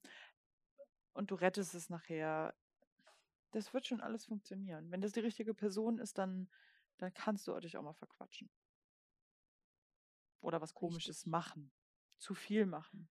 und 1.14 1.32
du 1.32 1.36
rettest 1.36 1.76
es 1.76 1.90
nachher. 1.90 2.56
Das 3.52 3.74
wird 3.74 3.86
schon 3.86 4.02
alles 4.02 4.26
funktionieren. 4.26 4.90
Wenn 4.90 5.02
das 5.02 5.12
die 5.12 5.20
richtige 5.20 5.54
Person 5.54 6.00
ist, 6.00 6.18
dann, 6.18 6.50
dann 6.98 7.14
kannst 7.14 7.48
du 7.48 7.60
dich 7.60 7.78
auch 7.78 7.84
mal 7.84 7.94
verquatschen. 7.94 8.50
Oder 10.42 10.60
was 10.60 10.74
Komisches 10.74 11.18
Richtig. 11.20 11.32
machen. 11.32 11.72
Zu 12.24 12.36
viel 12.36 12.66
machen. 12.66 13.10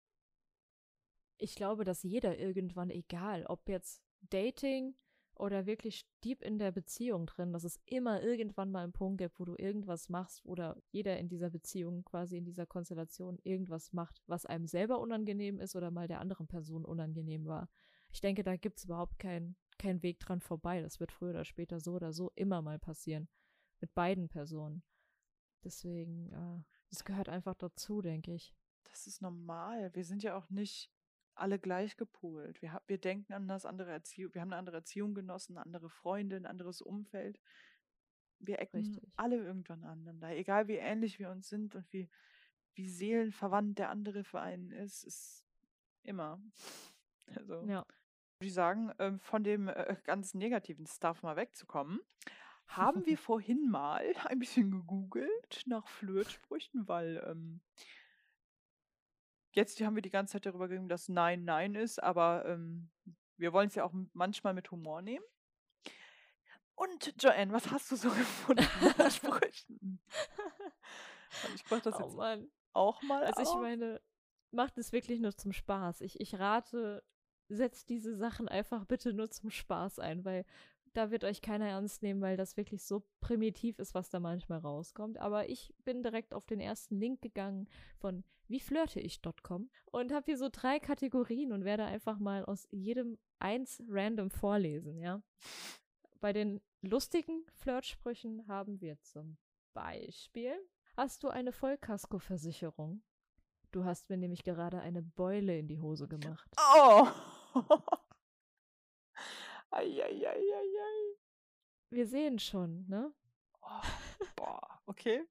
Ich 1.37 1.53
glaube, 1.53 1.83
dass 1.83 2.01
jeder 2.01 2.39
irgendwann, 2.39 2.89
egal 2.89 3.45
ob 3.45 3.69
jetzt 3.69 4.01
Dating 4.21 4.95
oder 5.35 5.67
wirklich 5.67 6.07
deep 6.23 6.41
in 6.41 6.57
der 6.57 6.71
Beziehung 6.71 7.27
drin, 7.27 7.53
dass 7.53 7.63
es 7.63 7.79
immer 7.85 8.23
irgendwann 8.23 8.71
mal 8.71 8.83
einen 8.83 8.91
Punkt 8.91 9.19
gibt, 9.19 9.39
wo 9.39 9.45
du 9.45 9.53
irgendwas 9.55 10.09
machst 10.09 10.43
oder 10.43 10.81
jeder 10.89 11.19
in 11.19 11.29
dieser 11.29 11.51
Beziehung, 11.51 12.03
quasi 12.03 12.37
in 12.37 12.45
dieser 12.45 12.65
Konstellation 12.65 13.37
irgendwas 13.43 13.93
macht, 13.93 14.23
was 14.25 14.47
einem 14.47 14.65
selber 14.65 14.99
unangenehm 14.99 15.59
ist 15.59 15.75
oder 15.75 15.91
mal 15.91 16.07
der 16.07 16.19
anderen 16.19 16.47
Person 16.47 16.83
unangenehm 16.83 17.45
war. 17.45 17.69
Ich 18.09 18.19
denke, 18.19 18.41
da 18.41 18.55
gibt 18.55 18.79
es 18.79 18.85
überhaupt 18.85 19.19
keinen 19.19 19.55
kein 19.77 20.01
Weg 20.01 20.21
dran 20.21 20.41
vorbei. 20.41 20.81
Das 20.81 20.99
wird 20.99 21.11
früher 21.11 21.29
oder 21.29 21.45
später 21.45 21.79
so 21.79 21.93
oder 21.93 22.13
so 22.13 22.31
immer 22.33 22.63
mal 22.63 22.79
passieren. 22.79 23.27
Mit 23.79 23.93
beiden 23.93 24.27
Personen. 24.27 24.81
Deswegen, 25.63 26.31
äh, 26.31 26.63
das 26.89 27.05
gehört 27.05 27.29
einfach 27.29 27.53
dazu, 27.53 28.01
denke 28.01 28.33
ich. 28.33 28.55
Das 28.89 29.07
ist 29.07 29.21
normal. 29.21 29.93
Wir 29.93 30.03
sind 30.03 30.23
ja 30.23 30.35
auch 30.35 30.49
nicht 30.49 30.91
alle 31.35 31.59
gleich 31.59 31.97
gepolt. 31.97 32.61
Wir, 32.61 32.81
wir 32.87 32.97
denken 32.97 33.33
anders, 33.33 33.65
andere 33.65 33.91
Erziehung, 33.91 34.33
wir 34.33 34.41
haben 34.41 34.49
eine 34.49 34.59
andere 34.59 34.77
Erziehung 34.77 35.13
genossen, 35.13 35.57
andere 35.57 35.89
Freunde, 35.89 36.35
ein 36.35 36.45
anderes 36.45 36.81
Umfeld. 36.81 37.39
Wir 38.39 38.59
ecken 38.59 38.79
Richtig. 38.79 39.11
alle 39.15 39.37
irgendwann 39.37 39.83
aneinander. 39.83 40.29
Egal 40.35 40.67
wie 40.67 40.75
ähnlich 40.75 41.17
wir 41.19 41.29
uns 41.29 41.47
sind 41.49 41.75
und 41.75 41.91
wie, 41.91 42.09
wie 42.75 42.89
seelenverwandt 42.89 43.79
der 43.79 43.89
andere 43.89 44.23
für 44.23 44.41
einen 44.41 44.71
ist, 44.71 45.03
ist 45.03 45.45
immer. 46.03 46.41
Also 47.35 47.65
Ja. 47.65 47.85
würde 48.37 48.47
ich 48.47 48.53
sagen, 48.53 48.91
ähm, 48.99 49.17
von 49.17 49.45
dem 49.45 49.69
äh, 49.69 49.95
ganz 50.03 50.33
negativen 50.33 50.85
Stuff 50.85 51.23
mal 51.23 51.37
wegzukommen, 51.37 52.01
haben 52.67 53.05
wir 53.05 53.17
vorhin 53.17 53.69
mal 53.69 54.03
ein 54.25 54.39
bisschen 54.39 54.71
gegoogelt 54.71 55.63
nach 55.65 55.87
Flirtsprüchen, 55.87 56.87
weil 56.87 57.23
ähm, 57.25 57.61
jetzt 59.55 59.79
haben 59.81 59.95
wir 59.95 60.01
die 60.01 60.09
ganze 60.09 60.33
Zeit 60.33 60.45
darüber 60.45 60.67
geredet, 60.67 60.91
dass 60.91 61.09
Nein 61.09 61.43
Nein 61.43 61.75
ist, 61.75 62.01
aber 62.01 62.45
ähm, 62.45 62.89
wir 63.37 63.53
wollen 63.53 63.67
es 63.67 63.75
ja 63.75 63.83
auch 63.83 63.93
manchmal 64.13 64.53
mit 64.53 64.69
Humor 64.71 65.01
nehmen. 65.01 65.25
Und 66.75 67.13
Joanne, 67.21 67.51
was 67.53 67.69
hast 67.71 67.91
du 67.91 67.95
so 67.95 68.09
gefunden 68.09 68.65
nach 68.97 69.11
Sprüchen? 69.11 69.99
Ich 71.55 71.63
brauche 71.65 71.81
das 71.81 71.95
Oh 71.95 71.99
jetzt 71.99 72.15
Mann. 72.15 72.51
auch 72.73 73.01
mal 73.03 73.23
Also 73.23 73.41
ich 73.41 73.47
auf. 73.49 73.61
meine, 73.61 74.01
macht 74.51 74.77
es 74.77 74.91
wirklich 74.91 75.19
nur 75.19 75.35
zum 75.35 75.51
Spaß. 75.53 76.01
Ich, 76.01 76.19
ich 76.19 76.35
rate, 76.39 77.03
setzt 77.49 77.89
diese 77.89 78.15
Sachen 78.15 78.47
einfach 78.47 78.85
bitte 78.85 79.13
nur 79.13 79.29
zum 79.29 79.51
Spaß 79.51 79.99
ein, 79.99 80.25
weil 80.25 80.45
da 80.93 81.11
wird 81.11 81.23
euch 81.23 81.41
keiner 81.41 81.67
ernst 81.67 82.03
nehmen, 82.03 82.21
weil 82.21 82.37
das 82.37 82.57
wirklich 82.57 82.83
so 82.83 83.03
primitiv 83.19 83.79
ist, 83.79 83.93
was 83.93 84.09
da 84.09 84.19
manchmal 84.19 84.59
rauskommt. 84.59 85.17
Aber 85.17 85.49
ich 85.49 85.73
bin 85.83 86.03
direkt 86.03 86.33
auf 86.33 86.45
den 86.45 86.59
ersten 86.59 86.97
Link 86.97 87.21
gegangen 87.21 87.67
von 87.97 88.23
wieflirteich.com 88.47 89.69
und 89.91 90.11
habe 90.11 90.25
hier 90.25 90.37
so 90.37 90.49
drei 90.51 90.79
Kategorien 90.79 91.51
und 91.51 91.65
werde 91.65 91.85
einfach 91.85 92.19
mal 92.19 92.45
aus 92.45 92.67
jedem 92.71 93.17
eins 93.39 93.81
random 93.87 94.29
vorlesen, 94.29 94.97
ja. 94.97 95.21
Bei 96.19 96.33
den 96.33 96.61
lustigen 96.81 97.45
Flirtsprüchen 97.53 98.47
haben 98.47 98.79
wir 98.79 98.99
zum 99.01 99.37
Beispiel, 99.73 100.53
hast 100.95 101.23
du 101.23 101.29
eine 101.29 101.51
Vollkaskoversicherung? 101.51 103.03
Du 103.71 103.85
hast 103.85 104.09
mir 104.09 104.17
nämlich 104.17 104.43
gerade 104.43 104.79
eine 104.79 105.01
Beule 105.01 105.57
in 105.57 105.67
die 105.67 105.79
Hose 105.79 106.07
gemacht. 106.07 106.47
Oh! 106.77 107.07
Eieieiei. 109.73 111.15
Wir 111.89 112.07
sehen 112.07 112.39
schon, 112.39 112.87
ne? 112.87 113.13
Oh, 113.61 113.81
boah, 114.35 114.81
okay. 114.85 115.23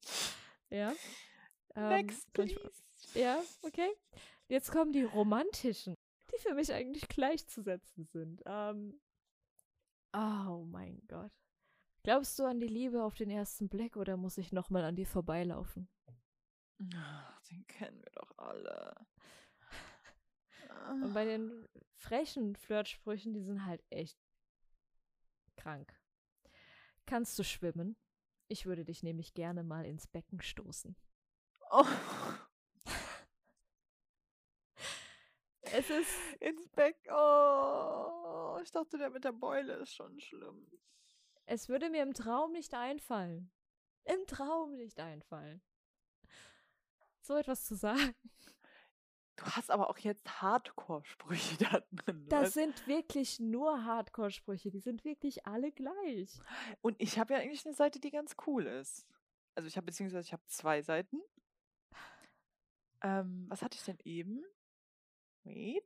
Ja. 0.71 0.93
Ähm, 1.75 1.89
Next, 1.89 2.27
ich- 2.29 2.33
please. 2.33 2.83
Ja, 3.15 3.43
okay. 3.63 3.91
Jetzt 4.49 4.71
kommen 4.71 4.93
die 4.93 5.03
romantischen, 5.05 5.95
die 6.33 6.39
für 6.39 6.55
mich 6.55 6.73
eigentlich 6.73 7.09
gleichzusetzen 7.09 8.07
sind. 8.07 8.43
Ähm, 8.47 9.01
Oh 10.15 10.65
mein 10.67 11.01
Gott. 11.09 11.33
Glaubst 12.03 12.39
du 12.39 12.45
an 12.45 12.61
die 12.61 12.69
Liebe 12.69 13.03
auf 13.03 13.15
den 13.15 13.31
ersten 13.31 13.69
Blick 13.71 13.97
oder 13.97 14.17
muss 14.19 14.37
ich 14.37 14.53
nochmal 14.53 14.85
an 14.85 14.95
dir 14.97 15.07
vorbeilaufen? 15.07 15.89
Ach, 16.95 17.41
den 17.51 17.67
kennen 17.67 17.99
wir 18.03 18.11
doch 18.13 18.37
alle. 18.37 18.95
Und 20.91 21.15
bei 21.15 21.25
den 21.25 21.67
frechen 21.97 22.57
Flirtsprüchen, 22.57 23.33
die 23.33 23.41
sind 23.43 23.65
halt 23.65 23.83
echt 23.91 24.19
krank. 25.63 25.95
Kannst 27.07 27.39
du 27.39 27.45
schwimmen? 27.45 27.97
Ich 28.49 28.67
würde 28.67 28.85
dich 28.85 29.03
nämlich 29.03 29.35
gerne 29.35 29.63
mal 29.63 29.87
ins 29.87 30.07
Becken 30.09 30.41
stoßen. 30.41 30.97
Oh. 31.71 31.87
Es 35.61 35.89
ist. 35.89 36.11
Ins 36.41 36.69
Becken. 36.69 37.13
Oh, 37.13 38.59
ich 38.63 38.71
dachte, 38.73 38.99
der 38.99 39.11
mit 39.11 39.25
der 39.25 39.33
Beule 39.33 39.75
ist 39.75 39.95
schon 39.95 40.21
schlimm. 40.21 40.67
Es 41.47 41.69
würde 41.69 41.91
mir 41.91 42.03
im 42.03 42.13
Traum 42.13 42.53
nicht 42.53 42.75
einfallen. 42.75 43.51
Im 44.05 44.27
Traum 44.27 44.77
nicht 44.77 44.99
einfallen. 44.99 45.63
So 47.21 47.37
etwas 47.37 47.65
zu 47.65 47.77
sagen. 47.77 48.15
Du 49.43 49.51
hast 49.51 49.73
aber 49.73 49.91
auch 49.91 49.99
jetzt 49.99 50.41
Hardcore-Sprüche 50.41 51.57
da 51.71 51.83
drin. 51.91 52.27
Das 52.29 52.43
weißt? 52.45 52.55
sind 52.55 52.87
wirklich 52.87 53.41
nur 53.41 53.85
Hardcore-Sprüche. 53.85 54.71
Die 54.71 54.79
sind 54.79 55.05
wirklich 55.05 55.47
alle 55.47 55.73
gleich. 55.73 56.39
Und 56.81 56.95
ich 57.01 57.19
habe 57.19 57.35
ja 57.35 57.41
eigentlich 57.41 57.67
eine 57.67 57.75
Seite, 57.75 57.99
die 57.99 58.11
ganz 58.11 58.37
cool 58.47 58.67
ist. 58.67 59.07
Also 59.57 59.67
ich 59.67 59.77
habe 59.77 59.87
beziehungsweise 59.87 60.27
ich 60.27 60.33
habe 60.33 60.47
zwei 60.47 60.83
Seiten. 60.83 61.21
Ähm, 63.03 63.47
was 63.49 63.63
hatte 63.63 63.77
ich 63.77 63.85
denn 63.85 63.99
eben? 64.05 64.45
Wait. 65.43 65.85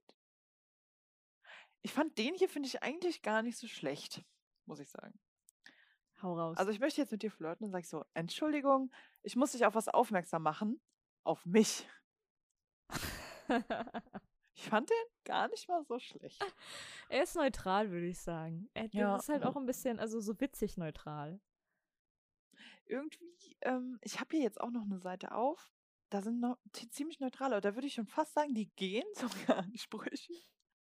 Ich 1.81 1.93
fand 1.93 2.19
den 2.19 2.35
hier, 2.35 2.49
finde 2.49 2.69
ich, 2.69 2.83
eigentlich 2.83 3.23
gar 3.23 3.43
nicht 3.43 3.57
so 3.57 3.67
schlecht, 3.69 4.23
muss 4.67 4.81
ich 4.81 4.91
sagen. 4.91 5.19
Hau 6.21 6.39
raus. 6.39 6.59
Also 6.59 6.71
ich 6.73 6.81
möchte 6.81 7.01
jetzt 7.01 7.13
mit 7.13 7.23
dir 7.23 7.31
flirten 7.31 7.65
und 7.65 7.73
sage 7.73 7.87
so, 7.87 8.05
Entschuldigung, 8.13 8.93
ich 9.23 9.35
muss 9.35 9.53
dich 9.53 9.65
auf 9.65 9.75
was 9.75 9.89
aufmerksam 9.89 10.43
machen. 10.43 10.81
Auf 11.25 11.47
mich. 11.47 11.89
Ich 14.59 14.71
fand 14.71 14.89
den 14.89 14.97
gar 15.25 15.49
nicht 15.49 15.69
mal 15.69 15.85
so 15.85 15.99
schlecht. 15.99 16.41
er 17.11 17.23
ist 17.23 17.37
neutral, 17.37 17.91
würde 17.91 18.07
ich 18.07 18.19
sagen. 18.19 18.71
Er 18.73 18.89
Ja. 18.93 19.17
ist 19.17 19.29
halt 19.29 19.45
auch 19.45 19.57
ein 19.57 19.67
bisschen, 19.67 19.99
also 20.01 20.19
so 20.21 20.41
witzig 20.41 20.79
neutral. 20.79 21.41
Irgendwie, 22.87 23.57
ähm, 23.63 23.99
ich 24.03 24.19
habe 24.21 24.35
hier 24.37 24.45
jetzt 24.45 24.61
auch 24.61 24.71
noch 24.71 24.83
eine 24.85 24.99
Seite 24.99 25.33
auf. 25.35 25.71
Da 26.09 26.23
sind 26.23 26.41
noch 26.41 26.57
ziemlich 26.91 27.21
neutrale. 27.21 27.61
Da 27.61 27.75
würde 27.75 27.87
ich 27.87 27.95
schon 27.95 28.07
fast 28.07 28.33
sagen, 28.33 28.55
die 28.55 28.71
gehen 28.77 29.05
sogar 29.15 29.59
an 29.59 29.77
Sprüche. 29.77 30.33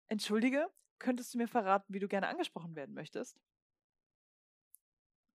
Entschuldige, 0.09 0.69
könntest 0.99 1.33
du 1.33 1.39
mir 1.39 1.49
verraten, 1.49 1.95
wie 1.95 2.01
du 2.01 2.09
gerne 2.09 2.29
angesprochen 2.29 2.75
werden 2.75 2.95
möchtest? 2.95 3.41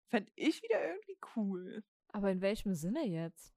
Fände 0.07 0.31
ich 0.35 0.63
wieder 0.63 0.83
irgendwie 0.87 1.17
cool. 1.35 1.83
Aber 2.09 2.31
in 2.31 2.41
welchem 2.41 2.73
Sinne 2.73 3.05
jetzt? 3.05 3.53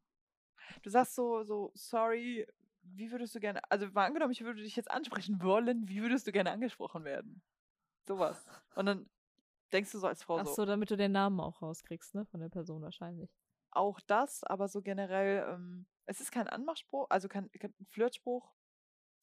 Du 0.83 0.90
sagst 0.90 1.14
so, 1.14 1.44
so, 1.44 1.70
sorry, 1.74 2.46
wie 2.94 3.11
würdest 3.11 3.35
du 3.35 3.40
gerne, 3.40 3.61
also 3.70 3.87
mal 3.92 4.07
angenommen, 4.07 4.33
ich 4.33 4.42
würde 4.42 4.62
dich 4.62 4.77
jetzt 4.77 4.90
ansprechen 4.90 5.42
wollen, 5.42 5.88
wie 5.88 6.03
würdest 6.03 6.27
du 6.27 6.33
gerne 6.33 6.51
angesprochen 6.51 7.05
werden? 7.05 7.42
Sowas. 8.07 8.44
Und 8.75 8.87
dann 8.87 9.11
denkst 9.72 9.92
du 9.92 9.99
so 9.99 10.07
als 10.07 10.22
Frau 10.22 10.38
Ach 10.38 10.46
so, 10.46 10.55
so, 10.55 10.64
damit 10.66 10.90
du 10.90 10.96
den 10.96 11.12
Namen 11.12 11.40
auch 11.40 11.61
rauskriegst, 11.62 12.14
ne? 12.14 12.25
Von 12.27 12.40
der 12.40 12.49
Person 12.49 12.83
wahrscheinlich. 12.83 13.31
auch 13.70 14.01
das, 14.01 14.44
aber 14.44 14.68
so 14.68 14.83
generell, 14.83 15.46
ähm, 15.53 15.87
es 16.07 16.20
ist 16.20 16.33
kein 16.33 16.49
Anmachspruch, 16.49 17.07
also 17.11 17.29
kein, 17.29 17.51
kein 17.53 17.75
Flirtspruch, 17.88 18.55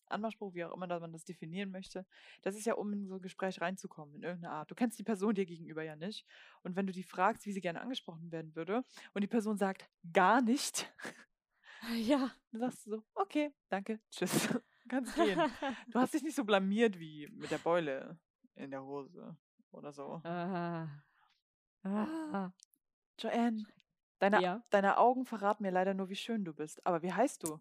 Anmachspruch, 0.08 0.54
wie 0.54 0.64
auch 0.66 0.74
immer 0.76 0.88
dass 0.88 1.02
man 1.02 1.12
das 1.12 1.26
definieren 1.26 1.72
möchte. 1.72 2.06
Das 2.42 2.56
ist 2.56 2.66
ja, 2.66 2.76
um 2.76 2.94
in 2.94 3.08
so 3.08 3.16
ein 3.16 3.22
Gespräch 3.22 3.62
reinzukommen, 3.62 4.16
in 4.16 4.24
irgendeiner 4.24 4.54
Art. 4.54 4.70
Du 4.72 4.76
kennst 4.76 5.00
die 5.00 5.04
Person 5.04 5.34
dir 5.36 5.46
gegenüber 5.46 5.84
ja 5.84 5.96
nicht. 5.96 6.26
Und 6.62 6.76
wenn 6.76 6.86
du 6.88 6.94
die 6.94 7.04
fragst, 7.04 7.46
wie 7.46 7.52
sie 7.52 7.62
gerne 7.62 7.82
angesprochen 7.82 8.32
werden 8.32 8.56
würde, 8.56 8.84
und 9.14 9.22
die 9.22 9.28
Person 9.28 9.58
sagt, 9.58 9.90
gar 10.12 10.42
nicht, 10.42 10.94
Ja. 11.92 12.32
dann 12.52 12.62
sagst 12.62 12.86
du 12.86 12.92
so, 12.92 13.04
okay, 13.14 13.54
danke, 13.70 14.00
tschüss, 14.10 14.48
kannst 14.90 15.16
gehen. 15.16 15.40
Du 15.88 16.00
hast 16.00 16.14
dich 16.14 16.24
nicht 16.24 16.36
so 16.36 16.44
blamiert 16.44 16.98
wie 17.00 17.28
mit 17.32 17.52
der 17.52 17.58
Beule 17.58 18.20
in 18.56 18.72
der 18.72 18.84
Hose 18.84 19.38
oder 19.72 19.92
so. 19.92 20.22
ah. 20.24 20.88
Ah. 21.84 22.52
Joanne, 23.20 23.66
deine, 24.20 24.42
Ja. 24.42 24.64
deine 24.70 24.98
Augen 24.98 25.26
verraten 25.26 25.64
mir 25.64 25.72
leider 25.72 25.94
nur, 25.94 26.10
wie 26.10 26.16
schön 26.16 26.46
du 26.46 26.54
bist. 26.54 26.86
Aber 26.86 27.02
wie 27.02 27.12
heißt 27.12 27.44
du? 27.44 27.60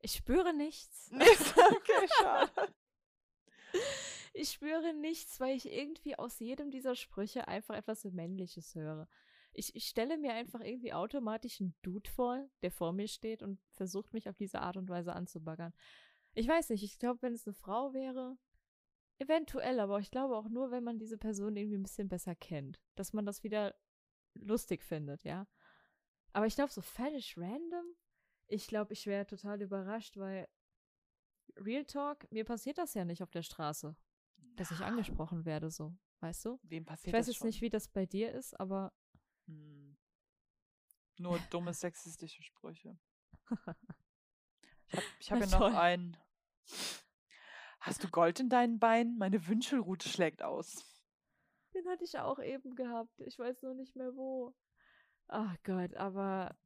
Ich 0.00 0.12
spüre 0.16 0.52
nichts. 0.54 1.08
Nee, 1.10 1.24
okay, 1.24 2.08
schade. 2.20 2.74
Ich 4.36 4.50
spüre 4.50 4.92
nichts, 4.94 5.38
weil 5.38 5.56
ich 5.56 5.70
irgendwie 5.70 6.16
aus 6.16 6.40
jedem 6.40 6.72
dieser 6.72 6.96
Sprüche 6.96 7.46
einfach 7.46 7.76
etwas 7.76 8.02
Männliches 8.02 8.74
höre. 8.74 9.08
Ich, 9.52 9.76
ich 9.76 9.86
stelle 9.86 10.18
mir 10.18 10.34
einfach 10.34 10.60
irgendwie 10.60 10.92
automatisch 10.92 11.60
einen 11.60 11.76
Dude 11.82 12.10
vor, 12.10 12.44
der 12.62 12.72
vor 12.72 12.92
mir 12.92 13.06
steht 13.06 13.44
und 13.44 13.60
versucht, 13.70 14.12
mich 14.12 14.28
auf 14.28 14.36
diese 14.36 14.60
Art 14.60 14.76
und 14.76 14.88
Weise 14.88 15.12
anzubaggern. 15.12 15.72
Ich 16.34 16.48
weiß 16.48 16.70
nicht, 16.70 16.82
ich 16.82 16.98
glaube, 16.98 17.22
wenn 17.22 17.32
es 17.32 17.46
eine 17.46 17.54
Frau 17.54 17.94
wäre, 17.94 18.36
eventuell, 19.18 19.78
aber 19.78 20.00
ich 20.00 20.10
glaube 20.10 20.36
auch 20.36 20.48
nur, 20.48 20.72
wenn 20.72 20.82
man 20.82 20.98
diese 20.98 21.16
Person 21.16 21.56
irgendwie 21.56 21.78
ein 21.78 21.84
bisschen 21.84 22.08
besser 22.08 22.34
kennt, 22.34 22.80
dass 22.96 23.12
man 23.12 23.24
das 23.24 23.44
wieder 23.44 23.76
lustig 24.34 24.82
findet, 24.82 25.22
ja. 25.22 25.46
Aber 26.32 26.46
ich 26.46 26.56
glaube, 26.56 26.72
so 26.72 26.80
völlig 26.80 27.38
random, 27.38 27.86
ich 28.48 28.66
glaube, 28.66 28.94
ich 28.94 29.06
wäre 29.06 29.26
total 29.26 29.62
überrascht, 29.62 30.16
weil 30.16 30.48
Real 31.56 31.84
Talk, 31.84 32.30
mir 32.32 32.44
passiert 32.44 32.78
das 32.78 32.94
ja 32.94 33.04
nicht 33.04 33.22
auf 33.22 33.30
der 33.30 33.42
Straße, 33.42 33.94
dass 34.56 34.70
ich 34.70 34.80
angesprochen 34.80 35.44
werde, 35.44 35.70
so, 35.70 35.94
weißt 36.20 36.44
du? 36.44 36.58
Wem 36.62 36.84
passiert 36.84 37.08
Ich 37.08 37.12
weiß 37.12 37.26
das 37.26 37.34
jetzt 37.34 37.38
schon? 37.38 37.46
nicht, 37.48 37.60
wie 37.60 37.70
das 37.70 37.88
bei 37.88 38.06
dir 38.06 38.32
ist, 38.32 38.58
aber 38.58 38.92
Hm. 39.46 39.96
Nur 41.18 41.38
dumme 41.50 41.72
sexistische 41.74 42.42
Sprüche. 42.42 42.98
Ich 45.20 45.30
habe 45.30 45.44
hab 45.44 45.50
ja 45.50 45.58
noch 45.58 45.74
einen. 45.74 46.16
Hast 47.80 48.02
du 48.02 48.08
Gold 48.08 48.40
in 48.40 48.48
deinen 48.48 48.78
Beinen? 48.78 49.18
Meine 49.18 49.46
Wünschelrute 49.46 50.08
schlägt 50.08 50.42
aus. 50.42 50.84
den 51.74 51.86
hatte 51.88 52.04
ich 52.04 52.18
auch 52.18 52.38
eben 52.38 52.74
gehabt. 52.74 53.20
Ich 53.20 53.38
weiß 53.38 53.62
nur 53.62 53.74
nicht 53.74 53.94
mehr 53.96 54.14
wo. 54.16 54.54
Ach 55.28 55.56
Gott, 55.62 55.94
aber 55.94 56.56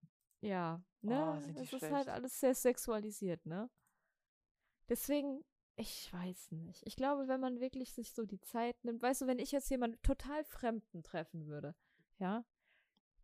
ja, 0.40 0.82
ne? 1.02 1.32
Oh, 1.32 1.50
es 1.60 1.72
ist 1.72 1.78
schlecht. 1.78 1.92
halt 1.94 2.08
alles 2.08 2.38
sehr 2.38 2.54
sexualisiert, 2.54 3.44
ne? 3.44 3.68
Deswegen, 4.88 5.44
ich 5.78 6.12
weiß 6.12 6.52
nicht. 6.52 6.82
Ich 6.86 6.96
glaube, 6.96 7.28
wenn 7.28 7.40
man 7.40 7.60
wirklich 7.60 7.92
sich 7.92 8.12
so 8.12 8.24
die 8.26 8.40
Zeit 8.40 8.84
nimmt, 8.84 9.00
weißt 9.00 9.22
du, 9.22 9.26
wenn 9.26 9.38
ich 9.38 9.52
jetzt 9.52 9.70
jemanden 9.70 10.00
total 10.02 10.44
Fremden 10.44 11.02
treffen 11.02 11.46
würde, 11.46 11.74
ja, 12.18 12.44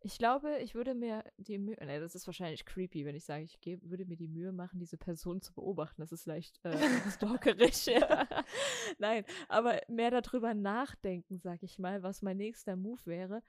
ich 0.05 0.19
glaube, 0.19 0.59
ich 0.59 0.75
würde 0.75 0.93
mir 0.93 1.23
die 1.37 1.57
Mühe, 1.57 1.83
ne, 1.83 1.99
das 1.99 2.13
ist 2.13 2.27
wahrscheinlich 2.27 2.63
creepy, 2.63 3.05
wenn 3.05 3.15
ich 3.15 3.25
sage, 3.25 3.43
ich 3.43 3.59
geb, 3.59 3.81
würde 3.89 4.05
mir 4.05 4.15
die 4.15 4.27
Mühe 4.27 4.51
machen, 4.51 4.79
diese 4.79 4.97
Person 4.97 5.41
zu 5.41 5.51
beobachten. 5.53 5.99
Das 5.99 6.11
ist 6.11 6.27
leicht 6.27 6.63
äh, 6.63 6.77
stalkerisch. 7.11 7.87
ja. 7.87 8.27
Nein, 8.99 9.25
aber 9.49 9.81
mehr 9.87 10.11
darüber 10.11 10.53
nachdenken, 10.53 11.39
sag 11.39 11.63
ich 11.63 11.79
mal, 11.79 12.03
was 12.03 12.21
mein 12.21 12.37
nächster 12.37 12.75
Move 12.75 13.03
wäre 13.05 13.41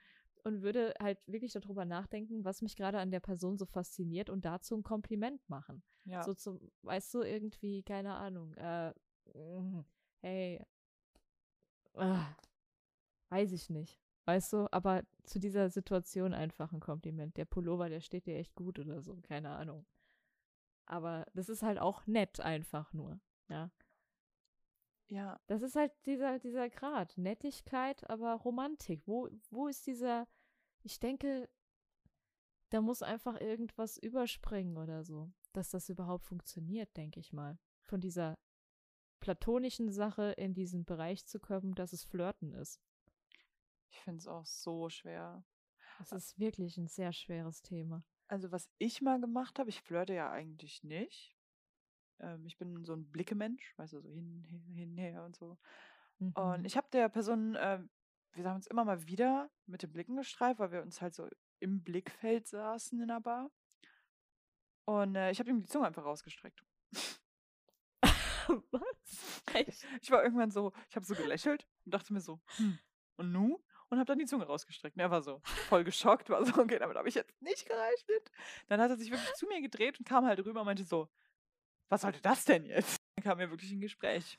und 0.46 0.62
würde 0.62 0.94
halt 1.00 1.18
wirklich 1.26 1.52
darüber 1.52 1.84
nachdenken, 1.84 2.44
was 2.44 2.62
mich 2.62 2.76
gerade 2.76 3.00
an 3.00 3.10
der 3.10 3.18
Person 3.18 3.58
so 3.58 3.66
fasziniert 3.66 4.30
und 4.30 4.44
dazu 4.44 4.76
ein 4.76 4.84
Kompliment 4.84 5.46
machen. 5.48 5.82
Ja. 6.04 6.22
So 6.22 6.34
zum, 6.34 6.60
weißt 6.82 7.12
du, 7.14 7.22
irgendwie, 7.22 7.82
keine 7.82 8.14
Ahnung, 8.14 8.54
äh, 8.54 8.90
mm, 9.34 9.84
hey, 10.20 10.64
ah, 11.94 12.28
weiß 13.30 13.50
ich 13.50 13.70
nicht. 13.70 14.00
Weißt 14.24 14.52
du, 14.52 14.72
aber 14.72 15.02
zu 15.24 15.40
dieser 15.40 15.68
Situation 15.68 16.32
einfach 16.32 16.72
ein 16.72 16.80
Kompliment. 16.80 17.36
Der 17.36 17.44
Pullover, 17.44 17.88
der 17.88 18.00
steht 18.00 18.26
dir 18.26 18.36
echt 18.36 18.54
gut 18.54 18.78
oder 18.78 19.02
so, 19.02 19.16
keine 19.22 19.50
Ahnung. 19.50 19.84
Aber 20.84 21.26
das 21.34 21.48
ist 21.48 21.64
halt 21.64 21.80
auch 21.80 22.06
nett 22.06 22.38
einfach 22.38 22.92
nur, 22.92 23.20
ja. 23.48 23.72
ja. 25.08 25.40
Das 25.48 25.62
ist 25.62 25.74
halt 25.74 25.90
dieser, 26.06 26.38
dieser 26.38 26.70
Grad. 26.70 27.18
Nettigkeit, 27.18 28.08
aber 28.08 28.34
Romantik. 28.34 29.02
Wo, 29.06 29.28
wo 29.50 29.66
ist 29.66 29.88
dieser, 29.88 30.28
ich 30.86 31.00
denke, 31.00 31.48
da 32.70 32.80
muss 32.80 33.02
einfach 33.02 33.40
irgendwas 33.40 33.96
überspringen 33.98 34.76
oder 34.76 35.04
so, 35.04 35.32
dass 35.52 35.70
das 35.70 35.88
überhaupt 35.88 36.24
funktioniert, 36.24 36.96
denke 36.96 37.20
ich 37.20 37.32
mal. 37.32 37.58
Von 37.84 38.00
dieser 38.00 38.38
platonischen 39.20 39.90
Sache 39.90 40.32
in 40.36 40.54
diesen 40.54 40.84
Bereich 40.84 41.26
zu 41.26 41.40
kommen, 41.40 41.74
dass 41.74 41.92
es 41.92 42.04
Flirten 42.04 42.52
ist. 42.52 42.80
Ich 43.90 43.98
finde 44.00 44.18
es 44.18 44.26
auch 44.26 44.46
so 44.46 44.88
schwer. 44.88 45.44
Das 45.98 46.12
ist 46.12 46.38
wirklich 46.38 46.76
ein 46.76 46.88
sehr 46.88 47.12
schweres 47.12 47.62
Thema. 47.62 48.04
Also, 48.28 48.50
was 48.52 48.68
ich 48.78 49.02
mal 49.02 49.20
gemacht 49.20 49.58
habe, 49.58 49.70
ich 49.70 49.82
flirte 49.82 50.14
ja 50.14 50.30
eigentlich 50.30 50.82
nicht. 50.82 51.36
Ähm, 52.18 52.46
ich 52.46 52.56
bin 52.58 52.84
so 52.84 52.94
ein 52.94 53.10
Blickemensch, 53.10 53.76
weißt 53.78 53.94
du, 53.94 54.00
so 54.00 54.10
hin, 54.10 54.44
hin, 54.48 54.74
hin, 54.74 54.98
her 54.98 55.24
und 55.24 55.36
so. 55.36 55.58
Und 56.18 56.60
Mhm. 56.60 56.64
ich 56.64 56.76
habe 56.76 56.88
der 56.92 57.08
Person, 57.08 57.54
äh, 57.54 57.80
wir 58.36 58.48
haben 58.48 58.56
uns 58.56 58.66
immer 58.66 58.84
mal 58.84 59.06
wieder 59.06 59.50
mit 59.66 59.82
den 59.82 59.92
Blicken 59.92 60.16
gestreift, 60.16 60.58
weil 60.58 60.72
wir 60.72 60.82
uns 60.82 61.00
halt 61.00 61.14
so 61.14 61.28
im 61.60 61.82
Blickfeld 61.82 62.46
saßen 62.46 63.00
in 63.00 63.08
der 63.08 63.20
Bar. 63.20 63.50
Und 64.84 65.16
äh, 65.16 65.30
ich 65.30 65.38
habe 65.40 65.50
ihm 65.50 65.60
die 65.60 65.66
Zunge 65.66 65.86
einfach 65.86 66.04
rausgestreckt. 66.04 66.64
Was? 68.70 69.42
Echt? 69.54 69.84
Ich 70.02 70.10
war 70.10 70.22
irgendwann 70.22 70.50
so, 70.50 70.72
ich 70.88 70.96
habe 70.96 71.04
so 71.06 71.14
gelächelt 71.14 71.66
und 71.84 71.92
dachte 71.94 72.12
mir 72.12 72.20
so, 72.20 72.40
hm, 72.56 72.78
und 73.16 73.32
nu? 73.32 73.62
Und 73.88 73.98
habe 73.98 74.06
dann 74.06 74.18
die 74.18 74.26
Zunge 74.26 74.44
rausgestreckt. 74.46 74.96
Und 74.96 75.00
er 75.00 75.10
war 75.10 75.22
so 75.22 75.40
voll 75.68 75.84
geschockt, 75.84 76.28
war 76.28 76.44
so, 76.44 76.60
okay, 76.60 76.78
damit 76.78 76.96
habe 76.96 77.08
ich 77.08 77.14
jetzt 77.14 77.40
nicht 77.40 77.66
gerechnet. 77.68 78.30
Dann 78.68 78.80
hat 78.80 78.90
er 78.90 78.96
sich 78.96 79.10
wirklich 79.10 79.32
zu 79.34 79.46
mir 79.46 79.60
gedreht 79.60 79.98
und 79.98 80.06
kam 80.06 80.26
halt 80.26 80.44
rüber 80.44 80.60
und 80.60 80.66
meinte 80.66 80.84
so, 80.84 81.08
was 81.88 82.02
sollte 82.02 82.20
das 82.20 82.44
denn 82.44 82.64
jetzt? 82.64 82.96
Dann 83.14 83.22
kam 83.24 83.38
er 83.38 83.48
wirklich 83.50 83.70
in 83.72 83.80
Gespräch. 83.80 84.38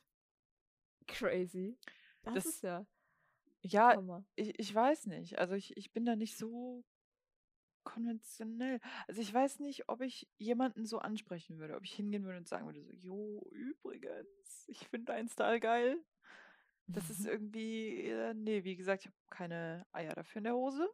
Crazy. 1.08 1.78
Das, 2.24 2.34
Das- 2.34 2.46
ist 2.46 2.64
ja 2.64 2.86
Ja, 3.72 3.96
Hammer. 3.96 4.26
ich, 4.36 4.58
ich 4.60 4.74
weiß 4.74 5.08
nicht. 5.08 5.40
Also 5.40 5.56
ich, 5.56 5.76
ich 5.78 5.92
bin 5.92 6.06
da 6.06 6.16
nicht 6.16 6.38
so 6.38 6.84
konventionell. 7.84 8.80
Also 9.08 9.22
ich 9.22 9.34
weiß 9.34 9.60
nicht, 9.60 9.88
ob 9.88 10.02
ich 10.02 10.28
jemanden 10.38 10.86
so 10.86 11.00
ansprechen 11.00 11.58
würde, 11.58 11.76
ob 11.76 11.84
ich 11.84 11.94
hingehen 11.94 12.26
würde 12.26 12.40
und 12.40 12.48
sagen 12.48 12.66
würde, 12.66 12.82
so, 12.82 12.94
jo, 12.96 13.50
übrigens, 13.52 14.66
ich 14.68 14.88
finde 14.90 15.06
deinen 15.06 15.30
Style 15.30 15.60
geil. 15.60 15.98
Das 16.88 17.10
ist 17.10 17.26
irgendwie, 17.28 18.02
äh, 18.02 18.34
nee, 18.34 18.64
wie 18.64 18.76
gesagt, 18.76 19.02
ich 19.02 19.08
habe 19.08 19.18
keine 19.30 19.86
Eier 19.92 20.14
dafür 20.14 20.40
in 20.40 20.46
der 20.46 20.56
Hose, 20.56 20.90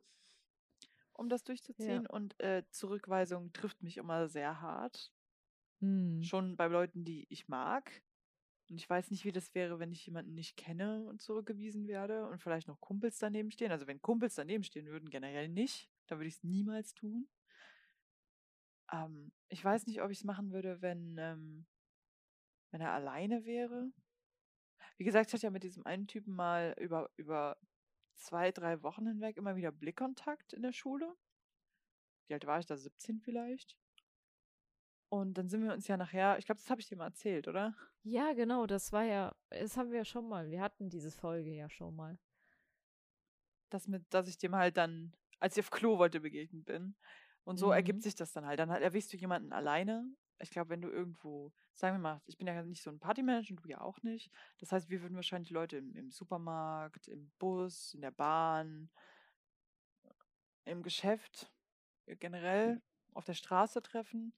um 1.14 1.30
das 1.30 1.44
durchzuziehen. 1.44 2.06
Und 2.08 2.40
äh, 2.40 2.64
Zurückweisung 2.70 3.52
trifft 3.54 3.82
mich 3.82 3.98
immer 3.98 4.28
sehr 4.28 4.62
hart. 4.62 5.12
Hm. 5.80 6.22
Schon 6.22 6.56
bei 6.56 6.68
Leuten, 6.68 7.06
die 7.06 7.26
ich 7.30 7.48
mag. 7.48 8.04
Und 8.70 8.78
ich 8.78 8.90
weiß 8.90 9.12
nicht, 9.12 9.26
wie 9.26 9.32
das 9.32 9.54
wäre, 9.54 9.80
wenn 9.80 9.92
ich 9.92 10.06
jemanden 10.06 10.34
nicht 10.34 10.58
kenne 10.58 11.06
und 11.06 11.22
zurückgewiesen 11.22 11.88
werde 11.88 12.28
und 12.28 12.42
vielleicht 12.42 12.68
noch 12.68 12.80
Kumpels 12.80 13.20
daneben 13.20 13.52
stehen. 13.52 13.72
Also 13.72 13.88
wenn 13.88 14.02
Kumpels 14.02 14.36
daneben 14.36 14.64
stehen 14.64 14.88
würden, 14.88 15.10
generell 15.10 15.50
nicht. 15.50 15.90
Dann 16.08 16.20
würde 16.20 16.28
ich 16.28 16.36
es 16.36 16.44
niemals 16.44 16.94
tun. 16.94 17.28
Ähm, 18.92 19.32
ich 19.50 19.64
weiß 19.64 19.86
nicht, 19.88 20.02
ob 20.02 20.12
ich 20.12 20.20
es 20.20 20.24
machen 20.24 20.52
würde, 20.52 20.82
wenn, 20.82 21.18
ähm, 21.18 21.66
wenn 22.72 22.82
er 22.82 22.92
alleine 22.92 23.46
wäre. 23.46 23.92
Wie 24.98 25.04
gesagt, 25.04 25.28
ich 25.28 25.34
hatte 25.34 25.48
ja 25.48 25.52
mit 25.52 25.64
diesem 25.64 25.86
einen 25.86 26.08
Typen 26.08 26.34
mal 26.34 26.76
über, 26.80 27.10
über 27.18 27.58
zwei, 28.16 28.52
drei 28.52 28.82
Wochen 28.84 29.08
hinweg 29.08 29.38
immer 29.38 29.56
wieder 29.56 29.72
Blickkontakt 29.72 30.54
in 30.54 30.62
der 30.62 30.74
Schule. 30.74 31.16
Wie 32.28 32.34
alt 32.34 32.46
war 32.46 32.60
ich 32.60 32.66
da? 32.66 32.78
17 32.78 33.20
vielleicht? 33.20 33.78
Und 35.14 35.38
dann 35.38 35.48
sind 35.48 35.64
wir 35.64 35.74
uns 35.74 35.88
ja 35.88 35.96
nachher, 35.96 36.40
ich 36.40 36.46
glaube, 36.48 36.60
das 36.60 36.72
habe 36.72 36.82
ich 36.82 36.88
dir 36.88 36.98
mal 36.98 37.06
erzählt, 37.06 37.48
oder? 37.48 37.76
Ja, 38.02 38.34
genau, 38.34 38.66
das 38.66 38.92
war 38.92 39.04
ja, 39.04 39.36
das 39.52 39.78
haben 39.78 39.92
wir 39.92 40.00
ja 40.00 40.06
schon 40.06 40.28
mal. 40.28 40.50
Wir 40.50 40.60
hatten 40.60 40.90
diese 40.90 41.12
Folge 41.12 41.52
ja 41.52 41.70
schon 41.70 41.96
mal. 41.96 42.18
Das 43.70 43.88
mit, 43.88 44.12
dass 44.12 44.28
ich 44.28 44.40
dem 44.40 44.56
halt 44.56 44.76
dann, 44.76 45.14
als 45.40 45.56
ich 45.56 45.64
auf 45.64 45.70
Klo 45.70 46.00
wollte, 46.00 46.20
begegnet 46.20 46.66
bin. 46.66 46.96
Und 47.44 47.58
so 47.58 47.70
ergibt 47.72 48.00
Mhm. 48.00 48.02
sich 48.02 48.16
das 48.16 48.32
dann 48.34 48.48
halt. 48.48 48.58
Dann 48.60 48.72
halt 48.72 48.82
erwischst 48.82 49.14
du 49.14 49.18
jemanden 49.18 49.54
alleine. 49.54 50.04
Ich 50.40 50.50
glaube, 50.50 50.72
wenn 50.72 50.82
du 50.82 50.90
irgendwo, 50.90 51.54
sagen 51.74 51.96
wir 51.98 52.02
mal, 52.02 52.22
ich 52.26 52.38
bin 52.38 52.48
ja 52.48 52.64
nicht 52.64 52.82
so 52.82 52.90
ein 52.90 53.00
Partymanager 53.00 53.52
und 53.52 53.64
du 53.64 53.70
ja 53.70 53.82
auch 53.82 54.02
nicht. 54.02 54.32
Das 54.58 54.72
heißt, 54.72 54.90
wir 54.90 55.04
würden 55.04 55.16
wahrscheinlich 55.16 55.52
Leute 55.52 55.78
im, 55.78 55.96
im 55.96 56.10
Supermarkt, 56.10 57.08
im 57.08 57.32
Bus, 57.38 57.94
in 57.94 58.02
der 58.02 58.12
Bahn, 58.12 58.90
im 60.66 60.82
Geschäft, 60.82 61.52
äh, 62.08 62.16
generell 62.16 62.82
auf 63.14 63.26
der 63.26 63.34
Straße 63.36 63.82
treffen. 63.82 64.34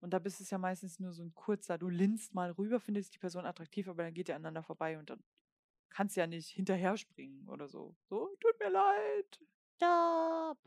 Und 0.00 0.10
da 0.10 0.18
bist 0.18 0.40
es 0.40 0.50
ja 0.50 0.58
meistens 0.58 0.98
nur 0.98 1.12
so 1.12 1.22
ein 1.22 1.34
kurzer, 1.34 1.78
du 1.78 1.88
linst 1.88 2.34
mal 2.34 2.50
rüber, 2.52 2.80
findest 2.80 3.14
die 3.14 3.18
Person 3.18 3.44
attraktiv, 3.44 3.88
aber 3.88 4.02
dann 4.02 4.14
geht 4.14 4.28
ihr 4.28 4.34
aneinander 4.34 4.62
vorbei 4.62 4.98
und 4.98 5.10
dann 5.10 5.22
kannst 5.90 6.16
du 6.16 6.20
ja 6.20 6.26
nicht 6.26 6.48
hinterher 6.48 6.96
springen 6.96 7.48
oder 7.48 7.68
so. 7.68 7.94
So, 8.08 8.34
tut 8.40 8.58
mir 8.58 8.70
leid. 8.70 9.40
Stopp. 9.76 10.58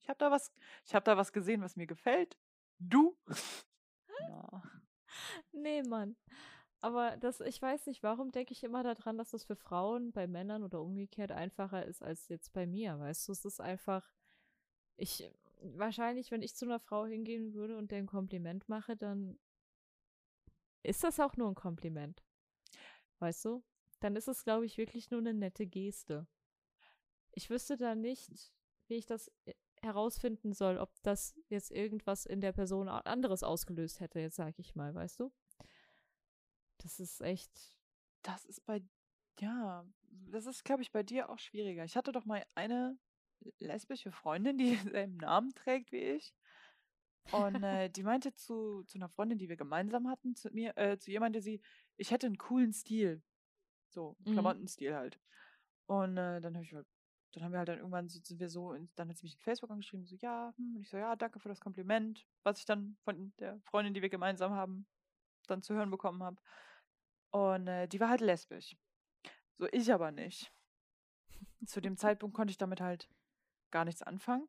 Ich 0.00 0.08
habe 0.08 0.18
da 0.18 0.30
was, 0.30 0.52
ich 0.84 0.94
habe 0.94 1.04
da 1.04 1.16
was 1.16 1.32
gesehen, 1.32 1.62
was 1.62 1.76
mir 1.76 1.86
gefällt. 1.86 2.38
Du? 2.78 3.16
Nee, 5.52 5.82
Mann. 5.82 6.16
Aber 6.80 7.16
das, 7.16 7.40
ich 7.40 7.62
weiß 7.62 7.86
nicht, 7.86 8.02
warum 8.02 8.32
denke 8.32 8.52
ich 8.52 8.64
immer 8.64 8.82
daran, 8.82 9.18
dass 9.18 9.30
das 9.30 9.44
für 9.44 9.54
Frauen 9.54 10.12
bei 10.12 10.26
Männern 10.26 10.64
oder 10.64 10.80
umgekehrt 10.80 11.30
einfacher 11.30 11.86
ist 11.86 12.02
als 12.02 12.28
jetzt 12.28 12.52
bei 12.52 12.66
mir, 12.66 12.98
weißt 12.98 13.28
du? 13.28 13.32
Es 13.32 13.44
ist 13.44 13.60
einfach, 13.60 14.10
ich, 14.96 15.30
wahrscheinlich, 15.62 16.30
wenn 16.30 16.42
ich 16.42 16.54
zu 16.54 16.64
einer 16.64 16.80
Frau 16.80 17.06
hingehen 17.06 17.54
würde 17.54 17.76
und 17.76 17.90
der 17.90 17.98
ein 17.98 18.06
Kompliment 18.06 18.68
mache, 18.68 18.96
dann 18.96 19.38
ist 20.82 21.04
das 21.04 21.20
auch 21.20 21.36
nur 21.36 21.48
ein 21.48 21.54
Kompliment. 21.54 22.24
Weißt 23.18 23.44
du? 23.44 23.62
Dann 24.00 24.16
ist 24.16 24.28
es, 24.28 24.44
glaube 24.44 24.66
ich, 24.66 24.78
wirklich 24.78 25.10
nur 25.10 25.20
eine 25.20 25.32
nette 25.32 25.66
Geste. 25.66 26.26
Ich 27.30 27.50
wüsste 27.50 27.76
da 27.76 27.94
nicht, 27.94 28.52
wie 28.88 28.96
ich 28.96 29.06
das 29.06 29.28
äh, 29.44 29.54
herausfinden 29.80 30.52
soll, 30.52 30.78
ob 30.78 30.90
das 31.02 31.34
jetzt 31.48 31.70
irgendwas 31.70 32.26
in 32.26 32.40
der 32.40 32.52
Person 32.52 32.88
anderes 32.88 33.42
ausgelöst 33.42 34.00
hätte, 34.00 34.20
jetzt 34.20 34.36
sage 34.36 34.56
ich 34.58 34.74
mal, 34.74 34.94
weißt 34.94 35.20
du? 35.20 35.32
Das 36.78 37.00
ist 37.00 37.20
echt. 37.20 37.78
Das 38.22 38.44
ist 38.44 38.64
bei, 38.64 38.82
ja, 39.40 39.86
das 40.30 40.46
ist, 40.46 40.64
glaube 40.64 40.82
ich, 40.82 40.92
bei 40.92 41.02
dir 41.02 41.30
auch 41.30 41.38
schwieriger. 41.38 41.84
Ich 41.84 41.96
hatte 41.96 42.12
doch 42.12 42.24
mal 42.24 42.44
eine 42.54 42.98
lesbische 43.58 44.12
Freundin, 44.12 44.58
die 44.58 44.76
denselben 44.94 45.16
Namen 45.16 45.54
trägt 45.54 45.92
wie 45.92 45.98
ich. 45.98 46.34
Und 47.30 47.62
äh, 47.62 47.88
die 47.88 48.02
meinte 48.02 48.34
zu, 48.34 48.82
zu 48.84 48.98
einer 48.98 49.08
Freundin, 49.08 49.38
die 49.38 49.48
wir 49.48 49.56
gemeinsam 49.56 50.08
hatten, 50.08 50.34
zu 50.34 50.50
mir, 50.50 50.76
äh, 50.76 50.98
zu 50.98 51.10
ihr 51.10 51.20
meinte 51.20 51.40
sie, 51.40 51.60
ich 51.96 52.10
hätte 52.10 52.26
einen 52.26 52.38
coolen 52.38 52.72
Stil. 52.72 53.22
So, 53.88 54.16
Mhm. 54.24 54.32
Klamottenstil 54.32 54.94
halt. 54.94 55.20
Und 55.86 56.16
äh, 56.16 56.40
dann 56.40 56.54
habe 56.54 56.64
ich 56.64 56.72
halt, 56.72 56.86
dann 57.32 57.44
haben 57.44 57.52
wir 57.52 57.58
halt 57.58 57.68
dann 57.68 57.78
irgendwann 57.78 58.08
so, 58.08 58.18
sind 58.22 58.40
wir 58.40 58.48
so, 58.48 58.72
in, 58.72 58.90
dann 58.96 59.08
hat 59.08 59.18
sie 59.18 59.24
mich 59.26 59.34
in 59.34 59.40
Facebook 59.40 59.70
angeschrieben, 59.70 60.06
so, 60.06 60.16
ja, 60.16 60.52
hm, 60.56 60.76
und 60.76 60.82
ich 60.82 60.88
so, 60.88 60.96
ja, 60.96 61.14
danke 61.16 61.38
für 61.38 61.48
das 61.48 61.60
Kompliment, 61.60 62.26
was 62.42 62.58
ich 62.58 62.64
dann 62.64 62.96
von 63.04 63.32
der 63.38 63.60
Freundin, 63.60 63.94
die 63.94 64.02
wir 64.02 64.08
gemeinsam 64.08 64.52
haben, 64.52 64.86
dann 65.46 65.62
zu 65.62 65.74
hören 65.74 65.90
bekommen 65.90 66.22
habe. 66.22 66.40
Und 67.30 67.66
äh, 67.68 67.86
die 67.88 68.00
war 68.00 68.08
halt 68.08 68.20
lesbisch. 68.20 68.76
So, 69.58 69.68
ich 69.72 69.92
aber 69.92 70.10
nicht. 70.10 70.52
Zu 71.66 71.80
dem 71.80 71.96
Zeitpunkt 71.96 72.34
konnte 72.34 72.50
ich 72.50 72.58
damit 72.58 72.80
halt 72.80 73.08
gar 73.72 73.84
nichts 73.84 74.02
anfangen. 74.02 74.48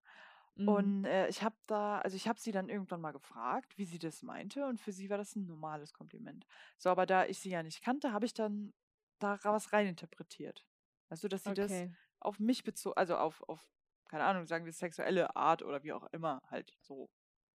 Mhm. 0.56 0.68
Und 0.68 1.06
äh, 1.06 1.28
ich 1.28 1.42
habe 1.42 1.56
da, 1.66 2.00
also 2.00 2.16
ich 2.16 2.28
habe 2.28 2.40
sie 2.40 2.52
dann 2.52 2.70
irgendwann 2.70 3.02
mal 3.02 3.12
gefragt, 3.12 3.78
wie 3.78 3.86
sie 3.86 4.00
das 4.00 4.22
meinte, 4.22 4.68
und 4.68 4.80
für 4.80 4.92
sie 4.92 5.10
war 5.10 5.18
das 5.18 5.36
ein 5.36 5.46
normales 5.46 5.94
Kompliment. 5.94 6.46
So, 6.78 6.90
aber 6.90 7.06
da 7.06 7.26
ich 7.26 7.40
sie 7.40 7.50
ja 7.50 7.64
nicht 7.64 7.82
kannte, 7.82 8.14
habe 8.14 8.26
ich 8.26 8.34
dann 8.34 8.74
daraus 9.20 9.74
reininterpretiert. 9.74 10.66
Also, 11.10 11.28
dass 11.28 11.44
sie 11.44 11.54
das 11.54 11.72
okay. 11.72 11.96
auf 12.20 12.40
mich 12.40 12.64
bezogen, 12.64 12.98
also 12.98 13.18
auf, 13.18 13.42
auf, 13.48 13.68
keine 14.08 14.26
Ahnung, 14.26 14.46
sagen 14.46 14.66
wir 14.66 14.74
sexuelle 14.74 15.36
Art 15.36 15.64
oder 15.64 15.84
wie 15.84 15.94
auch 15.94 16.06
immer, 16.12 16.42
halt 16.50 16.76
so 16.82 17.10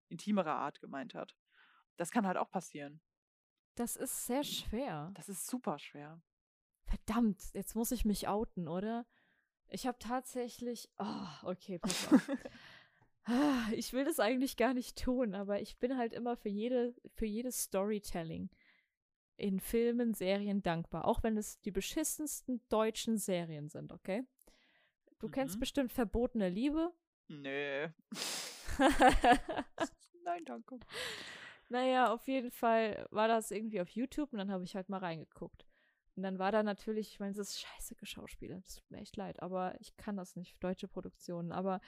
intimere 0.08 0.52
Art 0.52 0.80
gemeint 0.80 1.14
hat. 1.14 1.36
Das 1.96 2.10
kann 2.10 2.26
halt 2.26 2.36
auch 2.36 2.50
passieren. 2.50 3.00
Das 3.74 3.94
ist 3.94 4.26
sehr 4.26 4.42
schwer. 4.42 5.10
Das 5.14 5.28
ist 5.28 5.46
super 5.46 5.78
schwer. 5.78 6.20
Verdammt, 6.84 7.52
jetzt 7.52 7.76
muss 7.76 7.92
ich 7.92 8.04
mich 8.04 8.26
outen, 8.26 8.66
oder? 8.66 9.06
Ich 9.70 9.86
habe 9.86 9.98
tatsächlich. 9.98 10.88
Oh, 10.98 11.26
okay, 11.48 11.78
pass 11.80 12.12
auf. 12.12 12.28
Ah, 13.24 13.68
Ich 13.72 13.92
will 13.92 14.04
das 14.04 14.20
eigentlich 14.20 14.56
gar 14.56 14.72
nicht 14.74 15.02
tun, 15.02 15.34
aber 15.34 15.60
ich 15.60 15.78
bin 15.78 15.96
halt 15.98 16.12
immer 16.12 16.36
für 16.36 16.48
jede, 16.48 16.94
für 17.14 17.26
jedes 17.26 17.62
Storytelling 17.64 18.48
in 19.36 19.60
Filmen, 19.60 20.14
Serien 20.14 20.62
dankbar. 20.62 21.04
Auch 21.06 21.22
wenn 21.22 21.36
es 21.36 21.60
die 21.60 21.70
beschissensten 21.70 22.60
deutschen 22.70 23.18
Serien 23.18 23.68
sind, 23.68 23.92
okay? 23.92 24.24
Du 25.18 25.28
kennst 25.28 25.56
Mhm. 25.56 25.60
bestimmt 25.60 25.92
Verbotene 25.92 26.48
Liebe. 26.48 26.92
Nö. 27.28 27.88
Nein, 30.24 30.44
danke. 30.44 30.78
Naja, 31.68 32.12
auf 32.12 32.26
jeden 32.28 32.50
Fall 32.50 33.06
war 33.10 33.28
das 33.28 33.50
irgendwie 33.50 33.80
auf 33.80 33.90
YouTube 33.90 34.32
und 34.32 34.38
dann 34.38 34.50
habe 34.50 34.64
ich 34.64 34.74
halt 34.74 34.88
mal 34.88 34.98
reingeguckt. 34.98 35.66
Und 36.18 36.24
dann 36.24 36.40
war 36.40 36.50
da 36.50 36.64
natürlich, 36.64 37.12
ich 37.12 37.20
meine, 37.20 37.32
das 37.32 37.50
ist 37.50 37.60
scheiße 37.60 37.94
geschauspielert, 37.94 38.64
das 38.66 38.74
tut 38.74 38.90
mir 38.90 38.98
echt 38.98 39.16
leid, 39.16 39.40
aber 39.40 39.80
ich 39.80 39.96
kann 39.96 40.16
das 40.16 40.34
nicht, 40.34 40.60
deutsche 40.60 40.88
Produktionen. 40.88 41.52
Aber 41.52 41.80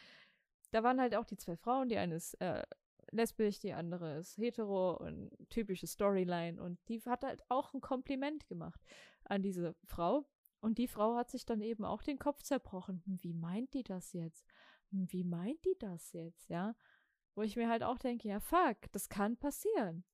da 0.71 0.85
waren 0.85 1.01
halt 1.01 1.17
auch 1.17 1.25
die 1.25 1.37
zwei 1.37 1.57
Frauen, 1.57 1.89
die 1.89 1.97
eine 1.97 2.15
ist 2.15 2.35
äh, 2.35 2.63
lesbisch, 3.11 3.59
die 3.59 3.73
andere 3.73 4.19
ist 4.19 4.39
hetero 4.39 4.93
und 4.99 5.33
typische 5.49 5.89
Storyline. 5.89 6.63
Und 6.63 6.79
die 6.87 7.01
hat 7.07 7.25
halt 7.25 7.43
auch 7.49 7.75
ein 7.75 7.81
Kompliment 7.81 8.47
gemacht 8.47 8.81
an 9.25 9.43
diese 9.43 9.75
Frau. 9.85 10.25
Und 10.61 10.79
die 10.79 10.87
Frau 10.87 11.17
hat 11.17 11.29
sich 11.29 11.45
dann 11.45 11.61
eben 11.61 11.85
auch 11.85 12.05
den 12.05 12.21
Kopf 12.21 12.45
zerbrochen. 12.45 13.03
Hm, 13.07 13.19
Wie 13.23 13.35
meint 13.35 13.75
die 13.75 13.83
das 13.83 14.13
jetzt? 14.13 14.47
Hm, 14.93 15.11
Wie 15.11 15.25
meint 15.25 15.65
die 15.65 15.77
das 15.81 16.13
jetzt, 16.13 16.49
ja? 16.49 16.77
Wo 17.35 17.43
ich 17.43 17.57
mir 17.57 17.69
halt 17.69 17.83
auch 17.83 17.99
denke, 17.99 18.29
ja, 18.29 18.39
fuck, 18.39 18.93
das 18.93 19.09
kann 19.09 19.37
passieren. 19.37 20.05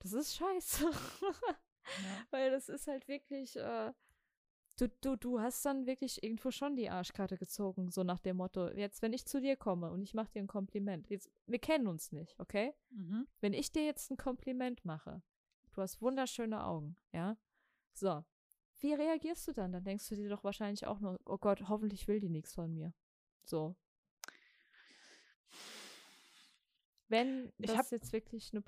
Das 0.00 0.12
ist 0.12 0.34
scheiße. 0.34 0.90
Ja. 1.84 2.26
Weil 2.30 2.50
das 2.50 2.68
ist 2.68 2.86
halt 2.86 3.08
wirklich, 3.08 3.56
äh, 3.56 3.92
du, 4.78 4.88
du, 5.00 5.16
du 5.16 5.40
hast 5.40 5.64
dann 5.64 5.86
wirklich 5.86 6.22
irgendwo 6.22 6.50
schon 6.50 6.76
die 6.76 6.88
Arschkarte 6.90 7.36
gezogen, 7.36 7.90
so 7.90 8.02
nach 8.04 8.20
dem 8.20 8.36
Motto, 8.36 8.68
jetzt, 8.70 9.02
wenn 9.02 9.12
ich 9.12 9.26
zu 9.26 9.40
dir 9.40 9.56
komme 9.56 9.90
und 9.90 10.02
ich 10.02 10.14
mache 10.14 10.30
dir 10.32 10.40
ein 10.40 10.46
Kompliment, 10.46 11.08
jetzt, 11.10 11.30
wir 11.46 11.58
kennen 11.58 11.86
uns 11.86 12.12
nicht, 12.12 12.38
okay? 12.38 12.74
Mhm. 12.90 13.26
Wenn 13.40 13.52
ich 13.52 13.72
dir 13.72 13.84
jetzt 13.84 14.10
ein 14.10 14.16
Kompliment 14.16 14.84
mache, 14.84 15.22
du 15.72 15.82
hast 15.82 16.00
wunderschöne 16.00 16.64
Augen, 16.64 16.96
ja? 17.12 17.36
So, 17.92 18.24
wie 18.78 18.94
reagierst 18.94 19.46
du 19.48 19.52
dann? 19.52 19.72
Dann 19.72 19.84
denkst 19.84 20.08
du 20.08 20.14
dir 20.16 20.28
doch 20.28 20.44
wahrscheinlich 20.44 20.86
auch 20.86 21.00
nur, 21.00 21.18
oh 21.26 21.38
Gott, 21.38 21.68
hoffentlich 21.68 22.08
will 22.08 22.20
die 22.20 22.30
nichts 22.30 22.54
von 22.54 22.72
mir. 22.72 22.94
So. 23.44 23.76
Wenn 27.08 27.52
Ich 27.58 27.66
das 27.66 27.76
hab- 27.76 27.90
jetzt 27.90 28.12
wirklich 28.12 28.52
eine 28.52 28.62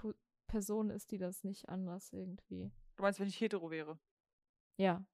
Person 0.46 0.90
ist, 0.90 1.10
die 1.12 1.18
das 1.18 1.44
nicht 1.44 1.68
anders 1.68 2.12
irgendwie 2.12 2.70
Du 2.96 3.02
meinst, 3.02 3.20
wenn 3.20 3.28
ich 3.28 3.40
hetero 3.40 3.70
wäre? 3.70 3.98
Ja. 4.76 5.04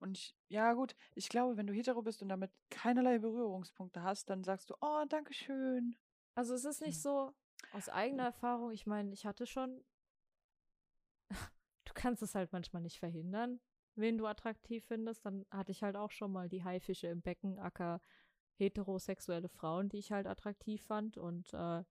Und 0.00 0.16
ich, 0.16 0.36
ja 0.48 0.72
gut, 0.74 0.94
ich 1.14 1.28
glaube, 1.28 1.56
wenn 1.56 1.66
du 1.66 1.72
hetero 1.72 2.02
bist 2.02 2.22
und 2.22 2.28
damit 2.28 2.52
keinerlei 2.70 3.18
Berührungspunkte 3.18 4.02
hast, 4.02 4.30
dann 4.30 4.44
sagst 4.44 4.70
du, 4.70 4.74
oh, 4.80 5.04
danke 5.08 5.34
schön. 5.34 5.96
Also 6.34 6.54
es 6.54 6.64
ist 6.64 6.80
nicht 6.80 7.00
so 7.00 7.34
aus 7.72 7.88
eigener 7.88 8.24
Erfahrung, 8.24 8.70
ich 8.70 8.86
meine, 8.86 9.12
ich 9.12 9.26
hatte 9.26 9.46
schon, 9.46 9.84
du 11.84 11.92
kannst 11.94 12.22
es 12.22 12.36
halt 12.36 12.52
manchmal 12.52 12.82
nicht 12.82 13.00
verhindern, 13.00 13.60
wen 13.96 14.18
du 14.18 14.26
attraktiv 14.26 14.84
findest. 14.86 15.26
Dann 15.26 15.44
hatte 15.50 15.72
ich 15.72 15.82
halt 15.82 15.96
auch 15.96 16.12
schon 16.12 16.32
mal 16.32 16.48
die 16.48 16.62
Haifische 16.62 17.08
im 17.08 17.20
Becken, 17.20 17.58
acker 17.58 18.00
heterosexuelle 18.58 19.48
Frauen, 19.48 19.88
die 19.88 19.98
ich 19.98 20.12
halt 20.12 20.26
attraktiv 20.26 20.82
fand. 20.82 21.16
Und 21.16 21.52
äh, 21.54 21.84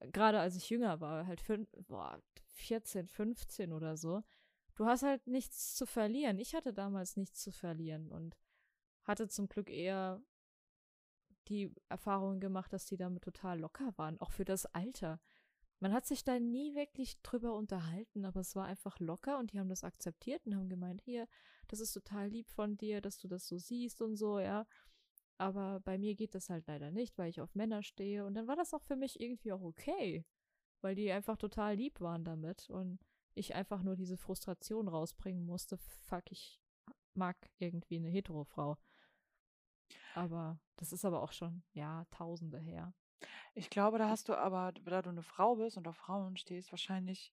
gerade 0.00 0.40
als 0.40 0.56
ich 0.56 0.70
jünger 0.70 1.00
war, 1.00 1.26
halt 1.26 1.42
boah, 1.88 2.20
14, 2.54 3.08
15 3.08 3.72
oder 3.72 3.96
so, 3.96 4.22
du 4.74 4.86
hast 4.86 5.02
halt 5.02 5.26
nichts 5.26 5.74
zu 5.74 5.86
verlieren. 5.86 6.38
Ich 6.38 6.54
hatte 6.54 6.72
damals 6.72 7.16
nichts 7.16 7.40
zu 7.40 7.52
verlieren 7.52 8.10
und 8.10 8.36
hatte 9.04 9.28
zum 9.28 9.48
Glück 9.48 9.70
eher 9.70 10.22
die 11.48 11.72
Erfahrung 11.88 12.40
gemacht, 12.40 12.72
dass 12.72 12.86
die 12.86 12.96
damit 12.96 13.22
total 13.22 13.60
locker 13.60 13.96
waren, 13.96 14.20
auch 14.20 14.32
für 14.32 14.44
das 14.44 14.66
Alter. 14.66 15.20
Man 15.78 15.92
hat 15.92 16.06
sich 16.06 16.24
da 16.24 16.38
nie 16.40 16.74
wirklich 16.74 17.20
drüber 17.22 17.54
unterhalten, 17.54 18.24
aber 18.24 18.40
es 18.40 18.56
war 18.56 18.64
einfach 18.64 18.98
locker 18.98 19.38
und 19.38 19.52
die 19.52 19.60
haben 19.60 19.68
das 19.68 19.84
akzeptiert 19.84 20.46
und 20.46 20.56
haben 20.56 20.68
gemeint, 20.68 21.02
hier, 21.02 21.28
das 21.68 21.80
ist 21.80 21.92
total 21.92 22.28
lieb 22.28 22.48
von 22.48 22.76
dir, 22.76 23.00
dass 23.00 23.18
du 23.18 23.28
das 23.28 23.46
so 23.46 23.58
siehst 23.58 24.00
und 24.00 24.16
so, 24.16 24.38
ja. 24.38 24.66
Aber 25.38 25.80
bei 25.80 25.98
mir 25.98 26.14
geht 26.14 26.34
das 26.34 26.48
halt 26.48 26.66
leider 26.66 26.90
nicht, 26.90 27.18
weil 27.18 27.28
ich 27.28 27.40
auf 27.40 27.54
Männer 27.54 27.82
stehe. 27.82 28.24
Und 28.24 28.34
dann 28.34 28.46
war 28.46 28.56
das 28.56 28.72
auch 28.72 28.82
für 28.82 28.96
mich 28.96 29.20
irgendwie 29.20 29.52
auch 29.52 29.62
okay, 29.62 30.24
weil 30.80 30.94
die 30.94 31.10
einfach 31.12 31.36
total 31.36 31.74
lieb 31.74 32.00
waren 32.00 32.24
damit 32.24 32.70
und 32.70 32.98
ich 33.34 33.54
einfach 33.54 33.82
nur 33.82 33.96
diese 33.96 34.16
Frustration 34.16 34.88
rausbringen 34.88 35.44
musste. 35.44 35.76
Fuck, 35.76 36.30
ich 36.30 36.60
mag 37.14 37.36
irgendwie 37.58 37.96
eine 37.96 38.08
Hetero-Frau. 38.08 38.78
Aber 40.14 40.58
das 40.76 40.92
ist 40.92 41.04
aber 41.04 41.22
auch 41.22 41.32
schon, 41.32 41.62
ja, 41.74 42.06
Tausende 42.10 42.58
her. 42.58 42.94
Ich 43.54 43.68
glaube, 43.68 43.98
da 43.98 44.08
hast 44.08 44.28
du 44.28 44.34
aber, 44.34 44.72
da 44.72 45.02
du 45.02 45.10
eine 45.10 45.22
Frau 45.22 45.56
bist 45.56 45.76
und 45.76 45.86
auf 45.86 45.96
Frauen 45.96 46.36
stehst, 46.36 46.72
wahrscheinlich 46.72 47.32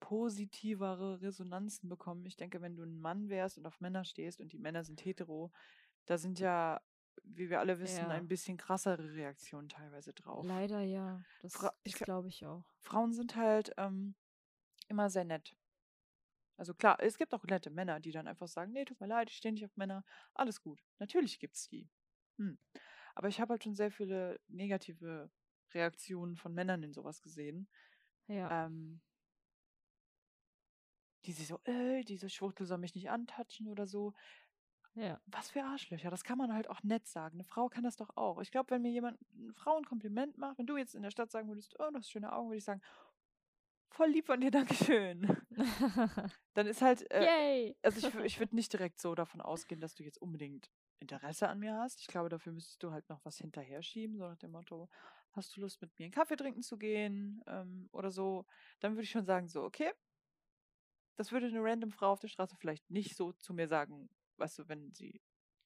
positivere 0.00 1.20
Resonanzen 1.20 1.88
bekommen. 1.88 2.26
Ich 2.26 2.36
denke, 2.36 2.60
wenn 2.60 2.76
du 2.76 2.82
ein 2.82 3.00
Mann 3.00 3.28
wärst 3.28 3.58
und 3.58 3.66
auf 3.66 3.80
Männer 3.80 4.04
stehst 4.04 4.40
und 4.40 4.52
die 4.52 4.58
Männer 4.58 4.84
sind 4.84 5.04
hetero, 5.04 5.52
da 6.06 6.18
sind 6.18 6.40
ja, 6.40 6.80
wie 7.22 7.50
wir 7.50 7.60
alle 7.60 7.78
wissen, 7.78 7.98
Ja. 8.04 8.08
ein 8.08 8.28
bisschen 8.28 8.56
krassere 8.56 9.14
Reaktionen 9.14 9.68
teilweise 9.68 10.12
drauf. 10.12 10.44
Leider 10.46 10.80
ja. 10.80 11.22
Das, 11.40 11.52
Fra 11.54 11.72
das 11.84 11.94
gla- 11.94 12.04
glaube 12.04 12.28
ich 12.28 12.44
auch. 12.46 12.64
Frauen 12.80 13.12
sind 13.12 13.36
halt 13.36 13.72
ähm, 13.76 14.14
immer 14.88 15.10
sehr 15.10 15.24
nett. 15.24 15.56
Also 16.56 16.74
klar, 16.74 16.98
es 17.00 17.16
gibt 17.18 17.34
auch 17.34 17.44
nette 17.44 17.70
Männer, 17.70 17.98
die 17.98 18.12
dann 18.12 18.28
einfach 18.28 18.46
sagen, 18.48 18.72
nee, 18.72 18.84
tut 18.84 19.00
mir 19.00 19.06
leid, 19.06 19.30
ich 19.30 19.36
stehe 19.36 19.52
nicht 19.52 19.64
auf 19.64 19.76
Männer, 19.76 20.04
alles 20.34 20.60
gut. 20.60 20.80
Natürlich 20.98 21.38
gibt's 21.38 21.68
die. 21.68 21.88
Hm. 22.38 22.58
Aber 23.14 23.28
ich 23.28 23.40
habe 23.40 23.52
halt 23.52 23.64
schon 23.64 23.74
sehr 23.74 23.90
viele 23.90 24.40
negative 24.48 25.30
Reaktionen 25.72 26.36
von 26.36 26.54
Männern 26.54 26.82
in 26.82 26.92
sowas 26.92 27.20
gesehen. 27.22 27.68
Ja. 28.26 28.66
Ähm, 28.66 29.00
die 31.24 31.32
sich 31.32 31.46
so, 31.46 31.60
äh, 31.64 32.02
diese 32.02 32.28
Schwuchtel 32.28 32.66
soll 32.66 32.78
mich 32.78 32.94
nicht 32.94 33.10
antatschen 33.10 33.68
oder 33.68 33.86
so. 33.86 34.14
Ja. 34.94 35.20
Was 35.26 35.50
für 35.50 35.62
Arschlöcher, 35.62 36.10
das 36.10 36.22
kann 36.22 36.38
man 36.38 36.52
halt 36.52 36.68
auch 36.68 36.82
nett 36.82 37.06
sagen. 37.06 37.36
Eine 37.36 37.44
Frau 37.44 37.68
kann 37.68 37.84
das 37.84 37.96
doch 37.96 38.10
auch. 38.16 38.40
Ich 38.40 38.50
glaube, 38.50 38.70
wenn 38.70 38.82
mir 38.82 38.90
jemand, 38.90 39.18
eine 39.34 39.52
Frau 39.54 39.76
ein 39.76 39.84
Kompliment 39.84 40.36
macht, 40.36 40.58
wenn 40.58 40.66
du 40.66 40.76
jetzt 40.76 40.94
in 40.94 41.02
der 41.02 41.10
Stadt 41.10 41.30
sagen 41.30 41.48
würdest, 41.48 41.76
oh, 41.78 41.90
du 41.90 41.96
hast 41.96 42.10
schöne 42.10 42.32
Augen, 42.32 42.48
würde 42.48 42.58
ich 42.58 42.64
sagen, 42.64 42.82
voll 43.90 44.08
lieb 44.08 44.26
von 44.26 44.40
dir, 44.40 44.50
Dankeschön. 44.50 45.36
Dann 46.54 46.66
ist 46.66 46.82
halt, 46.82 47.10
äh, 47.10 47.24
Yay! 47.24 47.76
also 47.82 48.06
ich, 48.06 48.14
ich 48.24 48.38
würde 48.38 48.54
nicht 48.56 48.72
direkt 48.72 49.00
so 49.00 49.14
davon 49.14 49.40
ausgehen, 49.40 49.80
dass 49.80 49.94
du 49.94 50.02
jetzt 50.02 50.20
unbedingt 50.20 50.70
Interesse 51.00 51.48
an 51.48 51.58
mir 51.58 51.74
hast. 51.74 52.00
Ich 52.00 52.06
glaube, 52.06 52.28
dafür 52.28 52.52
müsstest 52.52 52.82
du 52.82 52.92
halt 52.92 53.08
noch 53.08 53.24
was 53.24 53.38
hinterher 53.38 53.82
schieben, 53.82 54.18
so 54.18 54.28
nach 54.28 54.38
dem 54.38 54.52
Motto, 54.52 54.88
hast 55.32 55.56
du 55.56 55.60
Lust 55.60 55.80
mit 55.80 55.98
mir 55.98 56.04
einen 56.04 56.12
Kaffee 56.12 56.36
trinken 56.36 56.62
zu 56.62 56.78
gehen 56.78 57.42
ähm, 57.46 57.88
oder 57.92 58.10
so. 58.10 58.44
Dann 58.80 58.92
würde 58.92 59.04
ich 59.04 59.10
schon 59.10 59.24
sagen, 59.24 59.48
so, 59.48 59.62
okay. 59.62 59.90
Das 61.16 61.32
würde 61.32 61.46
eine 61.46 61.62
random 61.62 61.92
Frau 61.92 62.12
auf 62.12 62.20
der 62.20 62.28
Straße 62.28 62.56
vielleicht 62.56 62.90
nicht 62.90 63.16
so 63.16 63.32
zu 63.32 63.52
mir 63.52 63.68
sagen, 63.68 64.08
weißt 64.38 64.58
du, 64.60 64.68
wenn 64.68 64.92
sie, 64.92 65.20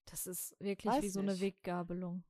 Das 0.07 0.27
ist 0.27 0.55
wirklich 0.61 0.93
wie 1.03 1.09
so 1.09 1.21
eine. 1.21 1.39
Weggabelung. 1.41 2.25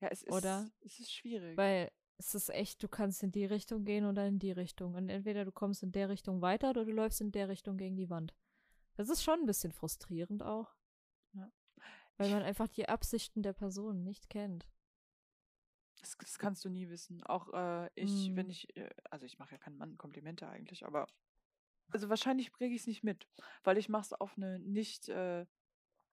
ja, 0.00 0.08
es 0.08 0.22
ist, 0.22 0.32
Oder? 0.32 0.70
es 0.80 0.98
ist 1.00 1.12
schwierig. 1.12 1.56
Weil 1.56 1.90
es 2.18 2.34
ist 2.34 2.50
echt, 2.50 2.82
du 2.82 2.88
kannst 2.88 3.22
in 3.22 3.32
die 3.32 3.46
Richtung 3.46 3.84
gehen 3.84 4.04
oder 4.04 4.26
in 4.26 4.38
die 4.38 4.52
Richtung. 4.52 4.94
Und 4.94 5.08
entweder 5.08 5.44
du 5.44 5.52
kommst 5.52 5.82
in 5.82 5.92
der 5.92 6.08
Richtung 6.10 6.42
weiter 6.42 6.70
oder 6.70 6.84
du 6.84 6.92
läufst 6.92 7.20
in 7.20 7.32
der 7.32 7.48
Richtung 7.48 7.76
gegen 7.78 7.96
die 7.96 8.10
Wand. 8.10 8.34
Das 8.94 9.08
ist 9.08 9.22
schon 9.22 9.40
ein 9.40 9.46
bisschen 9.46 9.72
frustrierend 9.72 10.42
auch. 10.42 10.74
Ja. 11.32 11.50
Weil 12.18 12.30
man 12.30 12.42
einfach 12.42 12.68
die 12.68 12.88
Absichten 12.88 13.42
der 13.42 13.54
Person 13.54 14.02
nicht 14.02 14.28
kennt. 14.28 14.68
Das, 16.00 16.16
das 16.18 16.38
kannst 16.38 16.64
du 16.64 16.68
nie 16.68 16.88
wissen. 16.88 17.22
Auch 17.24 17.52
äh, 17.54 17.90
ich, 17.94 18.34
wenn 18.34 18.46
Mm. 18.46 18.50
ich, 18.50 18.76
äh, 18.76 18.90
also 19.10 19.24
ich 19.26 19.38
mache 19.38 19.52
ja 19.52 19.58
keinen 19.58 19.76
Mann 19.78 19.96
Komplimente 19.98 20.48
eigentlich, 20.48 20.84
aber 20.86 21.06
also 21.90 22.08
wahrscheinlich 22.08 22.52
bringe 22.52 22.74
ich 22.74 22.82
es 22.82 22.86
nicht 22.86 23.02
mit, 23.02 23.26
weil 23.64 23.76
ich 23.78 23.88
mache 23.88 24.02
es 24.02 24.12
auf 24.12 24.36
eine 24.36 24.58
nicht 24.60 25.08
äh, 25.08 25.44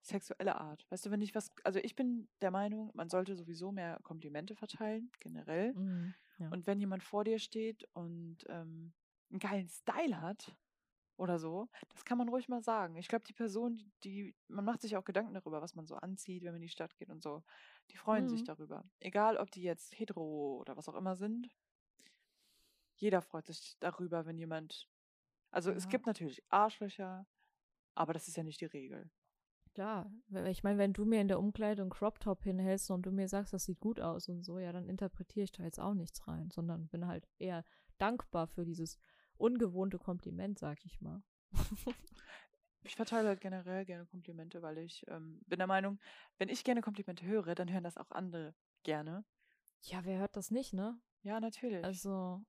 sexuelle 0.02 0.56
Art. 0.56 0.86
Weißt 0.90 1.06
du, 1.06 1.12
wenn 1.12 1.22
ich 1.22 1.36
was, 1.36 1.52
also 1.64 1.80
ich 1.80 1.96
bin 1.96 2.30
der 2.42 2.52
Meinung, 2.52 2.92
man 2.94 3.10
sollte 3.10 3.36
sowieso 3.36 3.72
mehr 3.72 4.00
Komplimente 4.04 4.56
verteilen, 4.56 5.12
generell. 5.20 5.76
Mhm. 5.76 6.16
Ja. 6.38 6.52
Und 6.52 6.68
wenn 6.68 6.80
jemand 6.80 7.04
vor 7.04 7.24
dir 7.24 7.40
steht 7.40 7.86
und 7.94 8.40
ähm, 8.50 8.94
einen 9.30 9.40
geilen 9.40 9.70
Style 9.70 10.22
hat 10.22 10.58
oder 11.18 11.40
so, 11.40 11.70
das 11.90 12.06
kann 12.06 12.18
man 12.18 12.30
ruhig 12.30 12.50
mal 12.50 12.62
sagen. 12.64 12.96
Ich 12.98 13.08
glaube, 13.10 13.26
die 13.28 13.34
Person, 13.34 13.78
die, 13.78 13.92
die, 14.04 14.36
man 14.48 14.66
macht 14.66 14.82
sich 14.82 14.98
auch 14.98 15.06
Gedanken 15.06 15.34
darüber, 15.34 15.62
was 15.62 15.76
man 15.76 15.88
so 15.88 15.96
anzieht, 15.96 16.44
wenn 16.44 16.50
man 16.54 16.58
in 16.58 16.64
die 16.64 16.70
Stadt 16.70 16.96
geht 16.98 17.10
und 17.10 17.24
so. 17.24 17.44
Die 17.92 17.98
freuen 17.98 18.28
sich 18.30 18.44
Mhm. 18.44 18.46
darüber. 18.46 18.86
Egal, 19.00 19.38
ob 19.38 19.52
die 19.52 19.64
jetzt 19.64 20.00
hetero 20.00 20.58
oder 20.60 20.78
was 20.78 20.90
auch 20.90 20.96
immer 20.96 21.16
sind. 21.16 21.50
Jeder 22.96 23.22
freut 23.22 23.46
sich 23.48 23.78
darüber, 23.80 24.26
wenn 24.26 24.38
jemand. 24.38 24.90
Also 25.52 25.72
es 25.72 25.88
Ja. 25.88 25.90
gibt 25.90 26.06
natürlich 26.08 26.44
Arschlöcher, 26.50 27.28
aber 27.96 28.14
das 28.14 28.28
ist 28.28 28.38
ja 28.38 28.44
nicht 28.44 28.62
die 28.62 28.66
Regel. 28.66 29.12
Klar, 29.78 30.12
ich 30.48 30.64
meine, 30.64 30.80
wenn 30.80 30.94
du 30.94 31.06
mir 31.06 31.22
in 31.22 31.28
der 31.28 31.38
Umkleide 31.38 31.84
einen 31.84 31.92
Crop 31.92 32.20
Top 32.20 32.44
hinhältst 32.44 32.90
und 32.90 33.04
du 33.04 33.12
mir 33.12 33.28
sagst, 33.28 33.54
das 33.54 33.66
sieht 33.66 33.80
gut 33.80 34.00
aus 34.00 34.28
und 34.28 34.42
so, 34.42 34.58
ja, 34.58 34.72
dann 34.72 34.90
interpretiere 34.90 35.44
ich 35.44 35.52
da 35.52 35.62
jetzt 35.62 35.80
auch 35.80 35.94
nichts 35.94 36.28
rein, 36.28 36.50
sondern 36.50 36.88
bin 36.88 37.06
halt 37.06 37.28
eher 37.38 37.64
dankbar 38.00 38.48
für 38.48 38.66
dieses 38.66 38.98
ungewohnte 39.38 40.00
Kompliment, 40.00 40.58
sag 40.58 40.84
ich 40.84 41.00
mal. 41.00 41.22
Ich 42.84 42.96
verteile 42.96 43.28
halt 43.28 43.42
generell 43.42 43.84
gerne 43.86 44.06
Komplimente, 44.06 44.62
weil 44.62 44.78
ich 44.78 45.04
ähm, 45.10 45.42
bin 45.46 45.60
der 45.60 45.68
Meinung, 45.68 46.00
wenn 46.38 46.48
ich 46.48 46.64
gerne 46.64 46.82
Komplimente 46.82 47.26
höre, 47.26 47.54
dann 47.54 47.72
hören 47.72 47.84
das 47.84 47.98
auch 47.98 48.12
andere 48.12 48.56
gerne. 48.84 49.26
Ja, 49.82 50.06
wer 50.06 50.20
hört 50.20 50.38
das 50.38 50.52
nicht, 50.52 50.74
ne? 50.74 50.98
Ja, 51.22 51.42
natürlich. 51.42 51.84
Also, 51.84 52.46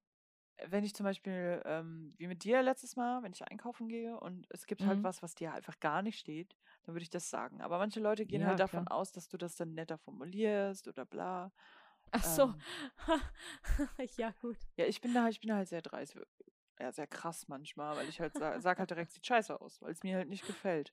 wenn 0.66 0.84
ich 0.84 0.94
zum 0.94 1.04
Beispiel, 1.04 1.62
ähm, 1.64 2.14
wie 2.18 2.26
mit 2.26 2.44
dir 2.44 2.62
letztes 2.62 2.96
Mal, 2.96 3.22
wenn 3.22 3.32
ich 3.32 3.46
einkaufen 3.46 3.88
gehe 3.88 4.18
und 4.18 4.46
es 4.50 4.66
gibt 4.66 4.86
halt 4.86 4.98
Mhm. 4.98 5.04
was, 5.04 5.22
was 5.22 5.34
dir 5.34 5.52
einfach 5.52 5.78
gar 5.80 6.02
nicht 6.02 6.18
steht, 6.18 6.56
dann 6.84 6.94
würde 6.94 7.02
ich 7.02 7.11
das 7.11 7.30
sagen. 7.30 7.61
Aber 7.61 7.78
manche 7.78 8.00
Leute 8.00 8.26
gehen 8.26 8.42
Ja, 8.42 8.48
halt 8.48 8.61
davon 8.61 8.86
klar. 8.86 8.98
aus, 8.98 9.12
dass 9.12 9.28
du 9.28 9.36
das 9.36 9.56
dann 9.56 9.74
netter 9.74 9.98
formulierst 9.98 10.88
oder 10.88 11.04
bla. 11.04 11.52
ach 12.12 12.24
so. 12.24 12.44
Ähm, 12.44 12.54
ja, 14.16 14.30
gut. 14.40 14.56
ja, 14.76 14.86
ich 14.86 15.00
bin 15.00 15.14
da, 15.14 15.28
ich 15.28 15.40
bin 15.40 15.48
da 15.48 15.56
halt 15.56 15.68
sehr 15.68 15.82
dreist, 15.82 16.16
ja, 16.80 16.92
sehr 16.92 17.06
krass 17.06 17.48
manchmal, 17.48 17.96
weil 17.96 18.09
ich 18.09 18.20
halt 18.20 18.34
sa 18.36 18.61
sag 18.61 18.78
halt 18.78 18.90
direkt, 18.90 19.12
sieht 19.12 19.26
scheiße 19.26 19.61
aus, 19.61 19.80
weil 19.82 19.92
es 19.92 20.02
mir 20.02 20.16
halt 20.16 20.28
nicht 20.28 20.46
gefällt. 20.46 20.92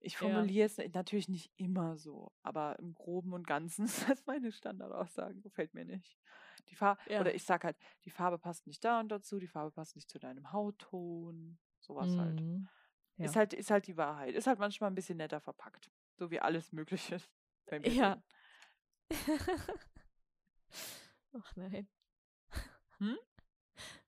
Ich 0.00 0.16
formuliere 0.16 0.66
es 0.66 0.78
natürlich 0.94 1.28
nicht 1.28 1.52
immer 1.56 1.96
so, 1.96 2.32
aber 2.42 2.78
im 2.78 2.94
Groben 2.94 3.32
und 3.32 3.46
Ganzen 3.46 3.84
ist 3.86 4.08
das 4.08 4.24
meine 4.26 4.52
Standardaussage, 4.52 5.40
gefällt 5.40 5.74
mir 5.74 5.84
nicht. 5.84 6.18
Die 6.70 6.74
Farbe, 6.74 7.00
Ja. 7.12 7.20
oder 7.20 7.34
ich 7.34 7.44
sag 7.44 7.64
halt, 7.64 7.76
die 8.04 8.10
Farbe 8.10 8.38
passt 8.38 8.66
nicht 8.66 8.84
da 8.84 9.00
und 9.00 9.08
dazu, 9.08 9.38
die 9.38 9.46
Farbe 9.48 9.70
passt 9.70 9.96
nicht 9.96 10.10
zu 10.10 10.18
deinem 10.18 10.52
Hautton, 10.52 11.58
sowas 11.80 12.14
halt. 12.16 12.40
Mhm. 12.40 12.68
Ist 13.16 13.34
Ja. 13.34 13.40
halt, 13.40 13.52
ist 13.54 13.70
halt 13.70 13.86
die 13.86 13.96
Wahrheit. 13.96 14.34
Ist 14.34 14.46
halt 14.46 14.58
manchmal 14.58 14.90
ein 14.90 14.94
bisschen 14.94 15.16
netter 15.18 15.40
verpackt. 15.40 15.90
So 16.16 16.30
wie 16.30 16.40
alles 16.40 16.72
Mögliche. 16.72 17.20
beim 17.66 17.82
Ja. 17.84 18.22
Ach 21.32 21.56
nein. 21.56 21.88
Hm? 22.98 23.16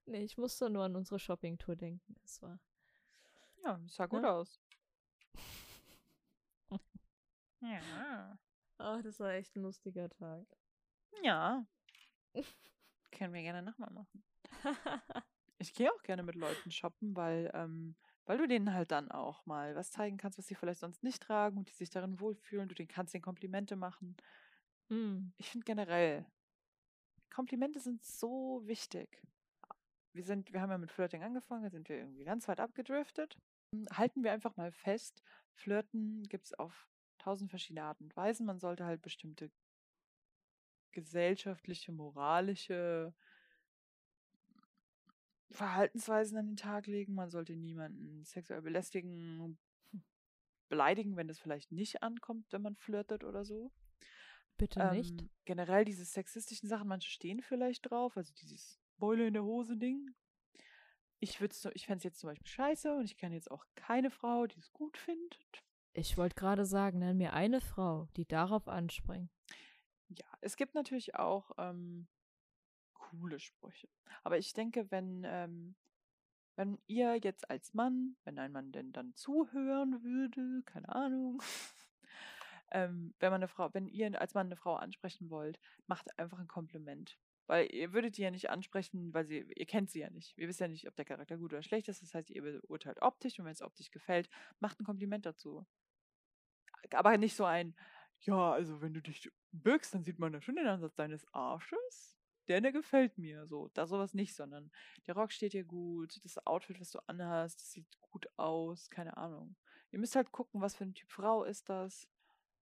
Nee, 0.05 0.23
ich 0.23 0.37
musste 0.37 0.69
nur 0.69 0.83
an 0.83 0.95
unsere 0.95 1.19
Shopping-Tour 1.19 1.75
denken. 1.77 2.15
Das 2.23 2.41
war. 2.41 2.59
Ja, 3.63 3.79
sah 3.87 4.07
gut 4.07 4.23
Ne? 4.23 4.29
aus. 4.31 4.59
ja. 7.61 8.37
Oh, 8.79 8.99
das 9.01 9.19
war 9.19 9.31
echt 9.33 9.55
ein 9.55 9.61
lustiger 9.61 10.09
Tag. 10.09 10.45
Ja. 11.21 11.65
Können 13.11 13.33
wir 13.33 13.41
gerne 13.41 13.61
nochmal 13.61 13.91
machen. 13.91 14.23
Ich 15.61 15.75
gehe 15.75 15.93
auch 15.93 16.01
gerne 16.01 16.23
mit 16.23 16.33
Leuten 16.33 16.71
shoppen, 16.71 17.15
weil, 17.15 17.51
ähm, 17.53 17.95
weil 18.25 18.39
du 18.39 18.47
denen 18.47 18.73
halt 18.73 18.89
dann 18.89 19.11
auch 19.11 19.45
mal 19.45 19.75
was 19.75 19.91
zeigen 19.91 20.17
kannst, 20.17 20.39
was 20.39 20.47
sie 20.47 20.55
vielleicht 20.55 20.79
sonst 20.79 21.03
nicht 21.03 21.21
tragen 21.21 21.59
und 21.59 21.69
die 21.69 21.75
sich 21.75 21.91
darin 21.91 22.19
wohlfühlen. 22.19 22.67
Du 22.67 22.73
denen 22.73 22.87
kannst 22.87 23.13
den 23.13 23.21
Komplimente 23.21 23.75
machen. 23.75 24.17
Hm. 24.89 25.33
Ich 25.37 25.51
finde 25.51 25.65
generell, 25.65 26.25
Komplimente 27.29 27.79
sind 27.79 28.03
so 28.03 28.61
wichtig. 28.65 29.21
wir 30.13 30.23
sind, 30.23 30.51
wir 30.51 30.61
haben 30.61 30.71
ja 30.71 30.79
mit 30.79 30.91
Flirting 30.91 31.21
angefangen, 31.21 31.63
da 31.63 31.69
sind 31.69 31.87
wir 31.89 31.97
irgendwie 31.97 32.23
ganz 32.23 32.47
weit 32.47 32.59
abgedriftet. 32.59 33.37
Halten 33.93 34.23
wir 34.23 34.31
einfach 34.31 34.57
mal 34.57 34.71
fest, 34.71 35.21
Flirten 35.53 36.23
gibt 36.23 36.45
es 36.45 36.53
auf 36.55 36.89
tausend 37.19 37.51
verschiedene 37.51 37.83
Arten 37.83 38.05
und 38.05 38.15
Weisen. 38.17 38.47
Man 38.47 38.59
sollte 38.59 38.85
halt 38.85 39.03
bestimmte 39.03 39.51
gesellschaftliche, 40.91 41.91
moralische 41.91 43.13
Verhaltensweisen 45.49 46.37
an 46.37 46.47
den 46.47 46.55
Tag 46.55 46.87
legen. 46.87 47.13
Man 47.13 47.29
sollte 47.29 47.55
niemanden 47.55 48.23
sexuell 48.23 48.61
belästigen, 48.61 49.57
beleidigen, 50.69 51.17
wenn 51.17 51.27
das 51.27 51.39
vielleicht 51.39 51.71
nicht 51.71 52.01
ankommt, 52.01 52.51
wenn 52.51 52.61
man 52.61 52.75
flirtet 52.75 53.23
oder 53.23 53.43
so. 53.45 53.71
Bitte 54.57 54.79
ähm, 54.79 54.97
nicht. 54.97 55.25
Generell 55.45 55.85
diese 55.85 56.05
sexistischen 56.05 56.69
Sachen, 56.69 56.87
manche 56.87 57.09
stehen 57.09 57.41
vielleicht 57.41 57.89
drauf, 57.89 58.15
also 58.17 58.33
dieses 58.41 58.79
Beule 58.97 59.27
in 59.27 59.33
der 59.33 59.43
Hose 59.43 59.77
Ding. 59.77 60.15
Ich 61.19 61.39
ich 61.39 61.85
fände 61.85 61.97
es 61.97 62.03
jetzt 62.03 62.19
zum 62.19 62.29
Beispiel 62.29 62.47
scheiße 62.47 62.95
und 62.95 63.05
ich 63.05 63.17
kenne 63.17 63.35
jetzt 63.35 63.51
auch 63.51 63.65
keine 63.75 64.09
Frau, 64.09 64.47
die 64.47 64.59
es 64.59 64.71
gut 64.71 64.97
findet. 64.97 65.63
Ich 65.93 66.17
wollte 66.17 66.35
gerade 66.35 66.65
sagen, 66.65 66.99
nenn 66.99 67.17
mir 67.17 67.33
eine 67.33 67.59
Frau, 67.59 68.07
die 68.15 68.25
darauf 68.25 68.67
anspringt. 68.67 69.29
Ja, 70.17 70.25
es 70.41 70.57
gibt 70.57 70.75
natürlich 70.75 71.15
auch 71.15 71.51
ähm, 71.57 72.07
coole 72.93 73.39
Sprüche. 73.39 73.87
Aber 74.23 74.37
ich 74.37 74.53
denke, 74.53 74.91
wenn, 74.91 75.23
ähm, 75.25 75.75
wenn 76.55 76.79
ihr 76.87 77.15
jetzt 77.17 77.49
als 77.49 77.73
Mann, 77.73 78.17
wenn 78.25 78.37
ein 78.39 78.51
Mann 78.51 78.71
denn 78.71 78.91
dann 78.91 79.15
zuhören 79.15 80.03
würde, 80.03 80.63
keine 80.65 80.89
Ahnung, 80.89 81.41
ähm, 82.71 83.13
wenn 83.19 83.31
man 83.31 83.39
eine 83.39 83.47
Frau, 83.47 83.73
wenn 83.73 83.87
ihr 83.87 84.19
als 84.19 84.33
Mann 84.33 84.47
eine 84.47 84.57
Frau 84.57 84.75
ansprechen 84.75 85.29
wollt, 85.29 85.59
macht 85.87 86.17
einfach 86.19 86.39
ein 86.39 86.47
Kompliment. 86.47 87.17
Weil 87.47 87.73
ihr 87.73 87.93
würdet 87.93 88.17
die 88.17 88.21
ja 88.21 88.31
nicht 88.31 88.49
ansprechen, 88.49 89.13
weil 89.13 89.25
sie, 89.25 89.39
ihr 89.55 89.65
kennt 89.65 89.89
sie 89.89 89.99
ja 89.99 90.09
nicht. 90.09 90.37
Ihr 90.37 90.47
wisst 90.47 90.59
ja 90.59 90.67
nicht, 90.67 90.87
ob 90.87 90.95
der 90.95 91.05
Charakter 91.05 91.37
gut 91.37 91.53
oder 91.53 91.63
schlecht 91.63 91.87
ist. 91.89 92.01
Das 92.01 92.13
heißt, 92.13 92.29
ihr 92.29 92.41
beurteilt 92.41 93.01
optisch 93.01 93.39
und 93.39 93.45
wenn 93.45 93.51
es 93.51 93.61
optisch 93.61 93.91
gefällt, 93.91 94.29
macht 94.59 94.79
ein 94.79 94.85
Kompliment 94.85 95.25
dazu. 95.25 95.65
Aber 96.91 97.17
nicht 97.17 97.35
so 97.35 97.45
ein, 97.45 97.75
ja, 98.21 98.51
also 98.51 98.81
wenn 98.81 98.93
du 98.93 99.01
dich 99.01 99.31
bückst, 99.51 99.93
dann 99.93 100.03
sieht 100.03 100.19
man 100.19 100.33
ja 100.33 100.41
schon 100.41 100.55
den 100.55 100.67
Ansatz 100.67 100.95
deines 100.95 101.25
Arsches. 101.33 102.17
Der, 102.47 102.61
der 102.61 102.71
gefällt 102.71 103.17
mir. 103.17 103.47
So, 103.47 103.69
da 103.73 103.85
sowas 103.85 104.13
nicht, 104.13 104.35
sondern 104.35 104.71
der 105.07 105.15
Rock 105.15 105.31
steht 105.31 105.53
dir 105.53 105.63
gut, 105.63 106.23
das 106.23 106.45
Outfit, 106.45 106.79
was 106.79 106.91
du 106.91 106.99
anhast, 107.07 107.59
das 107.59 107.71
sieht 107.71 107.87
gut 108.01 108.27
aus, 108.37 108.89
keine 108.89 109.17
Ahnung. 109.17 109.55
Ihr 109.91 109.99
müsst 109.99 110.15
halt 110.15 110.31
gucken, 110.31 110.61
was 110.61 110.75
für 110.75 110.85
ein 110.85 110.93
Typ 110.93 111.09
Frau 111.09 111.43
ist 111.43 111.69
das. 111.69 112.07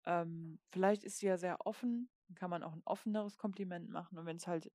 Ähm, 0.05 0.61
vielleicht 0.70 1.05
ist 1.05 1.18
sie 1.18 1.26
ja 1.26 1.36
sehr 1.36 1.66
offen, 1.66 2.09
dann 2.28 2.36
kann 2.36 2.51
man 2.51 2.62
auch 2.62 2.72
ein 2.72 2.82
offeneres 2.84 3.36
Kompliment 3.36 3.90
machen. 3.90 4.18
Und 4.18 4.26
wenn 4.26 4.36
es 4.36 4.47
halt 4.47 4.72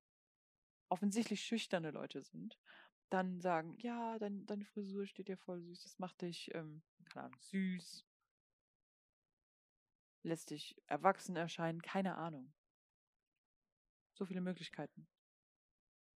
offensichtlich 0.89 1.41
schüchterne 1.41 1.91
Leute 1.91 2.21
sind, 2.21 2.59
dann 3.09 3.41
sagen, 3.41 3.75
ja, 3.79 4.19
dein, 4.19 4.45
deine 4.45 4.65
Frisur 4.65 5.05
steht 5.05 5.27
dir 5.27 5.37
voll 5.37 5.61
süß, 5.61 5.83
das 5.83 5.99
macht 5.99 6.21
dich, 6.21 6.53
ähm, 6.53 6.81
keine 7.05 7.25
Ahnung, 7.25 7.39
süß, 7.41 8.05
lässt 10.23 10.51
dich 10.51 10.75
erwachsen 10.87 11.35
erscheinen, 11.35 11.81
keine 11.81 12.15
Ahnung. 12.15 12.53
So 14.13 14.25
viele 14.25 14.41
Möglichkeiten. 14.41 15.07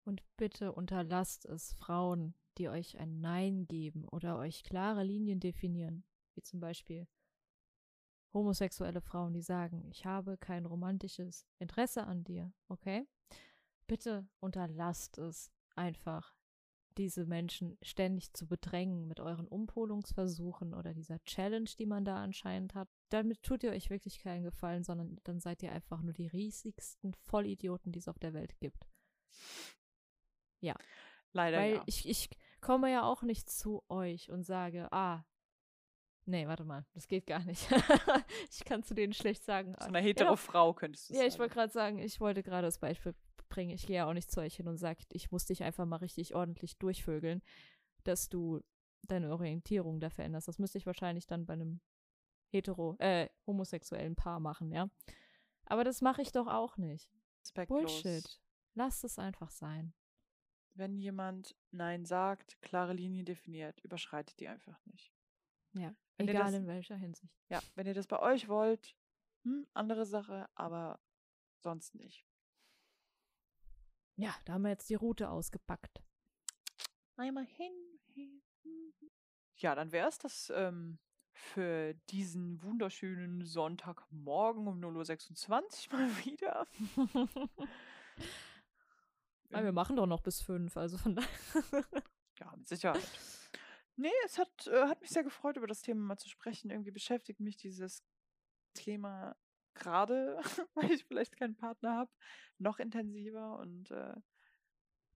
Und 0.05 0.22
bitte 0.36 0.72
unterlasst 0.72 1.44
es 1.44 1.74
Frauen, 1.74 2.34
die 2.59 2.68
euch 2.68 2.98
ein 2.98 3.20
Nein 3.20 3.66
geben 3.66 4.07
oder 4.09 4.36
euch 4.38 4.64
klare 4.64 5.05
Linien 5.05 5.40
definieren, 5.40 6.05
wie 6.34 6.42
zum 6.42 6.61
Beispiel 6.61 7.07
homosexuelle 8.34 9.00
Frauen, 9.00 9.34
die 9.34 9.42
sagen, 9.42 9.84
ich 9.90 10.05
habe 10.07 10.38
kein 10.38 10.66
romantisches 10.66 11.46
Interesse 11.59 12.05
an 12.05 12.24
dir, 12.24 12.53
okay? 12.68 13.07
Bitte 13.86 14.26
unterlasst 14.40 15.18
es 15.18 15.53
einfach, 15.74 16.34
diese 16.99 17.26
Menschen 17.26 17.78
ständig 17.82 18.32
zu 18.32 18.47
bedrängen 18.47 19.07
mit 19.07 19.20
euren 19.20 19.49
Umpolungsversuchen 19.49 20.74
oder 20.74 20.95
dieser 20.95 21.22
Challenge, 21.24 21.68
die 21.78 21.86
man 21.86 22.05
da 22.05 22.16
anscheinend 22.16 22.74
hat. 22.74 22.88
Damit 23.09 23.43
tut 23.43 23.62
ihr 23.62 23.70
euch 23.70 23.90
wirklich 23.90 24.20
keinen 24.20 24.45
Gefallen, 24.45 24.84
sondern 24.84 25.18
dann 25.24 25.40
seid 25.40 25.62
ihr 25.62 25.72
einfach 25.72 26.03
nur 26.03 26.12
die 26.12 26.28
riesigsten 26.28 27.14
Vollidioten, 27.14 27.93
die 27.93 27.99
es 27.99 28.09
auf 28.09 28.18
der 28.18 28.34
Welt 28.34 28.59
gibt. 28.59 28.86
Ja. 30.61 30.74
Leider. 31.32 31.59
Weil 31.59 31.74
ja. 31.74 31.82
ich, 31.86 32.09
ich 32.09 32.30
komme 32.61 32.90
ja 32.90 33.03
auch 33.03 33.22
nicht 33.22 33.51
zu 33.51 33.82
euch 33.88 34.30
und 34.30 34.45
sage, 34.45 34.93
ah, 34.93 35.24
Nee, 36.24 36.47
warte 36.47 36.64
mal, 36.64 36.86
das 36.95 37.09
geht 37.09 37.26
gar 37.26 37.43
nicht. 37.45 37.66
ich 38.51 38.64
kann 38.64 38.84
zu 38.84 38.95
denen 38.95 39.12
schlecht 39.12 39.43
sagen. 39.45 39.74
Zu 39.80 39.88
einer 39.88 40.01
hetero 40.01 40.30
ja, 40.30 40.36
Frau 40.36 40.72
könntest 40.72 41.11
du 41.11 41.14
Ja, 41.14 41.20
sagen. 41.20 41.28
ich 41.32 41.38
wollte 41.38 41.55
gerade 41.55 41.72
sagen, 41.72 41.99
ich 41.99 42.20
wollte 42.20 42.43
gerade 42.45 42.68
das 42.68 42.78
Beispiel 42.78 43.14
bringen. 43.53 43.70
Ich 43.70 43.86
gehe 43.86 43.96
ja 43.96 44.07
auch 44.07 44.14
nicht 44.14 44.30
zu 44.30 44.40
euch 44.40 44.57
hin 44.57 44.66
und 44.66 44.78
sage, 44.78 45.05
ich 45.12 45.30
muss 45.30 45.44
dich 45.44 45.62
einfach 45.62 45.84
mal 45.84 45.96
richtig 45.96 46.34
ordentlich 46.34 46.78
durchvögeln, 46.78 47.42
dass 48.05 48.28
du 48.28 48.61
deine 49.03 49.30
Orientierung 49.30 50.00
da 50.00 50.11
veränderst. 50.11 50.48
Das 50.48 50.59
müsste 50.59 50.78
ich 50.78 50.86
wahrscheinlich 50.86 51.26
dann 51.26 51.44
bei 51.44 51.53
einem 51.53 51.80
hetero, 52.50 52.96
äh, 52.98 53.28
homosexuellen 53.46 54.16
Paar 54.16 54.40
machen, 54.40 54.72
ja. 54.72 54.88
Aber 55.66 55.84
das 55.84 56.00
mache 56.00 56.22
ich 56.22 56.32
doch 56.32 56.46
auch 56.46 56.76
nicht. 56.76 57.11
Respektlos. 57.42 58.03
Bullshit. 58.03 58.40
Lasst 58.74 59.05
es 59.05 59.18
einfach 59.18 59.50
sein. 59.50 59.92
Wenn 60.74 60.98
jemand 60.98 61.55
Nein 61.70 62.07
sagt, 62.07 62.61
klare 62.62 62.94
Linie 62.94 63.24
definiert, 63.24 63.80
überschreitet 63.80 64.40
die 64.40 64.48
einfach 64.48 64.80
nicht. 64.86 65.12
Ja. 65.74 65.94
Wenn 66.16 66.28
Egal 66.28 66.44
das, 66.44 66.55
in 66.55 66.66
welcher 66.66 66.96
Hinsicht. 66.96 67.34
Ja, 67.50 67.61
wenn 67.74 67.86
ihr 67.86 67.94
das 67.94 68.07
bei 68.07 68.20
euch 68.20 68.48
wollt, 68.48 68.96
hm, 69.44 69.66
andere 69.74 70.07
Sache, 70.07 70.48
aber 70.55 71.00
sonst 71.61 71.94
nicht. 71.94 72.26
Ja, 74.16 74.34
da 74.44 74.54
haben 74.54 74.62
wir 74.62 74.70
jetzt 74.70 74.90
die 74.90 74.94
Route 74.94 75.30
ausgepackt. 75.30 76.02
Einmal 77.16 77.46
hin. 77.46 77.72
hin. 78.14 78.42
Ja, 79.56 79.74
dann 79.74 79.92
wäre 79.92 80.08
es 80.08 80.18
das 80.18 80.52
ähm, 80.54 80.98
für 81.32 81.94
diesen 82.10 82.62
wunderschönen 82.62 83.44
Sonntagmorgen 83.44 84.66
um 84.66 84.80
0.26 84.80 85.92
Uhr 85.92 85.98
mal 85.98 86.24
wieder. 86.24 86.66
ja, 89.50 89.64
wir 89.64 89.72
machen 89.72 89.96
doch 89.96 90.06
noch 90.06 90.20
bis 90.20 90.42
fünf, 90.42 90.76
also 90.76 90.98
von 90.98 91.16
daher. 91.16 91.28
ja, 92.38 92.54
mit 92.56 92.68
Sicherheit. 92.68 93.08
Nee, 93.96 94.10
es 94.24 94.38
hat, 94.38 94.66
äh, 94.66 94.88
hat 94.88 95.00
mich 95.00 95.10
sehr 95.10 95.24
gefreut, 95.24 95.56
über 95.56 95.66
das 95.66 95.82
Thema 95.82 96.00
mal 96.00 96.18
zu 96.18 96.28
sprechen. 96.28 96.70
Irgendwie 96.70 96.90
beschäftigt 96.90 97.40
mich 97.40 97.56
dieses 97.56 98.02
Thema 98.74 99.36
gerade, 99.74 100.38
weil 100.74 100.90
ich 100.90 101.04
vielleicht 101.04 101.36
keinen 101.36 101.56
Partner 101.56 101.96
habe, 101.96 102.10
noch 102.58 102.78
intensiver. 102.78 103.58
Und 103.58 103.90
äh, 103.90 104.14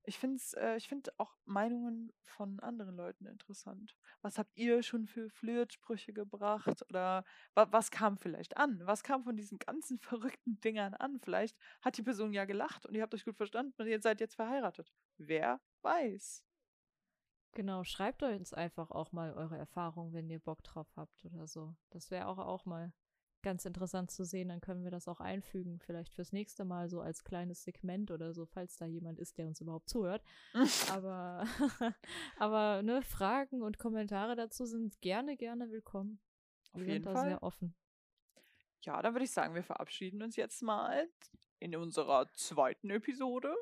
ich 0.06 0.18
finde 0.18 0.40
äh, 0.56 0.76
ich 0.76 0.88
find 0.88 1.18
auch 1.18 1.36
Meinungen 1.44 2.12
von 2.22 2.60
anderen 2.60 2.96
Leuten 2.96 3.26
interessant. 3.26 3.96
Was 4.22 4.38
habt 4.38 4.56
ihr 4.56 4.82
schon 4.82 5.06
für 5.06 5.28
Flirtsprüche 5.30 6.12
gebracht? 6.12 6.84
Oder 6.88 7.24
wa 7.54 7.66
was 7.70 7.90
kam 7.90 8.16
vielleicht 8.16 8.56
an? 8.56 8.80
Was 8.84 9.02
kam 9.02 9.24
von 9.24 9.36
diesen 9.36 9.58
ganzen 9.58 9.98
verrückten 10.00 10.60
Dingern 10.60 10.94
an? 10.94 11.18
Vielleicht 11.20 11.58
hat 11.82 11.98
die 11.98 12.02
Person 12.02 12.32
ja 12.32 12.44
gelacht 12.44 12.86
und 12.86 12.94
ihr 12.94 13.02
habt 13.02 13.14
euch 13.14 13.24
gut 13.24 13.36
verstanden 13.36 13.74
und 13.78 13.88
ihr 13.88 14.00
seid 14.00 14.20
jetzt 14.20 14.36
verheiratet. 14.36 14.92
Wer 15.18 15.60
weiß. 15.82 16.44
Genau, 17.52 17.84
schreibt 17.84 18.22
uns 18.22 18.52
einfach 18.52 18.90
auch 18.90 19.12
mal 19.12 19.32
eure 19.32 19.56
Erfahrungen, 19.56 20.12
wenn 20.12 20.28
ihr 20.28 20.40
Bock 20.40 20.62
drauf 20.62 20.92
habt 20.94 21.24
oder 21.24 21.46
so. 21.46 21.74
Das 21.88 22.10
wäre 22.10 22.26
auch, 22.26 22.38
auch 22.38 22.66
mal 22.66 22.92
ganz 23.46 23.64
interessant 23.64 24.10
zu 24.10 24.24
sehen. 24.24 24.48
Dann 24.48 24.60
können 24.60 24.82
wir 24.82 24.90
das 24.90 25.06
auch 25.06 25.20
einfügen, 25.20 25.78
vielleicht 25.78 26.12
fürs 26.12 26.32
nächste 26.32 26.64
Mal 26.64 26.88
so 26.88 27.00
als 27.00 27.22
kleines 27.22 27.62
Segment 27.62 28.10
oder 28.10 28.34
so, 28.34 28.44
falls 28.44 28.76
da 28.76 28.86
jemand 28.86 29.20
ist, 29.20 29.38
der 29.38 29.46
uns 29.46 29.60
überhaupt 29.60 29.88
zuhört. 29.88 30.24
aber 30.92 31.46
aber 32.38 32.82
ne, 32.82 33.02
Fragen 33.02 33.62
und 33.62 33.78
Kommentare 33.78 34.34
dazu 34.34 34.66
sind 34.66 35.00
gerne, 35.00 35.36
gerne 35.36 35.70
willkommen. 35.70 36.18
Auf 36.72 36.80
wir 36.80 36.88
jeden 36.88 37.04
sind 37.04 37.06
da 37.06 37.20
Fall. 37.20 37.28
sehr 37.28 37.42
offen. 37.44 37.76
Ja, 38.80 39.00
dann 39.00 39.14
würde 39.14 39.24
ich 39.24 39.30
sagen, 39.30 39.54
wir 39.54 39.62
verabschieden 39.62 40.22
uns 40.24 40.34
jetzt 40.34 40.60
mal 40.62 41.08
in 41.60 41.76
unserer 41.76 42.28
zweiten 42.32 42.90
Episode 42.90 43.54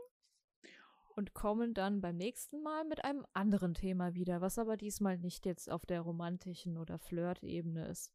und 1.14 1.34
kommen 1.34 1.74
dann 1.74 2.00
beim 2.00 2.16
nächsten 2.16 2.62
Mal 2.62 2.86
mit 2.86 3.04
einem 3.04 3.26
anderen 3.34 3.74
Thema 3.74 4.14
wieder, 4.14 4.40
was 4.40 4.58
aber 4.58 4.78
diesmal 4.78 5.18
nicht 5.18 5.44
jetzt 5.44 5.70
auf 5.70 5.84
der 5.84 6.00
romantischen 6.00 6.78
oder 6.78 6.98
Flirt-Ebene 6.98 7.86
ist. 7.88 8.13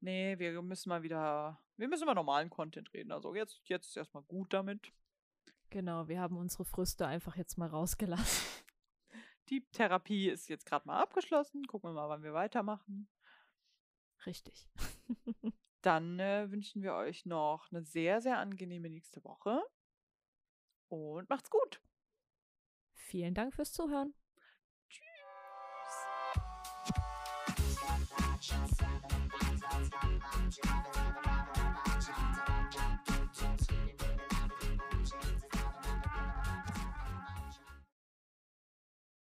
Nee, 0.00 0.38
wir 0.38 0.62
müssen 0.62 0.88
mal 0.88 1.02
wieder, 1.02 1.60
wir 1.76 1.88
müssen 1.88 2.04
über 2.04 2.14
normalen 2.14 2.50
Content 2.50 2.92
reden. 2.92 3.10
Also 3.12 3.34
jetzt, 3.34 3.60
jetzt 3.64 3.88
ist 3.88 3.96
erstmal 3.96 4.22
gut 4.24 4.52
damit. 4.52 4.92
Genau, 5.70 6.08
wir 6.08 6.20
haben 6.20 6.36
unsere 6.36 6.64
Früste 6.64 7.06
einfach 7.06 7.36
jetzt 7.36 7.58
mal 7.58 7.68
rausgelassen. 7.68 8.64
Die 9.48 9.66
Therapie 9.72 10.28
ist 10.28 10.48
jetzt 10.48 10.66
gerade 10.66 10.86
mal 10.86 11.00
abgeschlossen. 11.02 11.66
Gucken 11.66 11.90
wir 11.90 11.94
mal, 11.94 12.08
wann 12.08 12.22
wir 12.22 12.32
weitermachen. 12.32 13.08
Richtig. 14.24 14.68
Dann 15.82 16.18
äh, 16.18 16.50
wünschen 16.50 16.82
wir 16.82 16.94
euch 16.94 17.24
noch 17.24 17.70
eine 17.70 17.82
sehr, 17.82 18.20
sehr 18.20 18.38
angenehme 18.38 18.90
nächste 18.90 19.22
Woche. 19.24 19.62
Und 20.88 21.28
macht's 21.28 21.50
gut. 21.50 21.80
Vielen 22.92 23.34
Dank 23.34 23.54
fürs 23.54 23.72
Zuhören. 23.72 24.14
Tschüss. 28.40 28.78
Don't 29.78 29.86
stop, 29.86 30.02
don't 30.32 30.58
you 30.58 30.70
ever 30.96 31.07